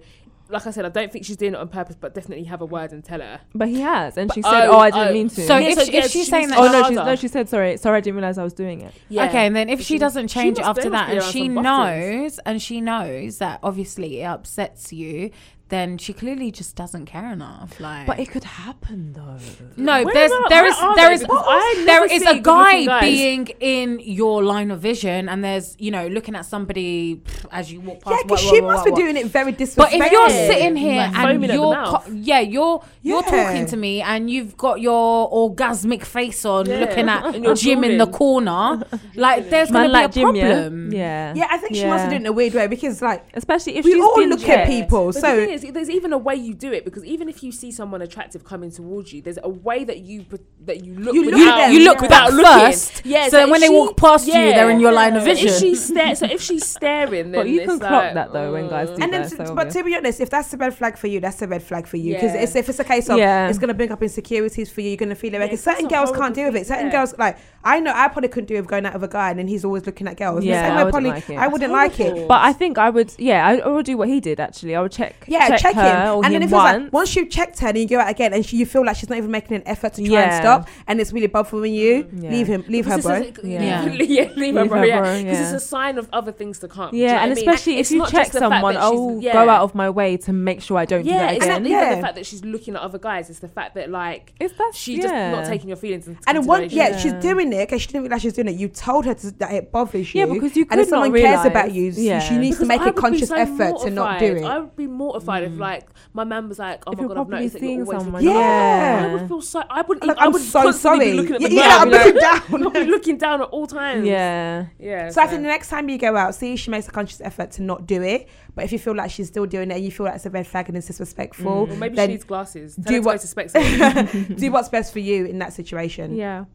like 0.54 0.66
I 0.68 0.72
said, 0.72 0.86
I 0.86 0.90
don't 0.90 1.12
think 1.12 1.26
she's 1.26 1.36
doing 1.38 1.54
it 1.54 1.60
on 1.60 1.68
purpose, 1.68 1.96
but 2.00 2.14
definitely 2.14 2.46
have 2.46 2.62
a 2.62 2.66
word 2.66 2.92
and 2.94 3.04
tell 3.04 3.20
her. 3.20 3.42
But 3.54 3.68
he 3.68 3.82
has, 3.82 4.18
and 4.18 4.32
she 4.34 4.42
But- 4.42 4.52
said, 4.52 4.68
oh, 4.70 4.74
"Oh, 4.76 4.80
I 4.80 4.92
didn't 4.92 5.08
oh. 5.10 5.14
mean 5.14 5.30
to." 5.30 5.42
So 5.46 5.58
Yeah, 5.58 5.68
if, 5.70 5.80
so, 5.80 5.84
she, 5.86 5.92
yeah, 5.94 5.98
if 6.00 6.12
she's 6.12 6.26
she 6.26 6.30
saying 6.32 6.48
that, 6.50 6.58
oh 6.60 6.66
no, 6.66 6.72
harder. 6.84 6.88
she's, 6.88 6.96
no, 7.06 7.16
she 7.16 7.28
said 7.28 7.50
sorry. 7.50 7.78
Sorry, 7.78 7.98
I 7.98 8.02
didn't 8.02 8.16
realize 8.16 8.38
I 8.38 8.44
was 8.44 8.54
doing 8.54 8.82
it. 8.82 8.94
Yeah. 9.10 9.26
Okay, 9.28 9.46
and 9.48 9.56
then 9.56 9.68
if 9.70 9.80
But 9.80 9.86
she, 9.86 9.98
doesn't 9.98 10.28
she 10.30 10.40
change 10.40 10.58
must- 10.58 10.70
after 10.70 10.90
that, 10.92 11.10
and 11.10 11.24
she 11.24 11.48
some 11.48 11.56
bastards. 11.56 12.22
knows, 12.24 12.40
and 12.46 12.62
she 12.62 12.82
knows 12.82 13.38
that 13.40 13.60
obviously 13.64 14.22
it 14.22 14.26
upsets 14.26 14.94
you, 14.94 15.32
then 15.74 15.98
she 15.98 16.14
clearly 16.14 16.52
just 16.52 16.76
doesn't 16.76 17.06
care 17.08 17.32
enough. 17.34 17.80
Like, 17.80 18.06
But 18.08 18.20
it 18.20 18.30
could 18.34 18.44
happen 18.44 19.14
though. 19.14 19.38
no, 19.76 20.04
Where 20.04 20.14
there's 20.14 20.32
are- 20.32 20.50
there 20.50 20.64
where 20.64 20.72
is 20.72 20.78
are 20.80 20.96
there 20.96 21.08
they? 21.10 21.14
is 21.16 21.22
Because 21.22 21.46
I 21.48 21.74
there 21.78 21.86
never 21.86 22.06
is 22.06 22.22
see 22.24 22.38
a 22.38 22.40
guy 22.42 23.00
being 23.02 23.48
in 23.60 24.00
your 24.22 24.44
line 24.44 24.70
of 24.72 24.80
vision, 24.80 25.28
and 25.30 25.44
there's 25.44 25.76
you 25.80 25.92
know 25.92 26.06
looking 26.08 26.36
at 26.36 26.46
somebody 26.46 27.18
pff, 27.18 27.46
as 27.52 27.72
you 27.72 27.80
walk 27.82 28.02
past. 28.04 28.16
Yeah, 28.16 28.24
because 28.24 28.42
she 28.42 28.62
must 28.62 28.86
what- 28.86 28.96
be 28.96 29.02
doing 29.02 29.18
it 29.18 29.26
very 29.28 29.52
discreetly. 29.52 30.00
But 30.00 30.06
if 30.08 30.12
you're 30.12 30.30
sitting 30.30 30.76
here 30.76 31.08
Like 31.14 31.16
and 31.16 31.44
you're 31.46 31.76
co- 31.92 32.04
yeah 32.14 32.40
you're 32.40 32.84
you're 33.02 33.24
Yeah. 33.26 33.32
talking 33.44 33.66
to 33.68 33.78
me 33.78 34.02
and 34.02 34.30
you've 34.30 34.56
got 34.58 34.80
your 34.82 35.30
orgasmic 35.32 36.04
face 36.06 36.46
on, 36.46 36.66
Yeah. 36.68 36.80
looking 36.82 37.10
at 37.10 37.56
Jim 37.62 37.84
in 37.84 37.98
the 37.98 38.08
corner, 38.08 38.84
like 39.16 39.50
there's 39.50 39.72
gonna 39.72 39.90
like 39.90 40.14
be 40.14 40.22
a 40.22 40.26
Jim, 40.26 40.36
yeah? 40.36 40.52
problem. 40.54 40.94
Yeah. 40.94 41.34
yeah, 41.36 41.48
I 41.50 41.58
think 41.58 41.76
she 41.76 41.86
must 41.86 42.04
have 42.04 42.12
done 42.12 42.22
it 42.22 42.26
in 42.26 42.26
a 42.28 42.32
weird 42.32 42.54
way 42.54 42.68
because, 42.68 43.02
like, 43.02 43.26
Especially 43.34 43.78
if 43.78 43.86
we 43.86 44.00
all 44.02 44.26
look 44.28 44.48
at 44.48 44.68
people. 44.68 45.12
So 45.14 45.28
thing 45.64 45.74
there's 45.74 45.90
even 45.90 46.14
a 46.14 46.18
way 46.18 46.36
you 46.36 46.54
do 46.54 46.72
it 46.72 46.86
because 46.86 47.04
even 47.06 47.28
if 47.30 47.42
you 47.44 47.52
see 47.52 47.72
someone 47.72 48.02
attractive 48.02 48.44
coming 48.44 48.70
towards 48.72 49.12
you, 49.12 49.22
there's 49.22 49.40
a 49.44 49.50
way 49.50 49.84
that 49.84 50.00
you 50.00 50.24
put- 50.24 50.46
that 50.66 50.86
you 50.86 50.94
look. 50.96 51.14
You 51.16 51.24
look 51.26 51.36
without, 51.36 51.60
at 51.60 51.66
them, 51.68 51.74
You 51.74 51.80
look 51.86 52.02
Yeah. 52.02 52.08
back 52.08 52.32
looking. 52.32 52.46
first, 52.46 53.06
Yeah, 53.06 53.28
so 53.30 53.44
if 53.44 53.50
when 53.50 53.62
they 53.62 53.70
walk 53.70 53.98
past 53.98 54.28
you, 54.28 54.34
they're 54.34 54.70
in 54.70 54.80
your 54.80 54.92
line 54.92 55.16
of 55.16 55.24
So 55.24 55.30
if 55.32 55.42
vision. 55.42 55.60
she's 55.60 55.84
stare, 55.86 56.16
so 56.16 56.26
if 56.26 56.42
she's 56.42 56.66
staring, 56.66 57.32
then 57.32 57.42
But 57.42 57.50
you 57.50 57.62
can 57.62 57.70
it's 57.72 57.80
clock 57.80 58.14
that 58.14 58.32
though 58.34 58.54
when 58.54 58.70
guys 58.70 58.90
uh, 58.90 58.96
do 58.96 59.04
and 59.04 59.12
then, 59.14 59.22
that. 59.24 59.30
to- 59.32 59.36
so 59.48 59.56
but 59.56 59.68
obvious. 59.68 59.74
to 59.74 59.84
be 59.84 59.96
honest, 59.96 60.22
if 60.22 60.30
that's 60.30 60.54
a 60.54 60.58
red 60.58 60.74
flag 60.76 60.98
for 60.98 61.08
you, 61.08 61.20
that's 61.20 61.42
a 61.42 61.48
red 61.48 61.64
flag 61.64 61.88
for 61.88 61.98
you. 61.98 62.14
Because 62.14 62.34
Yeah. 62.34 62.42
it's 62.44 62.56
if 62.56 62.70
it's 62.70 62.80
a 62.80 62.84
case 62.84 63.10
of 63.10 63.18
Yeah. 63.18 63.48
it's 63.50 63.58
going 63.58 63.68
to 63.70 63.74
bring 63.74 63.92
up 63.92 64.02
insecurities 64.04 64.70
for 64.72 64.82
you, 64.82 64.90
you're 64.90 64.98
going 64.98 65.10
to 65.10 65.16
feel 65.16 65.34
it. 65.34 65.38
Yeah, 65.40 65.46
Because 65.46 65.64
that's 65.64 65.78
certain 65.80 65.90
girls 65.90 66.12
can't 66.12 66.34
deal 66.36 66.46
with 66.52 66.56
it. 66.62 66.68
Certain 66.68 66.90
girls, 66.90 67.14
like 67.18 67.38
I 67.64 67.80
know, 67.80 67.92
I 67.96 68.08
probably 68.10 68.28
couldn't 68.30 68.48
do 68.48 68.56
with 68.56 68.68
going 68.68 68.86
out 68.86 68.94
with 68.94 69.04
a 69.06 69.08
guy 69.08 69.30
and 69.30 69.40
then 69.40 69.48
he's 69.48 69.64
always 69.66 69.86
looking 69.86 70.08
at 70.08 70.18
girls. 70.18 70.44
Yeah, 70.44 70.66
I 70.66 70.84
wouldn't 70.84 70.92
probably- 70.92 71.10
like 71.12 71.30
it. 71.30 71.38
I 71.38 71.48
wouldn't 71.48 71.72
like 71.72 72.00
it. 72.00 72.28
But 72.28 72.42
I 72.44 72.52
think 72.54 72.78
I 72.78 72.90
would, 72.90 73.14
yeah, 73.18 73.46
I, 73.48 73.58
I 73.58 73.68
would 73.70 73.86
do 73.86 73.98
what 73.98 74.08
he 74.10 74.20
did 74.20 74.40
actually. 74.40 74.76
I 74.76 74.82
would 74.82 74.92
check, 74.92 75.16
Yeah, 75.28 75.53
check, 75.60 75.74
check, 75.74 75.76
her 75.76 76.06
him. 76.06 76.16
or 76.18 76.26
And 76.26 76.34
then 76.34 76.34
him 76.34 76.42
if 76.44 76.48
it's 76.48 76.54
once. 76.54 76.84
like 76.84 76.94
once 76.94 77.16
you've 77.16 77.30
checked 77.30 77.60
her 77.60 77.68
and 77.70 77.78
you 77.78 77.88
go 77.88 78.00
out 78.00 78.10
again 78.10 78.34
and 78.34 78.46
she, 78.46 78.58
you 78.58 78.66
feel 78.66 78.86
like 78.86 78.96
she's 78.96 79.10
not 79.10 79.18
even 79.18 79.32
making 79.32 79.56
an 79.58 79.64
effort 79.66 79.94
to 79.96 80.06
try 80.06 80.22
and 80.22 80.34
stop 80.44 80.68
and 80.88 81.00
it's 81.02 81.12
really 81.14 81.28
bothering 81.28 81.74
you, 81.74 82.08
Yeah. 82.14 82.30
leave 82.32 82.48
him, 82.48 82.64
leave 82.68 82.86
her, 82.86 82.98
bro. 83.02 83.20
this 83.20 83.38
is- 83.40 83.44
Yeah. 83.50 83.62
yeah, 83.86 83.92
yeah, 84.04 84.30
leave 84.36 84.56
her, 84.56 84.62
Leave 84.62 84.70
bro. 84.70 84.80
her, 84.80 84.86
Yeah, 84.86 85.18
because 85.24 85.40
it's 85.40 85.64
a 85.64 85.66
sign 85.66 85.98
of 85.98 86.10
other 86.14 86.32
things 86.32 86.60
to 86.60 86.68
come. 86.68 86.94
Yeah, 86.94 87.10
and 87.10 87.16
what 87.16 87.24
I 87.24 87.26
mean? 87.28 87.38
especially 87.50 87.78
if 87.80 87.92
you 87.92 88.02
check 88.06 88.12
just 88.12 88.32
the 88.34 88.40
fact 88.40 88.52
someone, 88.54 88.78
I'll 88.78 88.94
oh, 88.94 89.22
go 89.22 89.50
out 89.50 89.64
of 89.64 89.76
my 89.76 89.90
way 89.90 90.18
to 90.18 90.34
make 90.34 90.62
sure 90.62 90.78
I 90.78 90.86
don't 90.86 91.06
Yeah, 91.06 91.14
do 91.14 91.18
that 91.20 91.34
it's 91.36 91.46
again. 91.46 91.64
not 91.64 91.70
even 91.70 91.72
Yeah. 91.72 91.96
the 91.96 92.02
fact 92.02 92.16
that 92.16 92.26
she's 92.26 92.44
looking 92.46 92.76
at 92.76 92.82
other 92.82 93.00
guys. 93.00 93.30
It's 93.30 93.40
the 93.40 93.48
fact 93.48 93.76
that 93.76 93.90
like 93.90 94.34
It's 94.40 94.54
that 94.58 94.72
she's 94.76 95.02
just 95.02 95.14
not 95.14 95.46
taking 95.46 95.68
your 95.70 95.78
feelings 95.78 96.08
into 96.08 96.20
And 96.28 96.38
then 96.38 96.46
one, 96.46 96.70
yeah, 96.70 96.98
she's 96.98 97.14
doing 97.14 97.52
it. 97.54 97.62
Okay, 97.64 97.78
she 97.78 97.88
didn't 97.88 98.04
realize 98.04 98.22
she's 98.22 98.34
doing 98.34 98.48
it. 98.50 98.56
You 98.56 98.68
told 98.68 99.06
her 99.06 99.14
that 99.14 99.52
it 99.54 99.72
bothers 99.72 100.14
you. 100.14 100.20
Yeah, 100.26 100.34
because 100.34 100.56
you 100.56 100.66
and 100.70 100.80
if 100.80 100.88
could 100.88 100.92
not 100.92 101.04
someone 101.04 101.20
cares 101.22 101.46
about 101.46 101.72
you, 101.72 101.92
Yeah. 101.96 102.20
she 102.20 102.38
needs 102.38 102.60
to 102.60 102.66
make 102.66 102.82
I 102.82 102.84
a 102.84 102.86
would 102.88 102.96
be 102.96 103.02
conscious 103.02 103.30
so 103.30 103.36
effort 103.36 103.80
to 103.84 103.90
not 103.90 104.20
do 104.20 104.36
it. 104.38 104.44
I 104.44 104.60
would 104.60 104.76
be 104.76 104.88
mortified 104.88 105.33
if 105.42 105.52
mm. 105.54 105.58
like 105.60 105.88
my 106.14 106.24
man 106.24 106.48
was 106.48 106.60
like, 106.60 106.84
"Oh 106.86 106.92
If 106.92 106.98
my 107.00 107.02
you're 107.02 107.08
god, 107.08 107.18
I've 107.18 107.28
probably 107.30 107.36
noticed 107.38 107.54
that 107.54 107.60
you're 107.62 107.68
seeing 107.70 107.82
always 107.82 107.98
someone, 108.04 108.24
looking." 108.24 108.38
yeah. 108.38 109.08
I 109.10 109.14
would 109.16 109.28
feel 109.28 109.42
so. 109.42 109.64
I 109.68 109.82
wouldn't. 109.82 110.06
Like, 110.06 110.18
I 110.20 110.26
I'm 110.26 110.32
would 110.34 110.42
so 110.44 110.62
constantly 110.64 111.06
sorry. 111.06 111.12
Be 111.12 111.18
looking 111.18 111.36
at 111.36 111.42
the 111.42 111.56
Yeah, 111.56 111.62
ground, 111.62 111.82
I'm 111.82 111.92
like, 111.92 112.06
looking 112.14 112.22
down. 112.22 112.68
I'd 112.78 112.86
be 112.86 112.92
looking 112.92 113.18
down 113.18 113.42
at 113.42 113.48
all 113.50 113.66
times. 113.66 114.06
Yeah. 114.06 114.66
yeah. 114.78 115.10
So 115.10 115.22
I 115.22 115.26
think 115.28 115.42
the 115.42 115.48
next 115.48 115.70
time 115.70 115.90
you 115.90 115.98
go 115.98 116.16
out, 116.16 116.36
see 116.36 116.54
if 116.54 116.60
she 116.60 116.70
makes 116.70 116.88
a 116.88 116.92
conscious 116.92 117.22
effort 117.22 117.50
to 117.52 117.64
not 117.64 117.88
do 117.88 118.04
it. 118.04 118.28
But 118.54 118.66
if 118.66 118.72
you 118.72 118.78
feel 118.78 118.94
like 118.96 119.10
she's 119.10 119.30
still 119.30 119.48
doing 119.48 119.72
it 119.72 119.76
and 119.78 119.84
you 119.84 119.90
feel 119.90 120.06
like 120.06 120.16
it's 120.16 120.28
a 120.28 120.30
red 120.30 120.46
flag 120.46 120.68
and 120.70 120.78
it's 120.78 120.86
disrespectful, 120.86 121.48
Or 121.52 121.68
maybe 121.68 121.96
then 121.96 122.10
she 122.10 122.14
needs 122.14 122.24
glasses. 122.24 122.76
Tell 122.76 122.84
do 122.84 122.94
her 122.94 123.00
to 123.00 123.06
what- 123.06 123.14
go 123.18 123.22
to 123.22 123.60
Specsavers. 123.60 124.38
do 124.40 124.52
what's 124.52 124.70
best 124.70 124.94
for 124.94 125.00
you 125.00 125.26
in 125.26 125.40
that 125.40 125.54
situation. 125.54 126.16
Yeah. 126.16 126.46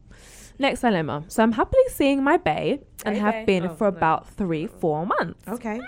Next 0.61 0.81
dilemma. 0.81 1.23
So 1.29 1.41
I'm 1.43 1.53
happily 1.53 1.83
seeing 1.89 2.21
my 2.23 2.37
bae 2.37 2.79
and 3.05 3.15
Hey, 3.15 3.21
have 3.21 3.33
bae. 3.33 3.45
been 3.45 3.65
Oh, 3.67 3.75
for 3.75 3.89
no. 3.91 3.97
about 3.97 4.27
three, 4.29 4.67
four 4.67 5.05
months. 5.05 5.47
Okay. 5.47 5.79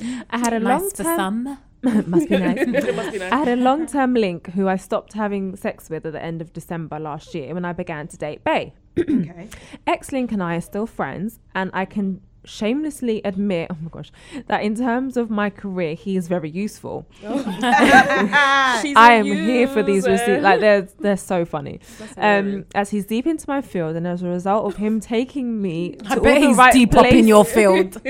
Okay. 0.00 0.20
I 0.30 0.38
had 0.38 0.52
a 0.52 0.60
nice 0.60 0.80
long 0.80 0.90
for 0.90 1.02
term. 1.02 1.16
some. 1.16 1.58
must 2.06 2.28
be 2.28 2.36
nice. 2.48 2.58
it 2.58 2.94
must 2.96 3.12
be 3.12 3.18
nice. 3.18 3.32
I 3.32 3.36
had 3.36 3.48
a 3.48 3.56
long 3.56 3.86
term 3.86 4.14
link 4.14 4.50
who 4.52 4.68
I 4.68 4.76
stopped 4.76 5.12
having 5.12 5.56
sex 5.56 5.88
with 5.90 6.04
at 6.06 6.12
the 6.12 6.22
end 6.22 6.40
of 6.40 6.52
December 6.52 6.98
last 6.98 7.34
year 7.34 7.54
when 7.54 7.64
I 7.64 7.72
began 7.72 8.08
to 8.08 8.16
date 8.16 8.44
bae. 8.44 8.72
Okay. 8.98 9.48
X 9.86 10.12
Link 10.12 10.32
and 10.32 10.42
I 10.42 10.56
are 10.56 10.60
still 10.60 10.86
friends, 10.86 11.38
and 11.54 11.70
I 11.74 11.84
can 11.84 12.20
shamelessly 12.46 13.20
admit, 13.24 13.68
oh 13.70 13.76
my 13.82 13.90
gosh, 13.90 14.10
that 14.46 14.62
in 14.62 14.74
terms 14.76 15.16
of 15.16 15.28
my 15.30 15.50
career, 15.50 15.94
he 15.94 16.16
is 16.16 16.28
very 16.28 16.48
useful. 16.48 17.06
She's 17.20 17.26
I 18.96 19.14
a 19.14 19.18
am 19.18 19.24
here 19.26 19.66
for 19.68 19.82
these 19.82 20.06
user. 20.06 20.12
receipts. 20.12 20.42
Like 20.42 20.60
they're 20.60 20.88
they're 21.00 21.16
so 21.16 21.44
funny. 21.44 21.80
Um, 22.16 22.64
as 22.74 22.90
he's 22.90 23.04
deep 23.04 23.26
into 23.26 23.44
my 23.48 23.60
field, 23.60 23.96
and 23.96 24.06
as 24.06 24.22
a 24.22 24.28
result 24.28 24.64
of 24.66 24.76
him 24.76 25.00
taking 25.00 25.60
me 25.60 25.96
to 25.96 26.06
I 26.06 26.16
all 26.16 26.22
bet 26.22 26.40
the 26.40 26.46
he's 26.48 26.56
right 26.56 26.72
deep 26.72 26.94
up 26.96 27.06
in 27.06 27.26
your 27.26 27.44
field. 27.44 28.00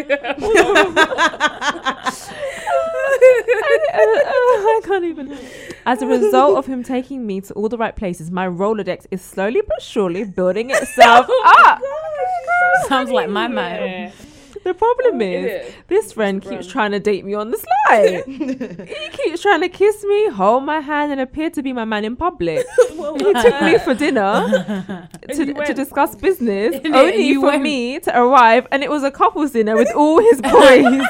I 5.06 5.14
can't 5.14 5.30
even. 5.30 5.38
As 5.84 6.02
a 6.02 6.06
result 6.06 6.58
of 6.58 6.66
him 6.66 6.82
taking 6.82 7.26
me 7.26 7.40
to 7.42 7.54
all 7.54 7.68
the 7.68 7.78
right 7.78 7.94
places, 7.94 8.30
my 8.30 8.46
Rolodex 8.46 9.06
is 9.10 9.22
slowly 9.22 9.62
but 9.66 9.80
surely 9.82 10.24
building 10.24 10.70
itself 10.70 11.26
up. 11.58 11.80
Sounds 12.88 13.10
like 13.10 13.28
my 13.30 13.48
man. 13.48 14.12
The 14.64 14.74
problem 14.74 15.20
Is 15.20 15.44
is, 15.44 15.50
it? 15.68 15.74
this 15.86 16.12
friend 16.12 16.42
Brand. 16.42 16.58
keeps 16.58 16.72
trying 16.72 16.90
to 16.90 16.98
date 16.98 17.24
me 17.24 17.34
on 17.34 17.52
the 17.52 17.58
slide. 17.58 18.24
he 18.88 19.08
keeps 19.10 19.40
trying 19.40 19.60
to 19.60 19.68
kiss 19.68 20.02
me, 20.02 20.28
hold 20.30 20.64
my 20.64 20.80
hand, 20.80 21.12
and 21.12 21.20
appear 21.20 21.50
to 21.50 21.62
be 21.62 21.72
my 21.72 21.84
man 21.84 22.04
in 22.04 22.16
public. 22.16 22.66
he 22.88 22.96
took 23.32 23.62
me 23.62 23.78
for 23.78 23.94
dinner 23.94 25.08
to, 25.30 25.54
to 25.54 25.72
discuss 25.72 26.16
business, 26.16 26.74
And 26.82 26.96
only 26.96 27.28
you 27.28 27.42
for 27.42 27.46
went. 27.48 27.62
me 27.62 28.00
to 28.00 28.18
arrive, 28.20 28.66
and 28.72 28.82
it 28.82 28.90
was 28.90 29.04
a 29.04 29.12
couple's 29.12 29.52
dinner 29.52 29.76
with 29.76 29.92
all 29.94 30.18
his 30.18 30.40
boys. 30.42 31.00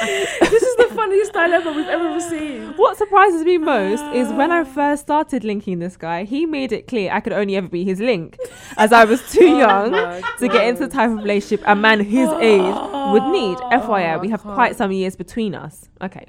this 0.40 0.62
is 0.62 0.76
the 0.76 0.94
funniest 0.94 1.32
dilemma 1.32 1.72
we've 1.72 1.86
ever 1.88 2.08
received. 2.14 2.78
What 2.78 2.96
surprises 2.96 3.44
me 3.44 3.58
most 3.58 4.02
is 4.14 4.32
when 4.32 4.50
I 4.50 4.60
ah. 4.60 4.64
first 4.64 5.02
started 5.02 5.44
linking 5.44 5.78
this 5.78 5.96
guy, 5.96 6.24
he 6.24 6.46
made 6.46 6.72
it 6.72 6.86
clear 6.86 7.12
I 7.12 7.20
could 7.20 7.32
only 7.32 7.56
ever 7.56 7.68
be 7.68 7.84
his 7.84 8.00
link, 8.00 8.38
as 8.76 8.92
I 8.92 9.04
was 9.04 9.20
too 9.30 9.44
Oh 9.54 9.58
young 9.58 9.92
to 10.38 10.48
get 10.48 10.66
into 10.66 10.86
the 10.86 10.92
type 10.92 11.10
of 11.10 11.18
relationship 11.18 11.62
a 11.66 11.74
man 11.74 12.00
his 12.00 12.28
oh. 12.28 12.40
age 12.40 13.12
would 13.12 13.32
need. 13.32 13.58
FYI, 13.58 14.20
we 14.20 14.28
have 14.30 14.42
can't. 14.42 14.54
quite 14.54 14.76
some 14.76 14.92
years 14.92 15.16
between 15.16 15.54
us. 15.54 15.88
Okay. 16.02 16.26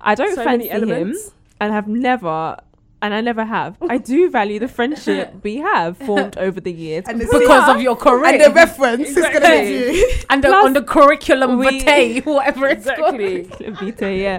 I 0.00 0.14
don't 0.14 0.34
So 0.34 0.44
fancy 0.44 0.68
him 0.68 1.14
and 1.60 1.72
have 1.72 1.88
never. 1.88 2.56
And 3.02 3.14
I 3.14 3.22
never 3.22 3.44
have. 3.46 3.78
I 3.88 3.96
do 3.96 4.28
value 4.28 4.58
the 4.58 4.68
friendship 4.68 5.32
we 5.42 5.56
have 5.56 5.96
formed 5.96 6.36
over 6.36 6.60
the 6.60 6.70
years. 6.72 7.04
And 7.08 7.18
Because 7.18 7.68
of 7.74 7.80
your 7.80 7.96
career. 7.96 8.26
and 8.26 8.40
the 8.42 8.50
reference 8.50 9.08
is 9.08 9.14
going 9.16 9.40
to 9.40 9.40
be 9.40 9.96
you. 9.98 10.12
and 10.30 10.44
the, 10.44 10.48
Plus, 10.48 10.64
on 10.66 10.72
the 10.74 10.82
curriculum 10.82 11.56
we- 11.58 11.80
vitae, 11.80 12.20
whatever 12.24 12.66
it's 12.68 12.84
called. 12.84 13.18
Exactly. 13.18 13.70
Vita, 13.70 14.12
yeah. 14.12 14.38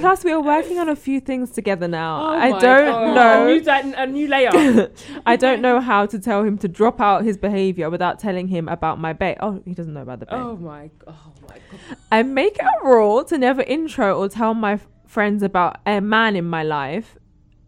Plus, 0.00 0.24
we 0.24 0.32
are 0.32 0.40
working 0.40 0.78
on 0.78 0.88
a 0.88 0.96
few 0.96 1.20
things 1.20 1.50
together 1.50 1.86
now. 1.88 2.22
Oh 2.22 2.38
I 2.38 2.50
don't 2.58 2.60
God. 2.60 3.14
know. 3.14 3.46
A 3.46 3.52
new, 3.54 3.60
di- 3.60 3.94
a 3.96 4.06
new 4.06 4.28
layer. 4.28 4.90
I 5.26 5.36
don't 5.36 5.60
know 5.60 5.80
how 5.80 6.06
to 6.06 6.18
tell 6.18 6.42
him 6.42 6.56
to 6.58 6.68
drop 6.68 7.02
out 7.02 7.22
his 7.24 7.36
behavior 7.36 7.90
without 7.90 8.18
telling 8.18 8.48
him 8.48 8.66
about 8.68 8.98
my 8.98 9.12
bait. 9.12 9.36
Oh, 9.40 9.60
he 9.66 9.74
doesn't 9.74 9.92
know 9.92 10.02
about 10.02 10.20
the 10.20 10.26
bait. 10.26 10.36
oh 10.36 10.56
my. 10.56 10.90
Oh 11.06 11.14
my 11.48 11.56
god. 11.70 11.96
I 12.10 12.22
make 12.22 12.54
it 12.56 12.64
a 12.64 12.86
rule 12.86 13.24
to 13.24 13.36
never 13.36 13.60
intro 13.62 14.18
or 14.18 14.28
tell 14.30 14.54
my 14.54 14.80
friends 15.06 15.42
about 15.42 15.80
a 15.84 16.00
man 16.00 16.34
in 16.36 16.44
my 16.46 16.62
life 16.62 17.16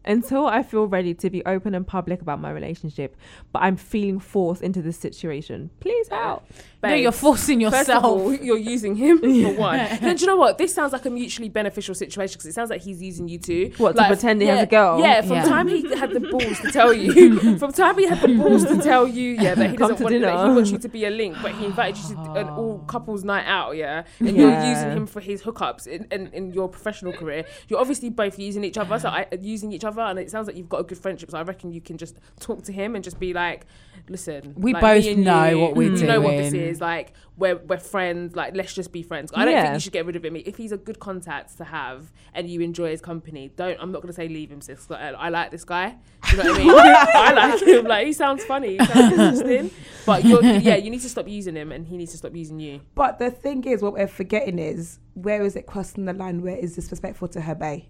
until 0.04 0.46
I 0.46 0.62
feel 0.62 0.86
ready 0.86 1.14
to 1.14 1.30
be 1.30 1.44
open 1.44 1.74
and 1.74 1.86
public 1.86 2.20
about 2.20 2.40
my 2.40 2.50
relationship. 2.50 3.16
But 3.52 3.62
I'm 3.62 3.76
feeling 3.76 4.18
forced 4.18 4.62
into 4.62 4.82
this 4.82 4.96
situation. 4.96 5.70
Please 5.80 6.08
help. 6.08 6.44
No, 6.90 6.94
you're 6.94 7.12
forcing 7.12 7.60
First 7.60 7.88
yourself. 7.88 8.04
of 8.04 8.10
all, 8.10 8.34
you're 8.34 8.58
using 8.58 8.96
him 8.96 9.18
for 9.18 9.60
one. 9.60 9.78
Then 10.02 10.16
do 10.16 10.20
you 10.22 10.26
know 10.26 10.36
what? 10.36 10.58
This 10.58 10.74
sounds 10.74 10.92
like 10.92 11.06
a 11.06 11.10
mutually 11.10 11.48
beneficial 11.48 11.94
situation 11.94 12.34
because 12.34 12.46
it 12.46 12.54
sounds 12.54 12.70
like 12.70 12.82
he's 12.82 13.00
using 13.00 13.28
you 13.28 13.38
too. 13.38 13.72
What, 13.76 13.96
to 13.96 14.04
pretend 14.06 14.42
he 14.42 14.48
has 14.48 14.62
a 14.62 14.66
girl? 14.66 15.00
Yeah, 15.00 15.20
from 15.22 15.36
Yeah. 15.36 15.44
time 15.44 15.68
he 15.68 15.94
had 15.96 16.10
the 16.10 16.20
balls 16.20 16.60
to 16.60 16.72
tell 16.72 16.92
you, 16.92 17.58
from 17.58 17.72
time 17.72 17.98
he 17.98 18.06
had 18.06 18.20
the 18.20 18.34
balls 18.34 18.64
to 18.64 18.78
tell 18.78 19.06
you, 19.06 19.30
yeah, 19.30 19.54
that 19.54 19.70
he 19.70 19.76
Come 19.76 19.90
doesn't 19.90 19.96
to 19.98 20.04
want 20.04 20.20
that 20.22 20.46
he 20.46 20.54
wants 20.54 20.70
you 20.70 20.78
to 20.78 20.88
be 20.88 21.04
a 21.04 21.10
link, 21.10 21.36
but 21.40 21.52
he 21.52 21.64
invited 21.66 22.02
you 22.08 22.16
to 22.16 22.32
an 22.32 22.48
all 22.48 22.80
oh. 22.82 22.86
couples 22.86 23.22
night 23.24 23.44
out, 23.46 23.76
yeah, 23.76 24.04
and 24.18 24.36
you're 24.36 24.64
using 24.64 24.90
him 24.90 25.06
for 25.06 25.20
his 25.20 25.42
hookups 25.42 25.86
in, 25.86 26.06
in, 26.10 26.26
in 26.28 26.52
your 26.52 26.68
professional 26.68 27.12
career. 27.12 27.44
You're 27.68 27.80
obviously 27.80 28.10
both 28.10 28.38
using 28.38 28.64
each 28.64 28.78
other, 28.78 28.98
so 28.98 29.08
I, 29.08 29.26
using 29.40 29.72
each 29.72 29.84
other, 29.84 30.02
and 30.02 30.18
it 30.18 30.30
sounds 30.30 30.46
like 30.46 30.56
you've 30.56 30.68
got 30.68 30.80
a 30.80 30.84
good 30.84 30.98
friendship. 30.98 31.30
So 31.30 31.38
I 31.38 31.42
reckon 31.42 31.72
you 31.72 31.80
can 31.80 31.96
just 31.96 32.18
talk 32.40 32.62
to 32.64 32.72
him 32.72 32.94
and 32.94 33.04
just 33.04 33.18
be 33.18 33.32
like, 33.32 33.66
listen, 34.08 34.54
We 34.56 34.72
like, 34.72 34.80
both 34.80 35.16
know 35.16 35.48
you, 35.48 35.58
what 35.58 35.76
we're 35.76 35.94
you 35.94 36.06
know 36.06 36.20
what 36.20 36.36
this 36.36 36.52
doing. 36.52 36.71
Is 36.72 36.78
mm. 36.78 36.82
like. 36.82 37.12
We're 37.38 37.56
we're 37.56 37.78
friends. 37.78 38.36
Like 38.36 38.54
let's 38.54 38.74
just 38.74 38.92
be 38.92 39.02
friends. 39.02 39.32
I 39.34 39.46
don't 39.46 39.54
Yeah. 39.54 39.62
think 39.62 39.74
you 39.74 39.80
should 39.80 39.92
get 39.94 40.04
rid 40.04 40.16
of 40.16 40.24
him. 40.24 40.36
If 40.36 40.58
he's 40.58 40.70
a 40.70 40.76
good 40.76 41.00
contact 41.00 41.56
to 41.56 41.64
have 41.64 42.12
and 42.34 42.48
you 42.48 42.60
enjoy 42.60 42.90
his 42.90 43.00
company, 43.00 43.50
don't. 43.56 43.78
I'm 43.80 43.90
not 43.90 44.02
gonna 44.02 44.12
say 44.12 44.28
leave 44.28 44.50
him, 44.50 44.60
sis. 44.60 44.86
I, 44.90 45.12
I 45.12 45.28
like 45.30 45.50
this 45.50 45.64
guy. 45.64 45.96
You 46.30 46.36
know 46.36 46.52
what 46.52 46.60
I 46.60 46.64
mean? 46.64 46.70
I 46.76 47.32
like 47.32 47.62
him. 47.62 47.84
Like 47.86 48.06
he 48.06 48.12
sounds 48.12 48.44
funny. 48.44 48.76
He 48.76 48.84
sounds 48.84 49.12
interesting. 49.18 49.70
But 50.04 50.24
you're, 50.24 50.42
yeah, 50.44 50.76
you 50.76 50.90
need 50.90 51.00
to 51.02 51.08
stop 51.08 51.28
using 51.28 51.56
him, 51.56 51.72
and 51.72 51.86
he 51.86 51.96
needs 51.96 52.12
to 52.12 52.18
stop 52.18 52.34
using 52.34 52.60
you. 52.60 52.80
But 52.94 53.18
the 53.18 53.30
thing 53.30 53.64
is, 53.64 53.82
what 53.82 53.94
we're 53.94 54.06
forgetting 54.08 54.58
is 54.58 54.98
where 55.14 55.42
is 55.42 55.56
it 55.56 55.66
crossing 55.66 56.04
the 56.04 56.12
line? 56.12 56.42
Where 56.42 56.56
is 56.56 56.74
disrespectful 56.74 57.28
to 57.28 57.40
her 57.40 57.54
bae? 57.54 57.86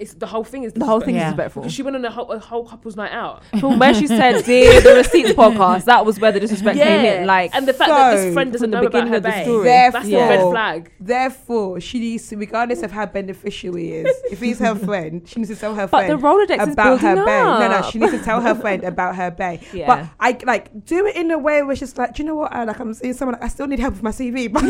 It's 0.00 0.14
the 0.14 0.26
whole 0.26 0.44
thing 0.44 0.62
is 0.64 0.72
The 0.72 0.84
whole 0.84 1.00
thing 1.00 1.16
is 1.16 1.22
disrespectful. 1.22 1.62
because 1.62 1.74
she 1.74 1.82
went 1.82 1.96
on 1.96 2.04
a 2.04 2.10
whole, 2.10 2.30
a 2.32 2.38
whole 2.38 2.64
couple's 2.66 2.96
night 2.96 3.12
out. 3.12 3.42
From 3.60 3.78
where 3.78 3.94
she 3.94 4.06
said 4.06 4.44
the, 4.44 4.80
the 4.82 4.94
receipts 4.96 5.30
podcast, 5.32 5.84
that 5.84 6.04
was 6.06 6.18
where 6.18 6.32
the 6.32 6.40
disrespect 6.40 6.78
came 6.78 7.04
in. 7.04 7.26
Like, 7.26 7.54
and 7.54 7.68
the 7.68 7.72
fact 7.74 7.90
that 7.90 8.14
this 8.16 8.32
friend 8.34 8.52
doesn't 8.52 8.70
the 8.70 8.76
know 8.76 8.80
about 8.86 8.92
beginning 8.92 9.10
her 9.12 9.16
of 9.18 9.22
the 9.22 9.28
bae, 9.28 9.42
story. 9.44 9.64
that's 9.64 10.06
the 10.06 10.16
red 10.16 10.28
Therefore- 10.30 10.52
flag. 10.52 10.92
Therefore, 10.98 11.80
she 11.80 11.98
needs 12.00 12.28
to, 12.28 12.36
regardless 12.36 12.82
of 12.82 12.90
how 12.92 13.06
beneficial 13.06 13.74
he 13.76 13.92
is, 13.92 14.16
if 14.30 14.40
he's 14.40 14.58
her 14.58 14.74
friend, 14.88 15.28
she 15.28 15.38
needs 15.40 15.50
to 15.50 15.56
tell 15.56 15.74
her 15.74 15.86
but 15.86 16.06
the 16.08 16.18
friend 16.18 16.22
Rolodex 16.48 16.66
is 16.68 16.72
about 16.72 17.00
her 17.00 17.14
building 17.16 17.24
bae. 17.26 17.68
No, 17.68 17.80
no, 17.80 17.90
she 17.90 17.98
needs 17.98 18.12
to 18.12 18.22
tell 18.22 18.40
her 18.40 18.54
friend 18.54 18.82
about 18.84 19.16
her 19.16 19.30
bae. 19.30 19.60
Yeah. 19.72 19.86
But 19.86 20.08
I 20.18 20.38
like 20.46 20.84
do 20.86 21.06
it 21.06 21.14
in 21.16 21.30
a 21.30 21.38
way 21.38 21.62
where 21.62 21.76
she's 21.76 21.96
like, 21.98 22.14
do 22.14 22.22
you 22.22 22.26
know 22.28 22.34
what? 22.34 22.52
I 22.52 22.64
like 22.64 22.78
I'm 22.80 22.94
seeing 22.94 23.14
someone. 23.14 23.34
Like, 23.34 23.44
I 23.44 23.48
still 23.48 23.66
need 23.66 23.78
help 23.78 23.94
with 23.94 24.02
my 24.02 24.10
CV. 24.10 24.50
But 24.52 24.62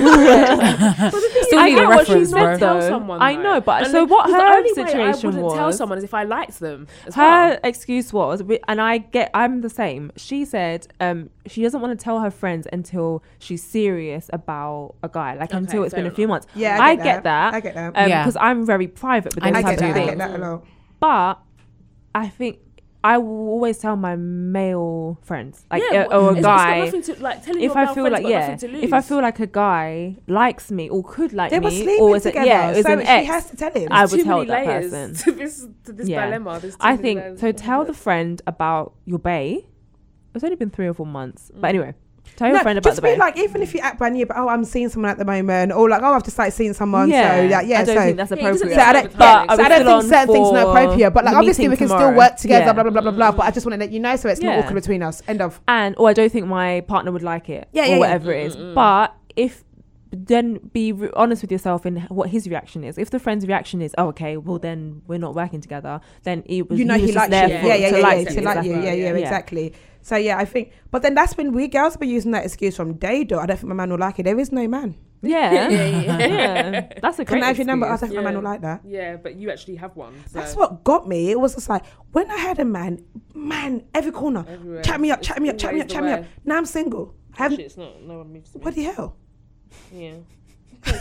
Still 1.44 1.58
I 1.58 1.68
need 1.68 1.74
get 1.76 1.84
a 1.84 1.88
what 1.88 2.06
she 2.06 2.12
reference, 2.14 2.30
said 2.30 2.54
though. 2.56 2.80
Tell 2.80 2.82
someone, 2.82 3.22
I 3.22 3.36
know, 3.36 3.60
but 3.60 3.86
so 3.86 4.04
what 4.04 4.26
the 4.26 4.34
her 4.34 4.40
only 4.56 4.70
way 5.24 5.28
I 5.28 5.36
wouldn't 5.36 5.44
was. 5.44 5.54
tell 5.54 5.72
someone 5.72 5.98
is 5.98 6.04
if 6.04 6.14
I 6.14 6.24
liked 6.24 6.60
them. 6.60 6.86
As 7.06 7.14
her 7.14 7.22
well. 7.50 7.58
excuse 7.64 8.12
was, 8.12 8.42
and 8.68 8.80
I 8.80 8.98
get, 8.98 9.30
I'm 9.34 9.60
the 9.60 9.70
same. 9.70 10.12
She 10.16 10.44
said, 10.44 10.86
um, 11.00 11.30
she 11.46 11.62
doesn't 11.62 11.80
want 11.80 11.98
to 11.98 12.02
tell 12.02 12.20
her 12.20 12.30
friends 12.30 12.66
until 12.72 13.22
she's 13.38 13.62
serious 13.62 14.28
about 14.32 14.94
a 15.02 15.08
guy, 15.08 15.34
like 15.34 15.50
Okay, 15.50 15.58
until 15.58 15.82
it's 15.84 15.94
been 15.94 16.04
fair 16.04 16.12
a 16.12 16.14
few 16.14 16.28
months. 16.28 16.46
yeah, 16.54 16.78
I 16.80 16.90
I 16.90 16.94
get 16.96 17.04
get 17.04 17.22
that. 17.24 17.54
I 17.54 17.60
get 17.60 17.74
that. 17.74 17.92
Um, 17.96 18.08
Yeah. 18.08 18.22
because 18.22 18.36
I'm 18.40 18.64
very 18.66 18.86
private 18.88 19.34
with 19.34 19.44
I 19.44 19.50
those 19.50 19.56
I 19.64 19.70
need 19.70 19.78
types 19.78 19.80
get 19.80 19.86
to 19.86 19.90
of. 19.90 19.96
I 19.96 19.98
get 20.00 20.06
things. 20.08 20.18
that 20.18 20.40
a 20.40 20.50
lot. 20.50 20.64
But 21.00 21.38
I 22.14 22.28
think 22.28 22.58
I 23.02 23.16
will 23.16 23.48
always 23.48 23.78
tell 23.78 23.96
my 23.96 24.14
male 24.16 25.18
friends, 25.22 25.64
like 25.70 25.82
yeah, 25.90 26.02
uh, 26.02 26.18
or 26.18 26.28
a 26.28 26.32
it's- 26.32 26.36
it's 26.36 26.42
got 26.42 26.56
guy. 26.58 26.90
to, 27.00 27.22
like, 27.22 27.38
If 27.48 27.74
I 27.76 27.94
feel 27.94 28.10
like 28.10 28.26
yeah, 28.26 28.56
if 28.60 28.92
I 28.92 29.00
feel 29.00 29.22
like 29.22 29.40
a 29.40 29.46
guy 29.46 30.16
likes 30.26 30.70
me 30.70 30.90
or 30.90 31.02
could 31.02 31.32
like 31.32 31.50
They 31.50 31.60
were 31.60 31.70
me, 31.70 31.82
sleeping 31.82 32.02
or 32.04 32.16
is 32.16 32.26
it 32.26 32.32
together, 32.32 32.46
yeah, 32.46 32.70
is 32.72 32.84
so 32.84 32.92
an 32.92 33.00
she 33.00 33.06
ex, 33.06 33.26
has 33.28 33.50
to 33.50 33.56
tell 33.56 33.72
him. 33.72 33.88
I 33.90 34.04
would 34.04 34.22
tell 34.22 34.44
that 34.44 34.64
person. 34.66 35.14
to 35.24 35.32
this 35.32 35.66
to 35.84 35.92
this 35.92 36.08
Yeah. 36.08 36.26
dilemma. 36.26 36.60
Too 36.60 36.72
I 36.80 36.96
think 36.98 37.38
so. 37.38 37.52
Tell 37.52 37.84
the 37.86 37.94
friend 37.94 38.42
about 38.46 38.92
your 39.06 39.18
bae. 39.18 39.60
It's 40.34 40.44
only 40.44 40.56
been 40.56 40.70
three 40.70 40.86
or 40.86 40.94
four 40.94 41.06
months, 41.06 41.50
but 41.54 41.68
anyway, 41.68 41.94
tell 42.36 42.48
your 42.48 42.56
No, 42.56 42.62
friend 42.62 42.78
about 42.78 42.88
just 42.90 42.96
the 42.96 43.02
be 43.02 43.12
bae. 43.12 43.18
like, 43.18 43.38
even 43.38 43.62
if 43.62 43.74
you 43.74 43.80
act 43.80 43.98
brand 43.98 44.14
new, 44.14 44.26
but 44.26 44.36
oh, 44.36 44.48
I'm 44.48 44.64
seeing 44.64 44.88
someone 44.88 45.10
at 45.10 45.18
the 45.18 45.24
moment, 45.24 45.72
or 45.72 45.88
like, 45.88 46.02
oh, 46.02 46.14
I've 46.14 46.24
just 46.24 46.38
like 46.38 46.52
seen 46.52 46.74
someone. 46.74 47.08
yeah, 47.10 47.36
so 47.40 47.46
like, 47.56 47.66
yeah, 47.66 47.80
I 47.80 47.84
don't 47.84 47.96
so 47.96 48.02
think 48.02 48.16
that's 48.16 48.30
Yeah, 48.30 48.36
appropriate. 48.36 48.74
So 48.74 48.80
I 48.80 48.92
don't, 48.92 49.18
but 49.18 49.24
yeah, 49.48 49.56
so 49.56 49.62
I 49.62 49.68
don't 49.68 49.86
think 49.86 50.12
certain 50.12 50.34
things 50.34 50.48
are 50.48 50.52
not 50.52 50.68
appropriate. 50.68 51.10
But 51.10 51.24
like, 51.24 51.34
obviously, 51.36 51.68
we 51.68 51.76
can 51.76 51.88
still 51.88 52.12
work 52.14 52.36
together, 52.36 52.66
Yeah. 52.66 52.72
blah 52.72 52.82
blah 52.84 52.92
blah 52.92 53.02
blah 53.02 53.10
blah. 53.12 53.32
But 53.32 53.46
I 53.46 53.50
just 53.50 53.66
want 53.66 53.74
to 53.74 53.80
let 53.80 53.92
you 53.92 54.00
know, 54.00 54.16
so 54.16 54.28
it's 54.28 54.40
not 54.40 54.52
Yeah. 54.54 54.60
awkward 54.60 54.74
between 54.74 55.02
us. 55.02 55.22
End 55.28 55.40
of. 55.42 55.60
and 55.68 55.94
or 55.98 56.08
I 56.08 56.12
don't 56.12 56.30
think 56.32 56.46
my 56.46 56.80
partner 56.82 57.12
would 57.12 57.22
like 57.22 57.48
it, 57.48 57.68
Yeah, 57.72 57.82
or 57.82 57.86
yeah, 57.86 57.92
yeah. 57.92 57.98
whatever 57.98 58.32
it 58.32 58.46
is. 58.46 58.56
Mm-mm. 58.56 58.74
But 58.74 59.14
if 59.36 59.64
then 60.12 60.58
be 60.72 60.90
re- 60.90 61.08
honest 61.14 61.40
with 61.40 61.52
yourself 61.52 61.86
in 61.86 61.98
what 62.08 62.30
his 62.30 62.48
reaction 62.48 62.82
is. 62.82 62.98
If 62.98 63.10
the 63.10 63.20
friend's 63.20 63.46
reaction 63.46 63.80
is, 63.80 63.94
"Oh, 63.96 64.08
okay, 64.08 64.36
well 64.36 64.58
then 64.58 65.02
we're 65.06 65.20
not 65.20 65.36
working 65.36 65.60
together," 65.60 66.00
then 66.24 66.42
it 66.46 66.68
was 66.68 66.80
You 66.80 66.84
know, 66.84 66.94
he, 66.94 67.06
he 67.06 67.12
likes 67.12 67.26
you. 67.26 67.30
there 67.30 67.48
Yeah, 67.48 67.60
for- 67.60 67.66
yeah, 67.68 67.74
yeah, 67.76 67.86
yeah. 67.86 68.30
To 68.30 68.40
like 68.42 68.64
you. 68.64 68.72
Yeah, 68.72 68.80
yeah, 68.92 68.92
Yeah. 68.94 69.10
exactly. 69.14 69.72
So 70.02 70.16
yeah, 70.16 70.38
I 70.38 70.44
think. 70.44 70.72
But 70.90 71.02
then 71.02 71.14
that's 71.14 71.36
when 71.36 71.52
we 71.52 71.68
girls 71.68 71.96
were 71.98 72.06
using 72.06 72.30
that 72.32 72.44
excuse 72.44 72.76
from 72.76 72.94
day 72.94 73.24
dot. 73.24 73.42
I 73.42 73.46
don't 73.46 73.56
think 73.58 73.68
my 73.68 73.74
man 73.74 73.90
will 73.90 73.98
like 73.98 74.18
it. 74.18 74.24
There 74.24 74.38
is 74.38 74.50
no 74.52 74.66
man. 74.68 74.94
Yeah, 75.22 75.52
Yeah, 75.68 75.68
yeah, 75.68 76.18
yeah. 76.70 76.88
That's 77.02 77.18
a 77.18 77.26
Can. 77.26 77.42
I 77.42 77.48
have 77.48 77.58
your 77.58 77.66
number? 77.66 77.86
I 77.86 77.92
excuse. 77.92 78.00
don't 78.00 78.16
think 78.16 78.24
my 78.24 78.30
man 78.30 78.36
will 78.42 78.50
like 78.50 78.62
that. 78.62 78.80
Yeah, 78.86 79.16
but 79.16 79.36
you 79.36 79.50
actually 79.50 79.76
have 79.76 79.94
one. 79.94 80.14
So. 80.28 80.38
That's 80.38 80.56
what 80.56 80.82
got 80.82 81.06
me. 81.06 81.30
It 81.30 81.38
was 81.38 81.54
just 81.54 81.68
like 81.68 81.84
when 82.12 82.30
I 82.30 82.38
had 82.38 82.58
a 82.58 82.64
man, 82.64 83.04
man, 83.34 83.84
every 83.94 84.12
corner, 84.12 84.46
Everywhere. 84.48 84.82
chat 84.82 84.98
me 84.98 85.10
up, 85.10 85.18
It's 85.18 85.28
chat 85.28 85.42
me 85.42 85.50
up, 85.50 85.58
chat 85.58 85.74
me 85.74 85.80
up, 85.82 85.88
chat 85.88 86.02
me 86.04 86.12
up. 86.12 86.24
Now 86.44 86.56
I'm 86.56 86.64
single. 86.64 87.14
I 87.38 87.42
haven't. 87.42 87.60
It's 87.60 87.76
not. 87.76 88.02
No 88.02 88.18
one 88.18 88.32
moves. 88.32 88.50
What 88.54 88.74
the 88.74 88.84
hell? 88.84 89.16
Yeah. 89.92 90.14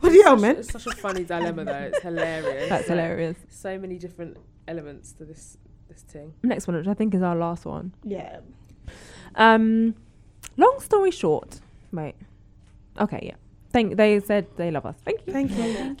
What 0.00 0.12
the 0.12 0.22
hell, 0.22 0.34
Such- 0.36 0.42
man? 0.42 0.56
It's 0.56 0.70
such 0.72 0.86
a 0.86 0.90
funny 0.90 1.24
dilemma, 1.24 1.64
though. 1.64 1.72
It's 1.92 2.02
hilarious. 2.02 2.68
That's 2.68 2.88
Like, 2.88 2.98
hilarious. 2.98 3.36
So 3.48 3.78
many 3.78 3.96
different 3.98 4.36
elements 4.68 5.12
to 5.12 5.24
this 5.24 5.56
this 5.94 6.02
thing. 6.02 6.32
Next 6.42 6.66
one, 6.66 6.76
which 6.76 6.86
I 6.88 6.94
think 6.94 7.14
is 7.14 7.22
our 7.22 7.36
last 7.36 7.64
one. 7.64 7.92
Yeah. 8.04 8.40
Um, 9.36 9.94
long 10.56 10.78
story 10.80 11.10
short, 11.10 11.60
wait. 11.92 12.14
Okay, 13.00 13.20
yeah. 13.22 13.34
Thank. 13.72 13.96
They 13.96 14.20
said 14.20 14.46
they 14.56 14.70
love 14.70 14.86
us. 14.86 14.94
Thank 15.04 15.26
you. 15.26 15.32
Thank 15.32 15.50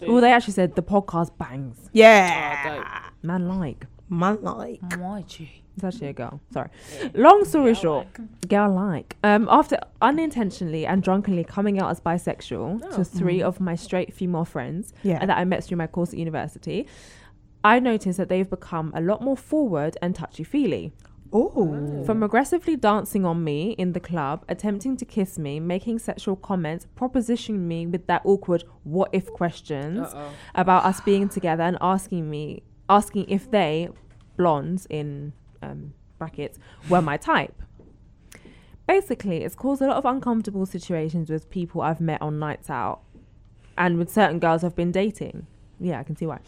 you. 0.00 0.12
Well, 0.12 0.20
they 0.20 0.30
actually 0.30 0.52
said 0.54 0.76
the 0.76 0.82
podcast 0.82 1.36
bangs. 1.38 1.90
Yeah. 1.92 3.08
Man, 3.22 3.48
like. 3.48 3.86
Man, 4.08 4.38
like. 4.42 4.80
It's 5.76 5.82
actually 5.82 6.06
a 6.08 6.12
girl. 6.12 6.40
Sorry. 6.52 6.68
Long 7.14 7.44
story 7.44 7.74
short, 7.74 8.06
girl 8.48 8.72
like. 8.72 9.16
Um, 9.24 9.48
after 9.50 9.76
unintentionally 10.00 10.86
and 10.86 11.02
drunkenly 11.02 11.42
coming 11.42 11.80
out 11.80 11.90
as 11.90 12.00
bisexual 12.00 12.80
Oh. 12.84 12.96
to 12.96 13.04
three 13.04 13.42
of 13.42 13.58
my 13.60 13.74
straight 13.74 14.14
female 14.14 14.44
friends 14.44 14.92
Yeah. 15.02 15.26
that 15.26 15.36
I 15.36 15.44
met 15.44 15.64
through 15.64 15.78
my 15.78 15.88
course 15.88 16.10
at 16.12 16.18
university, 16.20 16.86
I 17.64 17.80
noticed 17.80 18.18
that 18.18 18.28
they've 18.28 18.48
become 18.48 18.92
a 18.94 19.00
lot 19.00 19.22
more 19.22 19.36
forward 19.36 19.96
and 20.02 20.14
touchy 20.14 20.44
feely. 20.44 20.92
Oh. 21.32 22.04
From 22.04 22.22
aggressively 22.22 22.76
dancing 22.76 23.24
on 23.24 23.42
me 23.42 23.72
in 23.72 23.92
the 23.92 23.98
club, 23.98 24.44
attempting 24.48 24.96
to 24.98 25.04
kiss 25.04 25.36
me, 25.36 25.58
making 25.58 25.98
sexual 25.98 26.36
comments, 26.36 26.86
propositioning 26.94 27.58
me 27.58 27.86
with 27.86 28.06
that 28.06 28.22
awkward 28.24 28.62
what 28.84 29.10
if 29.12 29.32
questions 29.32 30.06
Uh-oh. 30.12 30.30
about 30.54 30.84
us 30.84 31.00
being 31.00 31.28
together 31.28 31.64
and 31.64 31.76
asking 31.80 32.30
me 32.30 32.62
asking 32.88 33.24
if 33.28 33.50
they 33.50 33.88
blondes 34.36 34.86
in 34.90 35.32
um, 35.62 35.94
brackets 36.18 36.58
were 36.88 37.02
my 37.02 37.16
type. 37.16 37.62
Basically, 38.86 39.38
it's 39.38 39.54
caused 39.54 39.80
a 39.80 39.86
lot 39.86 39.96
of 39.96 40.04
uncomfortable 40.04 40.66
situations 40.66 41.30
with 41.30 41.48
people 41.50 41.80
I've 41.80 42.00
met 42.00 42.20
on 42.20 42.38
nights 42.38 42.68
out 42.68 43.00
and 43.78 43.98
with 43.98 44.10
certain 44.12 44.38
girls 44.38 44.62
I've 44.62 44.76
been 44.76 44.92
dating. 44.92 45.46
Yeah, 45.80 45.98
I 45.98 46.02
can 46.04 46.16
see 46.16 46.26
why. 46.26 46.38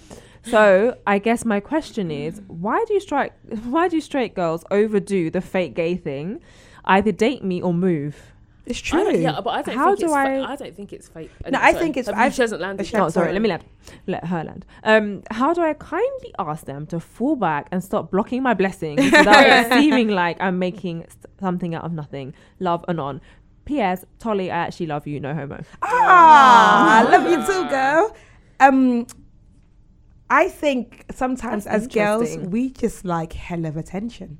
So 0.50 0.96
I 1.06 1.18
guess 1.18 1.44
my 1.44 1.60
question 1.60 2.10
is, 2.10 2.40
why 2.48 2.84
do 2.86 2.94
you 2.94 3.00
strike? 3.00 3.32
Why 3.64 3.88
do 3.88 4.00
straight 4.00 4.34
girls 4.34 4.64
overdo 4.70 5.30
the 5.30 5.40
fake 5.40 5.74
gay 5.74 5.96
thing? 5.96 6.40
Either 6.84 7.12
date 7.12 7.42
me 7.44 7.60
or 7.62 7.74
move. 7.74 8.16
It's 8.64 8.80
true. 8.80 9.04
don't, 9.04 9.22
yeah, 9.22 9.40
but 9.40 9.50
I 9.50 9.62
don't 9.62 9.76
How 9.76 9.86
think 9.94 9.98
do 10.00 10.04
it's 10.06 10.14
fa- 10.14 10.18
I- 10.48 10.52
I 10.52 10.56
don't 10.56 10.74
think 10.76 10.92
it's 10.92 11.08
fake. 11.08 11.30
No, 11.50 11.58
I 11.62 11.72
think 11.72 11.96
it's- 11.96 12.06
Have 12.12 12.20
I- 12.20 12.26
you- 12.26 12.32
She 12.32 12.42
hasn't 12.42 12.60
landed. 12.60 12.84
she- 12.86 12.96
Oh, 12.96 13.08
sorry. 13.08 13.12
sorry. 13.12 13.32
Let 13.32 13.42
me 13.42 13.48
land. 13.48 13.64
Let 14.08 14.24
her 14.26 14.42
land. 14.42 14.66
Um, 14.82 15.22
how 15.30 15.54
do 15.54 15.62
I 15.62 15.72
kindly 15.74 16.34
ask 16.40 16.64
them 16.66 16.84
to 16.86 16.98
fall 16.98 17.36
back 17.36 17.68
and 17.70 17.82
stop 17.82 18.10
blocking 18.10 18.42
my 18.42 18.54
blessings 18.54 19.00
without 19.04 19.46
it 19.46 19.72
seeming 19.72 20.08
like 20.08 20.36
I'm 20.40 20.58
making 20.58 21.06
something 21.38 21.76
out 21.76 21.84
of 21.84 21.92
nothing? 21.92 22.34
Love 22.58 22.84
anon. 22.88 23.20
P.S. 23.66 24.04
Tolly, 24.18 24.50
I 24.50 24.56
actually 24.66 24.86
love 24.86 25.06
you. 25.06 25.20
No 25.20 25.32
homo. 25.34 25.62
Ah, 25.82 27.00
I 27.00 27.02
love 27.10 27.30
you 27.30 27.36
too, 27.46 27.68
girl. 27.68 28.16
Um, 28.58 29.06
I 30.28 30.48
think 30.48 31.04
sometimes 31.14 31.64
That's 31.64 31.84
as 31.84 31.86
girls 31.88 32.36
we 32.38 32.70
just 32.70 33.04
like 33.04 33.32
hell 33.32 33.64
of 33.64 33.76
attention, 33.76 34.38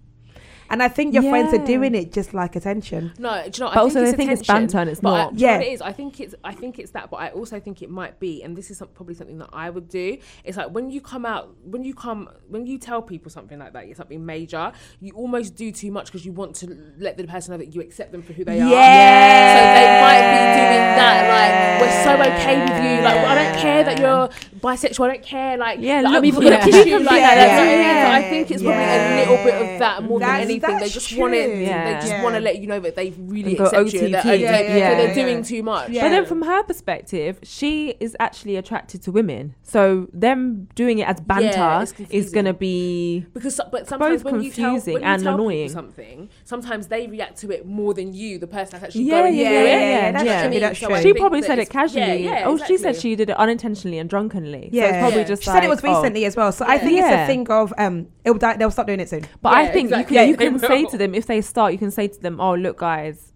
and 0.69 0.83
I 0.83 0.89
think 0.89 1.15
your 1.15 1.23
friends 1.23 1.55
are 1.55 1.65
doing 1.65 1.95
it 1.95 2.13
just 2.13 2.35
like 2.35 2.57
attention. 2.57 3.13
No, 3.21 3.31
do 3.49 3.51
you 3.59 3.65
know? 3.65 3.71
But 3.71 3.77
I 3.77 3.81
also 3.81 4.05
think 4.05 4.05
they 4.05 4.11
it's 4.11 4.17
think 4.17 4.31
it's 4.33 4.47
banter 4.49 4.79
and 4.79 4.91
it's 4.91 5.01
but 5.01 5.13
I, 5.13 5.17
not. 5.25 5.35
do 5.37 5.41
you 5.41 5.47
know 5.47 5.53
Yeah. 5.53 5.59
what 5.59 5.67
it 5.69 5.73
is. 5.75 5.81
I 5.83 5.93
think 5.93 6.19
it's. 6.19 6.35
I 6.43 6.55
think 6.55 6.81
it's 6.81 6.91
that, 6.91 7.09
but 7.09 7.19
I 7.19 7.29
also 7.31 7.61
think 7.61 7.83
it 7.83 7.91
might 7.91 8.19
be, 8.19 8.43
and 8.43 8.57
this 8.57 8.73
is 8.73 8.79
some, 8.79 8.89
probably 8.89 9.15
something 9.15 9.39
that 9.39 9.51
I 9.53 9.71
would 9.71 9.89
do. 9.89 10.19
It's 10.43 10.57
like 10.57 10.71
when 10.75 10.91
you 10.91 11.01
come 11.01 11.25
out, 11.25 11.55
when 11.63 11.85
you 11.85 11.95
come, 11.95 12.29
when 12.49 12.67
you 12.67 12.79
tell 12.79 13.01
people 13.01 13.31
something 13.31 13.61
like 13.61 13.75
that, 13.75 13.85
it's 13.85 13.99
something 13.99 14.27
major. 14.27 14.73
You 14.99 15.13
almost 15.15 15.55
do 15.55 15.71
too 15.71 15.93
much 15.93 16.07
because 16.07 16.27
you 16.27 16.33
want 16.33 16.57
to 16.57 16.77
let 16.99 17.17
the 17.17 17.29
person 17.29 17.53
know 17.53 17.59
that 17.59 17.73
you 17.73 17.81
accept 17.81 18.11
them 18.11 18.23
for 18.23 18.33
who 18.33 18.45
they 18.45 18.61
are. 18.61 18.69
Yeah. 18.69 19.55
So 19.55 19.61
they 19.79 20.01
might 20.03 20.27
be 20.35 20.43
doing 20.59 20.87
that. 20.99 21.17
Like 21.31 21.81
we're 21.81 22.03
so 22.03 22.13
okay 22.33 22.59
with 22.59 22.83
you. 22.83 23.05
Like 23.05 23.19
I 23.19 23.35
don't 23.37 23.57
care 23.61 23.85
that 23.85 24.01
you're 24.01 24.29
bisexual. 24.61 25.05
I 25.09 25.13
don't 25.15 25.23
care. 25.23 25.57
Like 25.57 25.79
Yeah, 25.81 26.01
like, 26.03 26.15
I'm 26.15 26.25
even 26.25 26.43
yeah. 26.43 26.51
gonna 26.61 26.65
kiss 26.65 26.87
you. 26.87 26.99
Like 26.99 27.21
Yeah. 27.21 27.35
that. 27.35 27.59
So 27.59 27.65
Yeah. 27.65 28.17
I 28.17 28.23
think 28.31 28.51
it's 28.51 28.63
probably 28.63 28.85
a 28.85 29.17
little 29.21 29.45
bit 29.45 29.55
of 29.75 29.79
that 29.79 30.03
more 30.05 30.19
That's- 30.21 30.39
than 30.41 30.51
anything. 30.51 30.79
They 30.79 30.89
just 30.89 31.17
want 31.17 31.35
it. 31.35 31.59
Yeah. 31.67 31.85
They 31.85 31.93
just 32.01 32.09
Yeah. 32.13 32.23
want 32.23 32.35
to 32.37 32.41
let 32.41 32.59
you 32.61 32.67
know 32.67 32.81
that 32.81 32.97
they 32.97 33.13
really 33.19 33.57
And 33.57 33.61
accept 33.67 33.93
you. 33.93 34.01
They're, 34.01 34.09
OTT. 34.21 34.27
okay, 34.27 34.37
Yeah, 34.43 34.61
yeah, 34.61 34.95
they're 34.97 35.09
yeah. 35.09 35.15
doing 35.15 35.43
too 35.43 35.63
much. 35.63 35.91
Yeah. 35.91 36.03
But 36.03 36.09
then 36.11 36.25
from 36.27 36.43
her 36.43 36.63
perspective, 36.63 37.39
she 37.43 37.95
is 38.01 38.17
actually 38.21 38.57
attracted 38.57 39.03
to 39.03 39.13
women. 39.13 39.55
So 39.63 40.09
them 40.13 40.69
doing 40.75 40.99
it 40.99 41.09
as 41.09 41.21
banter 41.21 41.47
Yeah, 41.59 41.85
is 42.11 42.31
going 42.31 42.47
to 42.47 42.55
be 42.55 43.27
Because, 43.35 43.61
but 43.71 43.87
sometimes 43.89 44.23
both 44.23 44.33
when 44.33 44.43
you 44.43 44.51
tell, 44.51 44.71
confusing 44.71 44.95
you 44.99 45.03
and 45.05 45.23
tell 45.23 45.35
annoying. 45.35 45.69
something, 45.69 46.29
sometimes 46.45 46.87
they 46.89 47.07
react 47.07 47.39
to 47.41 47.51
it 47.51 47.67
more 47.67 47.95
than 47.95 48.15
you, 48.15 48.39
the 48.39 48.47
person 48.47 48.81
that's 48.81 48.85
actually 48.85 49.05
Yeah, 49.05 49.21
going 49.23 49.35
yeah, 49.35 49.43
yeah, 49.43 49.51
yeah, 49.51 49.63
yeah, 49.65 49.79
yeah. 49.89 50.13
that's 50.13 50.25
true, 50.53 50.61
that's 50.61 50.79
So 50.81 50.87
I 50.95 51.03
true. 51.03 51.13
She 51.13 51.19
probably 51.19 51.43
said 51.43 51.59
it 51.59 51.71
casually. 51.71 52.25
Yeah, 52.25 52.39
yeah, 52.41 52.43
oh, 52.47 52.57
she 52.59 52.77
said 52.77 52.97
she 52.97 53.17
did 53.17 53.31
it 53.31 53.37
unintentionally 53.37 53.99
and 53.99 54.09
drunkenly. 54.09 54.46
So 54.53 54.69
Yeah. 54.73 54.85
it's 54.85 54.99
probably 54.99 55.19
Yeah. 55.21 55.25
just 55.25 55.43
She 55.43 55.51
said 55.51 55.65
it 55.65 55.69
was 55.69 55.83
like, 55.83 55.93
oh. 55.93 56.01
recently 56.01 56.25
as 56.25 56.37
well, 56.37 56.53
so 56.53 56.65
I 56.67 56.79
think 56.79 56.99
Yeah. 56.99 57.23
it's 57.23 57.25
a 57.25 57.27
thing 57.27 57.49
of 57.51 57.73
um, 57.79 58.07
it'll 58.25 58.39
die, 58.39 58.57
they'll 58.57 58.71
stop 58.71 58.87
doing 58.87 59.01
it 59.01 59.09
soon. 59.09 59.25
But 59.43 59.55
I 59.55 59.69
think 59.69 59.91
exactly. 59.91 60.17
you 60.17 60.37
can, 60.37 60.55
you 60.55 60.59
can 60.59 60.59
say 60.59 60.85
to 60.87 60.99
them 60.99 61.15
if 61.15 61.27
they 61.27 61.41
start, 61.41 61.73
you 61.73 61.79
can 61.79 61.91
say 61.91 62.09
to 62.09 62.21
them, 62.21 62.41
"Oh, 62.41 62.55
look, 62.55 62.79
guys, 62.79 63.33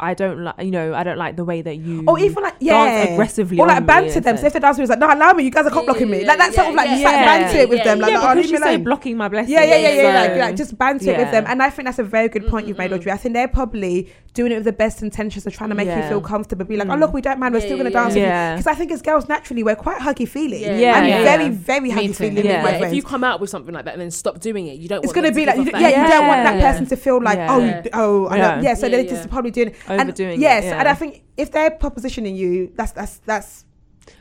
I 0.00 0.14
don't 0.14 0.44
like, 0.44 0.54
you 0.60 0.70
know, 0.70 0.94
I 0.94 1.02
don't 1.02 1.18
like 1.18 1.34
the 1.36 1.44
way 1.44 1.60
that 1.60 1.76
you 1.76 2.04
Or 2.06 2.18
even 2.20 2.42
like 2.42 2.54
yeah, 2.60 2.84
dance 2.84 3.10
aggressively 3.10 3.58
or 3.58 3.66
like 3.66 3.78
on 3.78 3.82
me 3.82 3.86
banter 3.86 4.20
them. 4.20 4.34
instead. 4.34 4.38
So 4.40 4.46
if 4.46 4.52
the 4.52 4.60
dancer 4.60 4.82
is 4.82 4.88
like, 4.90 4.98
"No, 5.00 5.12
allow 5.12 5.32
me, 5.32 5.42
you 5.44 5.50
guys 5.50 5.64
are 5.66 5.70
Yeah, 5.70 5.74
cop 5.74 5.86
blocking 5.86 6.10
me," 6.10 6.20
yeah, 6.22 6.26
like 6.28 6.38
that 6.38 6.54
sort 6.54 6.68
of 6.68 6.74
yeah, 6.74 6.76
like 6.80 6.90
you 6.90 6.96
yeah, 6.96 7.00
start 7.08 7.14
yeah, 7.16 7.24
banter 7.38 7.58
it 7.58 7.68
with 7.68 7.78
yeah, 7.78 7.84
them, 7.84 7.98
like, 8.00 8.10
yeah, 8.12 8.18
"Oh, 8.22 8.26
leave 8.28 8.36
because 8.36 8.50
me 8.52 8.58
you 8.58 8.64
say 8.64 8.76
blocking 8.76 9.16
my 9.16 9.28
blessings. 9.28 9.50
Yeah, 9.50 9.64
yeah, 9.64 9.76
yeah, 9.76 9.88
yeah. 9.90 10.02
so- 10.24 10.28
Like, 10.34 10.40
like 10.40 10.56
just 10.56 10.78
banter 10.78 11.10
it 11.10 11.18
with 11.18 11.30
them, 11.32 11.44
and 11.48 11.62
I 11.62 11.70
think 11.70 11.86
that's 11.88 11.98
a 11.98 12.04
very 12.04 12.28
good 12.28 12.46
point 12.46 12.68
you've 12.68 12.78
made, 12.78 12.90
mm-hmm. 12.90 13.00
Audrey. 13.00 13.12
I 13.12 13.16
think 13.16 13.34
they're 13.34 13.48
probably 13.48 14.12
doing 14.34 14.52
it 14.52 14.56
with 14.56 14.64
the 14.66 14.72
best 14.72 15.02
intentions 15.02 15.46
of 15.46 15.52
trying 15.52 15.70
to 15.70 15.74
make 15.74 15.88
you 15.88 16.02
feel 16.08 16.20
comfortable. 16.20 16.64
Be 16.64 16.76
like. 16.76 16.88
"Oh, 16.88 16.94
look, 16.94 17.12
we 17.12 17.20
don't 17.20 17.40
mind. 17.40 17.54
We're 17.54 17.60
still 17.60 17.76
gonna 17.76 17.90
dance 17.90 18.14
yeah. 18.14 18.22
with 18.22 18.58
you." 18.60 18.62
Because 18.62 18.72
I 18.72 18.78
think 18.78 18.92
as 18.92 19.02
girls, 19.02 19.28
naturally, 19.28 19.64
we're 19.64 19.74
quite 19.74 19.98
huggy 19.98 20.28
feely. 20.28 20.62
Yeah. 20.62 20.76
Yeah, 20.78 20.92
I'm 20.94 21.24
very, 21.24 21.48
very 21.48 21.90
huggy 21.90 22.06
too. 22.08 22.12
feely 22.14 22.44
Yeah. 22.44 22.62
with 22.62 22.72
my 22.72 22.78
Yeah, 22.78 22.86
if 22.86 22.94
you 22.94 23.02
come 23.02 23.24
out 23.24 23.40
with 23.40 23.50
something 23.50 23.74
like 23.74 23.84
that 23.86 23.94
and 23.94 24.00
then 24.00 24.10
stop 24.12 24.38
doing 24.38 24.68
it, 24.68 24.78
you 24.78 24.88
don't. 24.88 25.02
it's 25.02 25.12
gonna 25.12 25.32
be 25.32 25.44
like, 25.44 25.56
give 25.56 25.66
you, 25.66 25.72
off 25.72 25.80
yeah, 25.80 26.04
you 26.04 26.08
don't 26.08 26.26
want 26.28 26.44
that 26.44 26.60
person 26.60 26.86
to 26.86 26.96
feel 26.96 27.20
like, 27.22 27.38
oh, 27.38 27.82
oh, 27.94 28.26
I 28.26 28.36
Yeah. 28.36 28.54
know. 28.56 28.62
yeah. 28.62 28.74
So 28.74 28.88
they're 28.88 29.04
just 29.04 29.28
probably 29.28 29.50
doing 29.50 29.72
and 29.88 30.00
Overdoing 30.02 30.38
it, 30.38 30.40
Yes, 30.40 30.64
yeah. 30.64 30.78
and 30.78 30.88
I 30.88 30.94
think 30.94 31.24
if 31.36 31.50
they're 31.52 31.70
propositioning 31.70 32.36
you, 32.36 32.72
that's 32.76 32.92
that's 32.92 33.18
that's. 33.26 33.64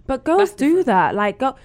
But 0.05 0.23
girls 0.23 0.39
That's 0.49 0.53
do 0.53 0.67
different. 0.69 0.85
that. 0.87 1.15
Like, 1.15 1.39
go, 1.39 1.55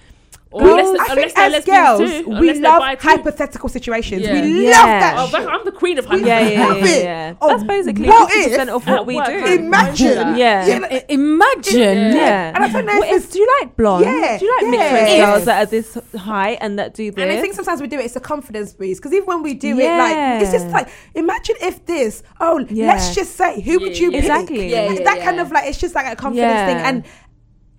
Or 0.53 0.61
We- 0.63 0.69
unless, 0.71 0.85
I 1.09 1.13
unless 1.13 1.33
think 1.33 1.55
as 1.55 1.65
girls, 1.65 2.11
too, 2.11 2.29
we 2.39 2.53
love 2.59 2.83
hypothetical 2.99 3.69
situations. 3.69 4.21
Yeah. 4.21 4.33
We 4.41 4.65
Yeah. 4.67 4.71
love 4.71 4.85
Oh, 4.85 5.31
that. 5.31 5.31
that- 5.45 5.49
I'm 5.53 5.65
the 5.65 5.71
queen 5.71 5.97
of 5.97 6.07
We 6.09 6.23
yeah, 6.23 6.41
hypotheticals. 6.41 6.53
yeah, 6.53 6.67
love 6.67 6.77
yeah, 6.77 6.85
it. 6.85 7.03
yeah. 7.03 7.33
Oh, 7.41 7.47
That's 7.49 7.63
basically 7.63 8.07
what 8.07 8.31
fifty 8.31 8.49
percent 8.51 8.69
of 8.69 8.87
what 8.87 9.05
we 9.07 9.15
work, 9.15 9.25
do. 9.27 9.45
Imagine. 9.45 10.35
Yeah. 10.37 10.65
Yeah, 10.67 10.77
like- 10.79 11.05
Imagine. 11.09 11.97
Yeah. 12.15 12.51
And 12.55 12.63
I 12.63 12.69
don't 12.69 12.85
know 12.85 12.97
What 12.99 13.09
if 13.09 13.23
if, 13.25 13.31
do 13.31 13.39
you 13.39 13.57
like 13.61 13.75
blonde? 13.75 14.05
Yeah, 14.05 14.37
Do 14.37 14.45
you 14.45 14.55
like 14.57 14.67
mixed 14.67 14.85
yeah. 14.91 14.93
race 15.03 15.25
girls 15.25 15.45
that 15.45 15.57
are 15.63 15.69
this 15.69 15.97
height 16.17 16.57
and 16.61 16.77
that 16.79 16.93
do 16.93 17.11
this? 17.11 17.21
And 17.23 17.31
I 17.31 17.41
think 17.41 17.53
sometimes 17.55 17.81
we 17.81 17.87
do 17.87 17.99
it, 17.99 18.05
it's 18.05 18.15
a 18.15 18.19
confidence 18.19 18.73
boost. 18.73 19.01
Because 19.01 19.13
even 19.13 19.25
when 19.25 19.41
we 19.43 19.53
do 19.55 19.79
it, 19.79 19.89
like, 19.97 20.41
it's 20.43 20.51
just 20.51 20.67
like, 20.69 20.87
imagine 21.15 21.55
if 21.61 21.83
this, 21.85 22.21
oh, 22.39 22.63
Yeah. 22.69 22.87
let's 22.87 23.15
just 23.15 23.35
say, 23.35 23.59
who 23.61 23.79
would 23.79 23.97
you 23.97 24.11
yeah. 24.11 24.19
pick? 24.21 24.29
Exactly. 24.29 24.71
Yeah, 24.71 24.91
yeah, 24.91 25.03
that 25.03 25.17
yeah. 25.17 25.25
kind 25.25 25.39
of 25.39 25.51
like, 25.51 25.67
it's 25.67 25.79
just 25.79 25.95
like 25.95 26.05
a 26.11 26.15
confidence 26.15 26.61
thing. 26.69 26.77
And 26.77 27.03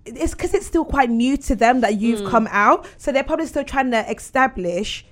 it's 0.07 0.33
because 0.35 0.53
it's 0.55 0.67
still 0.67 0.85
quite 0.85 1.11
new 1.11 1.37
to 1.39 1.55
them 1.55 1.81
that 1.81 1.99
you've 1.99 2.21
Mm. 2.21 2.31
come 2.31 2.49
out. 2.51 2.87
So 2.99 3.11
they're 3.13 3.25
probably 3.25 3.47
still 3.47 3.65
trying 3.65 3.91
to 3.93 4.11
establish. 4.11 5.05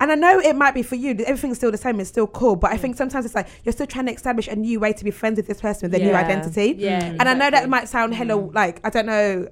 And 0.00 0.10
I 0.10 0.16
know 0.16 0.40
it 0.40 0.56
might 0.56 0.74
be 0.74 0.82
for 0.82 0.96
you, 0.96 1.10
everything's 1.24 1.58
still 1.58 1.70
the 1.70 1.78
same, 1.78 2.00
it's 2.00 2.08
still 2.08 2.26
cool. 2.26 2.56
But 2.56 2.72
I 2.72 2.76
think 2.76 2.96
sometimes 2.96 3.24
it's 3.24 3.36
like 3.36 3.46
you're 3.62 3.72
still 3.72 3.86
trying 3.86 4.06
to 4.06 4.12
establish 4.12 4.48
a 4.48 4.56
new 4.56 4.80
way 4.80 4.92
to 4.92 5.04
be 5.04 5.12
friends 5.12 5.36
with 5.36 5.46
this 5.46 5.60
person 5.60 5.82
with 5.88 5.92
their 5.92 6.00
new 6.08 6.14
identity. 6.16 6.74
Yeah, 6.76 7.04
And 7.20 7.28
I 7.28 7.34
know 7.34 7.50
that 7.50 7.68
might 7.68 7.88
sound 7.88 8.14
hella 8.14 8.34
like 8.34 8.80
I 8.82 8.90
don't 8.90 9.06
know 9.06 9.46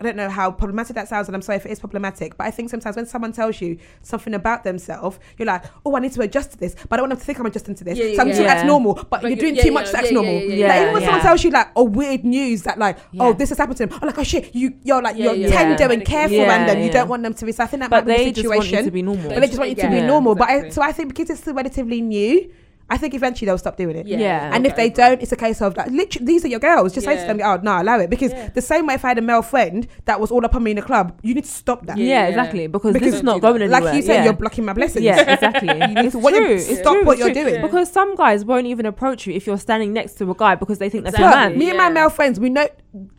I 0.00 0.04
don't 0.04 0.14
know 0.14 0.28
how 0.30 0.52
problematic 0.52 0.94
that 0.94 1.08
sounds, 1.08 1.26
and 1.28 1.34
I'm 1.34 1.42
sorry 1.42 1.56
if 1.56 1.66
it 1.66 1.72
is 1.72 1.80
problematic, 1.80 2.36
but 2.38 2.46
I 2.46 2.52
think 2.52 2.70
sometimes 2.70 2.94
when 2.94 3.04
someone 3.06 3.32
tells 3.32 3.60
you 3.60 3.78
something 4.02 4.32
about 4.32 4.62
themselves, 4.62 5.18
you're 5.36 5.46
like, 5.46 5.64
oh, 5.84 5.96
I 5.96 6.00
need 6.00 6.12
to 6.12 6.20
adjust 6.20 6.52
to 6.52 6.56
this, 6.56 6.76
but 6.88 6.92
I 6.92 6.96
don't 6.98 7.08
want 7.08 7.10
them 7.10 7.18
to 7.18 7.24
think 7.24 7.40
I'm 7.40 7.46
adjusting 7.46 7.74
to 7.74 7.82
this. 7.82 7.98
Yeah, 7.98 8.14
so 8.14 8.20
I'm 8.22 8.28
yeah, 8.28 8.32
just 8.34 8.40
yeah. 8.42 8.54
that's 8.54 8.64
normal, 8.66 8.94
but, 8.94 9.10
But 9.10 9.22
you're 9.22 9.30
you- 9.30 9.36
doing 9.36 9.56
yeah, 9.56 9.62
too 9.62 9.68
yeah, 9.68 9.74
much, 9.74 9.90
that's 9.90 10.06
yeah, 10.06 10.14
normal. 10.14 10.34
yeah, 10.34 10.40
yeah, 10.40 10.54
yeah. 10.54 10.66
like, 10.68 10.80
even 10.82 10.92
when 10.92 11.02
Yeah. 11.02 11.08
someone 11.08 11.22
tells 11.24 11.42
you 11.44 11.50
like 11.50 11.68
a 11.74 11.82
weird 11.82 12.24
news 12.24 12.62
that 12.62 12.78
like, 12.78 12.98
oh, 13.18 13.32
this 13.32 13.48
has 13.48 13.58
happened 13.58 13.76
to 13.78 13.86
them, 13.86 13.98
oh, 14.00 14.06
like, 14.06 14.18
oh 14.18 14.22
shit, 14.22 14.54
you 14.54 14.74
you're 14.84 15.02
like 15.02 15.16
Yeah, 15.16 15.24
you're 15.32 15.34
yeah. 15.34 15.48
tender 15.50 15.82
Yeah. 15.84 15.90
and 15.90 16.04
careful, 16.04 16.36
Yeah, 16.36 16.54
and 16.60 16.68
then 16.68 16.84
you 16.84 16.92
don't 16.92 17.08
want 17.08 17.24
them 17.24 17.34
to 17.34 17.44
be. 17.44 17.50
So 17.50 17.64
I 17.64 17.66
think 17.66 17.80
that 17.80 17.90
but 17.90 18.06
might 18.06 18.18
be 18.18 18.30
the 18.30 18.34
situation. 18.34 18.36
But 18.36 18.36
they 18.36 18.42
the 18.42 18.42
just 18.42 18.48
want 18.48 18.62
situation. 18.62 18.84
you 18.84 18.90
to 18.90 18.90
be 18.92 19.02
normal. 19.02 19.28
but 19.30 19.40
they 19.40 19.46
just 19.48 19.58
want 19.58 19.70
you 19.70 19.76
to 19.76 19.88
be 19.88 19.96
Yeah, 19.96 20.06
normal. 20.06 20.34
But 20.36 20.48
I, 20.48 20.68
so 20.68 20.80
I 20.80 20.92
think 20.92 21.08
because 21.08 21.30
it's 21.30 21.40
still 21.40 21.54
relatively 21.54 22.00
new, 22.02 22.52
I 22.90 22.96
think 22.96 23.12
eventually 23.14 23.44
they'll 23.46 23.58
stop 23.58 23.76
doing 23.76 23.96
it. 23.96 24.06
Yeah. 24.06 24.18
Yeah. 24.18 24.50
And 24.54 24.66
if 24.66 24.74
they 24.74 24.88
don't, 24.88 25.20
it's 25.20 25.30
a 25.32 25.36
case 25.36 25.60
of 25.60 25.76
like, 25.76 25.90
literally, 25.90 26.24
these 26.24 26.42
are 26.44 26.48
your 26.48 26.58
girls. 26.60 26.94
Just 26.94 27.04
say 27.06 27.16
to 27.16 27.20
Yeah. 27.20 27.26
them, 27.34 27.40
oh, 27.44 27.60
no, 27.62 27.82
allow 27.82 27.98
it. 28.00 28.08
Because 28.08 28.32
Yeah. 28.32 28.48
the 28.48 28.62
same 28.62 28.86
way 28.86 28.94
if 28.94 29.04
I 29.04 29.08
had 29.08 29.18
a 29.18 29.22
male 29.22 29.42
friend 29.42 29.86
that 30.06 30.18
was 30.20 30.30
all 30.30 30.42
up 30.44 30.54
on 30.54 30.62
me 30.62 30.70
in 30.70 30.76
the 30.76 30.82
club, 30.82 31.18
you 31.22 31.34
need 31.34 31.44
to 31.44 31.50
stop 31.50 31.84
that. 31.86 31.98
yeah, 31.98 32.04
Yeah, 32.04 32.22
yeah. 32.22 32.28
exactly. 32.28 32.66
Because, 32.66 32.94
Because 32.94 33.08
this 33.08 33.14
is 33.16 33.22
not 33.22 33.40
going 33.42 33.58
that. 33.58 33.64
anywhere. 33.64 33.80
Like 33.82 33.94
you 33.96 34.02
said, 34.02 34.14
yeah. 34.14 34.24
you're 34.24 34.32
blocking 34.32 34.64
my 34.64 34.72
blessings. 34.72 35.04
Yeah, 35.04 35.20
exactly. 35.20 35.68
it's 36.06 36.14
what 36.16 36.32
you- 36.34 36.40
true. 36.46 36.54
It's 36.54 36.78
stop 36.78 36.94
true, 36.94 37.04
what 37.04 37.18
it's 37.18 37.26
you're 37.26 37.34
true. 37.34 37.44
doing. 37.52 37.62
Because 37.62 37.92
some 37.92 38.14
guys 38.16 38.44
won't 38.44 38.66
even 38.66 38.86
approach 38.86 39.26
you 39.26 39.34
if 39.34 39.46
you're 39.46 39.58
standing 39.58 39.92
next 39.92 40.14
to 40.14 40.30
a 40.30 40.34
guy 40.34 40.54
because 40.54 40.78
they 40.78 40.88
think 40.88 41.04
that's 41.04 41.14
Look, 41.18 41.20
your 41.28 41.30
man. 41.30 41.58
me 41.58 41.68
and 41.68 41.76
my 41.78 41.90
male 41.90 42.08
friends, 42.10 42.40
we 42.40 42.48
know, 42.48 42.68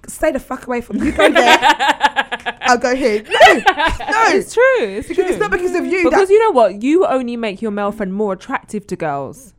stay 0.07 0.31
the 0.31 0.39
fuck 0.39 0.65
away 0.65 0.81
from 0.81 0.97
you. 1.03 1.11
Go 1.11 1.29
there, 1.31 1.59
I'll 2.61 2.77
go 2.77 2.95
here. 2.95 3.21
No, 3.23 3.53
no. 3.53 4.23
It's 4.33 4.53
true. 4.53 4.63
It's 4.79 5.07
Because 5.07 5.25
true. 5.25 5.33
it's 5.33 5.39
not 5.39 5.51
because 5.51 5.75
of 5.75 5.85
you. 5.85 6.09
because 6.09 6.29
you 6.29 6.39
know 6.39 6.51
what? 6.51 6.81
You 6.81 7.05
only 7.05 7.37
make 7.37 7.61
your 7.61 7.71
male 7.71 7.91
friend 7.91 8.13
more 8.13 8.33
attractive 8.33 8.87
to 8.87 8.95
girls. 8.95 9.53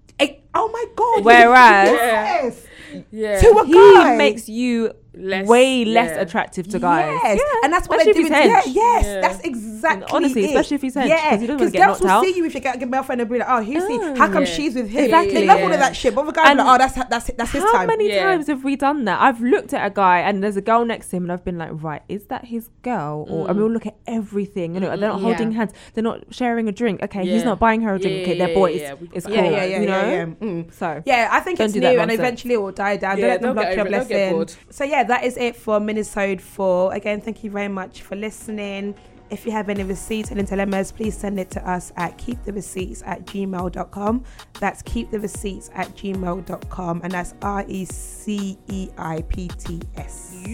Oh 0.54 0.68
my 0.72 0.84
God. 0.96 1.24
Whereas- 1.24 1.88
yes. 1.90 2.66
Yeah. 3.12 3.40
To 3.40 3.48
a 3.58 3.66
He 3.66 3.72
guy. 3.72 4.16
makes 4.16 4.48
you 4.48 4.92
Less- 5.12 5.46
way 5.48 5.84
less 5.84 6.14
yeah. 6.14 6.22
attractive 6.22 6.68
to 6.68 6.78
guys. 6.78 7.18
Yes, 7.24 7.38
Yeah. 7.40 7.60
and 7.64 7.72
that's 7.72 7.88
what 7.88 7.98
Especially 7.98 8.28
they're 8.28 8.40
if 8.42 8.50
doing. 8.64 8.74
Yeah, 8.74 8.82
yes, 8.82 9.04
Yeah. 9.06 9.20
that's 9.20 9.40
exactly. 9.40 10.06
honestly, 10.12 10.44
it. 10.44 10.48
especially 10.48 10.74
if 10.76 10.82
he's 10.82 10.94
hench, 10.94 11.08
yeah, 11.08 11.30
'cause 11.30 11.40
he 11.40 11.46
doesn't 11.48 11.70
get 11.72 11.84
girls 11.86 12.00
will 12.00 12.10
out. 12.10 12.24
see 12.24 12.36
you 12.36 12.44
if 12.44 12.54
you 12.54 12.60
get 12.60 12.80
a 12.80 12.86
male 12.86 13.02
friend 13.02 13.20
and 13.20 13.28
be 13.30 13.38
like, 13.38 13.48
oh, 13.50 13.62
who's 13.62 13.86
he? 13.88 13.98
Oh. 14.00 14.14
How 14.14 14.28
come 14.28 14.44
Yeah. 14.44 14.50
she's 14.50 14.74
with 14.76 14.88
him? 14.88 15.04
Exactly. 15.04 15.34
They 15.34 15.46
love 15.46 15.60
all 15.62 15.72
of 15.72 15.78
that 15.80 15.96
shit. 15.96 16.14
But 16.14 16.26
the 16.26 16.32
guy, 16.32 16.52
like, 16.52 16.66
oh, 16.66 16.78
that's 16.78 16.94
that's 17.08 17.30
that's 17.36 17.50
his 17.50 17.62
How 17.64 17.72
time. 17.72 17.86
many 17.88 18.08
Yeah. 18.08 18.22
times 18.24 18.46
have 18.46 18.62
we 18.62 18.76
done 18.76 19.04
that? 19.06 19.20
I've 19.20 19.40
looked 19.40 19.74
at 19.74 19.84
a 19.84 19.90
guy 19.90 20.20
and 20.20 20.44
there's 20.44 20.56
a 20.56 20.60
girl 20.62 20.84
next 20.84 21.08
to 21.10 21.16
him, 21.16 21.24
and 21.24 21.32
I've 21.32 21.44
been 21.44 21.58
like, 21.58 21.70
right, 21.72 22.02
is 22.08 22.26
that 22.26 22.44
his 22.44 22.68
girl? 22.82 23.26
Or 23.28 23.48
and 23.48 23.56
Mm. 23.58 23.62
we'll 23.62 23.70
look 23.72 23.86
at 23.86 23.96
everything. 24.06 24.74
You 24.74 24.80
know, 24.80 24.88
they're 24.90 25.08
not 25.08 25.20
holding 25.20 25.52
hands. 25.52 25.72
They're 25.94 26.04
not 26.04 26.22
sharing 26.30 26.68
a 26.68 26.72
drink. 26.72 27.02
Okay, 27.02 27.26
he's 27.26 27.44
not 27.44 27.58
buying 27.58 27.80
her 27.82 27.94
a 27.94 27.98
drink. 27.98 28.22
Okay, 28.22 28.38
they're 28.38 28.54
boys. 28.54 28.80
yeah, 28.80 28.94
It's 29.12 29.26
cool. 29.26 29.34
yeah, 29.34 29.42
yeah, 29.44 29.64
yeah, 29.64 29.80
you 29.80 29.86
know. 29.86 30.00
yeah, 30.04 30.12
yeah. 30.12 30.24
Mm. 30.48 30.72
So 30.72 31.02
Yeah, 31.04 31.28
I 31.32 31.40
think 31.40 31.58
it's 31.58 31.74
new 31.74 31.86
and 31.98 32.12
eventually 32.12 32.54
it 32.54 32.62
will 32.62 32.70
die 32.70 32.96
down. 32.96 33.18
Don't 33.18 33.28
let 33.28 33.40
them 33.42 33.54
block 33.54 33.64
your 33.74 33.80
over 33.80 33.88
it, 33.88 33.90
they'll 33.90 34.04
get 34.04 34.32
blessing. 34.36 34.56
So 34.70 34.84
yeah, 34.84 34.99
that 35.04 35.24
is 35.24 35.36
it 35.36 35.56
for 35.56 35.78
minisode 35.78 36.40
4. 36.40 36.94
Again, 36.94 37.20
thank 37.20 37.44
you 37.44 37.50
very 37.50 37.68
much 37.68 38.02
for 38.02 38.16
listening. 38.16 38.94
If 39.30 39.46
you 39.46 39.52
have 39.52 39.68
any 39.68 39.84
receipts 39.84 40.32
and 40.32 40.44
dilemmas, 40.44 40.90
please 40.90 41.16
send 41.16 41.38
it 41.38 41.50
to 41.52 41.70
us 41.70 41.92
at 41.96 42.18
keepthereceipts 42.18 43.06
at 43.06 43.24
gmail.com. 43.26 44.24
That's 44.58 44.82
keepthereceipts 44.82 45.70
at 45.74 45.94
gmail.com. 45.96 47.00
And 47.04 47.12
that's 47.12 47.34
R 47.40 47.64
E 47.68 47.84
C 47.84 48.58
E 48.68 48.88
I 48.98 49.22
P 49.22 49.48
T 49.48 49.80
S. 49.96 50.44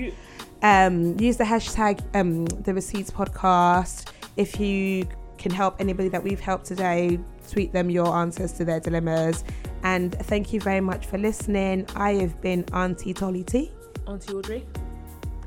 Um, 0.62 1.18
use 1.18 1.38
the 1.38 1.44
hashtag 1.44 2.02
um, 2.14 2.44
the 2.44 2.74
receipts 2.74 3.10
podcast. 3.10 4.10
If 4.36 4.60
you 4.60 5.08
can 5.38 5.52
help 5.52 5.80
anybody 5.80 6.10
that 6.10 6.22
we've 6.22 6.40
helped 6.40 6.66
today, 6.66 7.18
tweet 7.50 7.72
them 7.72 7.88
your 7.88 8.14
answers 8.14 8.52
to 8.54 8.64
their 8.64 8.80
dilemmas. 8.80 9.44
And 9.84 10.14
thank 10.14 10.52
you 10.52 10.60
very 10.60 10.80
much 10.80 11.06
for 11.06 11.16
listening. 11.16 11.86
I 11.94 12.14
have 12.14 12.40
been 12.42 12.64
Auntie 12.74 13.14
Tolly 13.14 13.44
T. 13.44 13.70
Auntie 14.06 14.32
Audrey. 14.34 14.64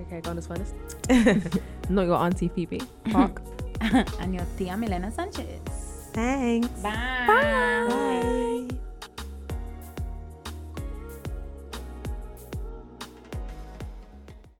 Okay, 0.01 0.21
Ghana's 0.21 0.47
finest. 0.47 0.75
not 1.89 2.05
your 2.05 2.15
auntie 2.15 2.49
Phoebe. 2.49 2.81
Parke. 3.11 3.41
and 4.19 4.33
your 4.35 4.45
tia 4.57 4.77
Milena 4.77 5.11
Sanchez. 5.11 6.09
Thanks. 6.13 6.67
Bye. 6.81 7.25
Bye. 7.27 8.79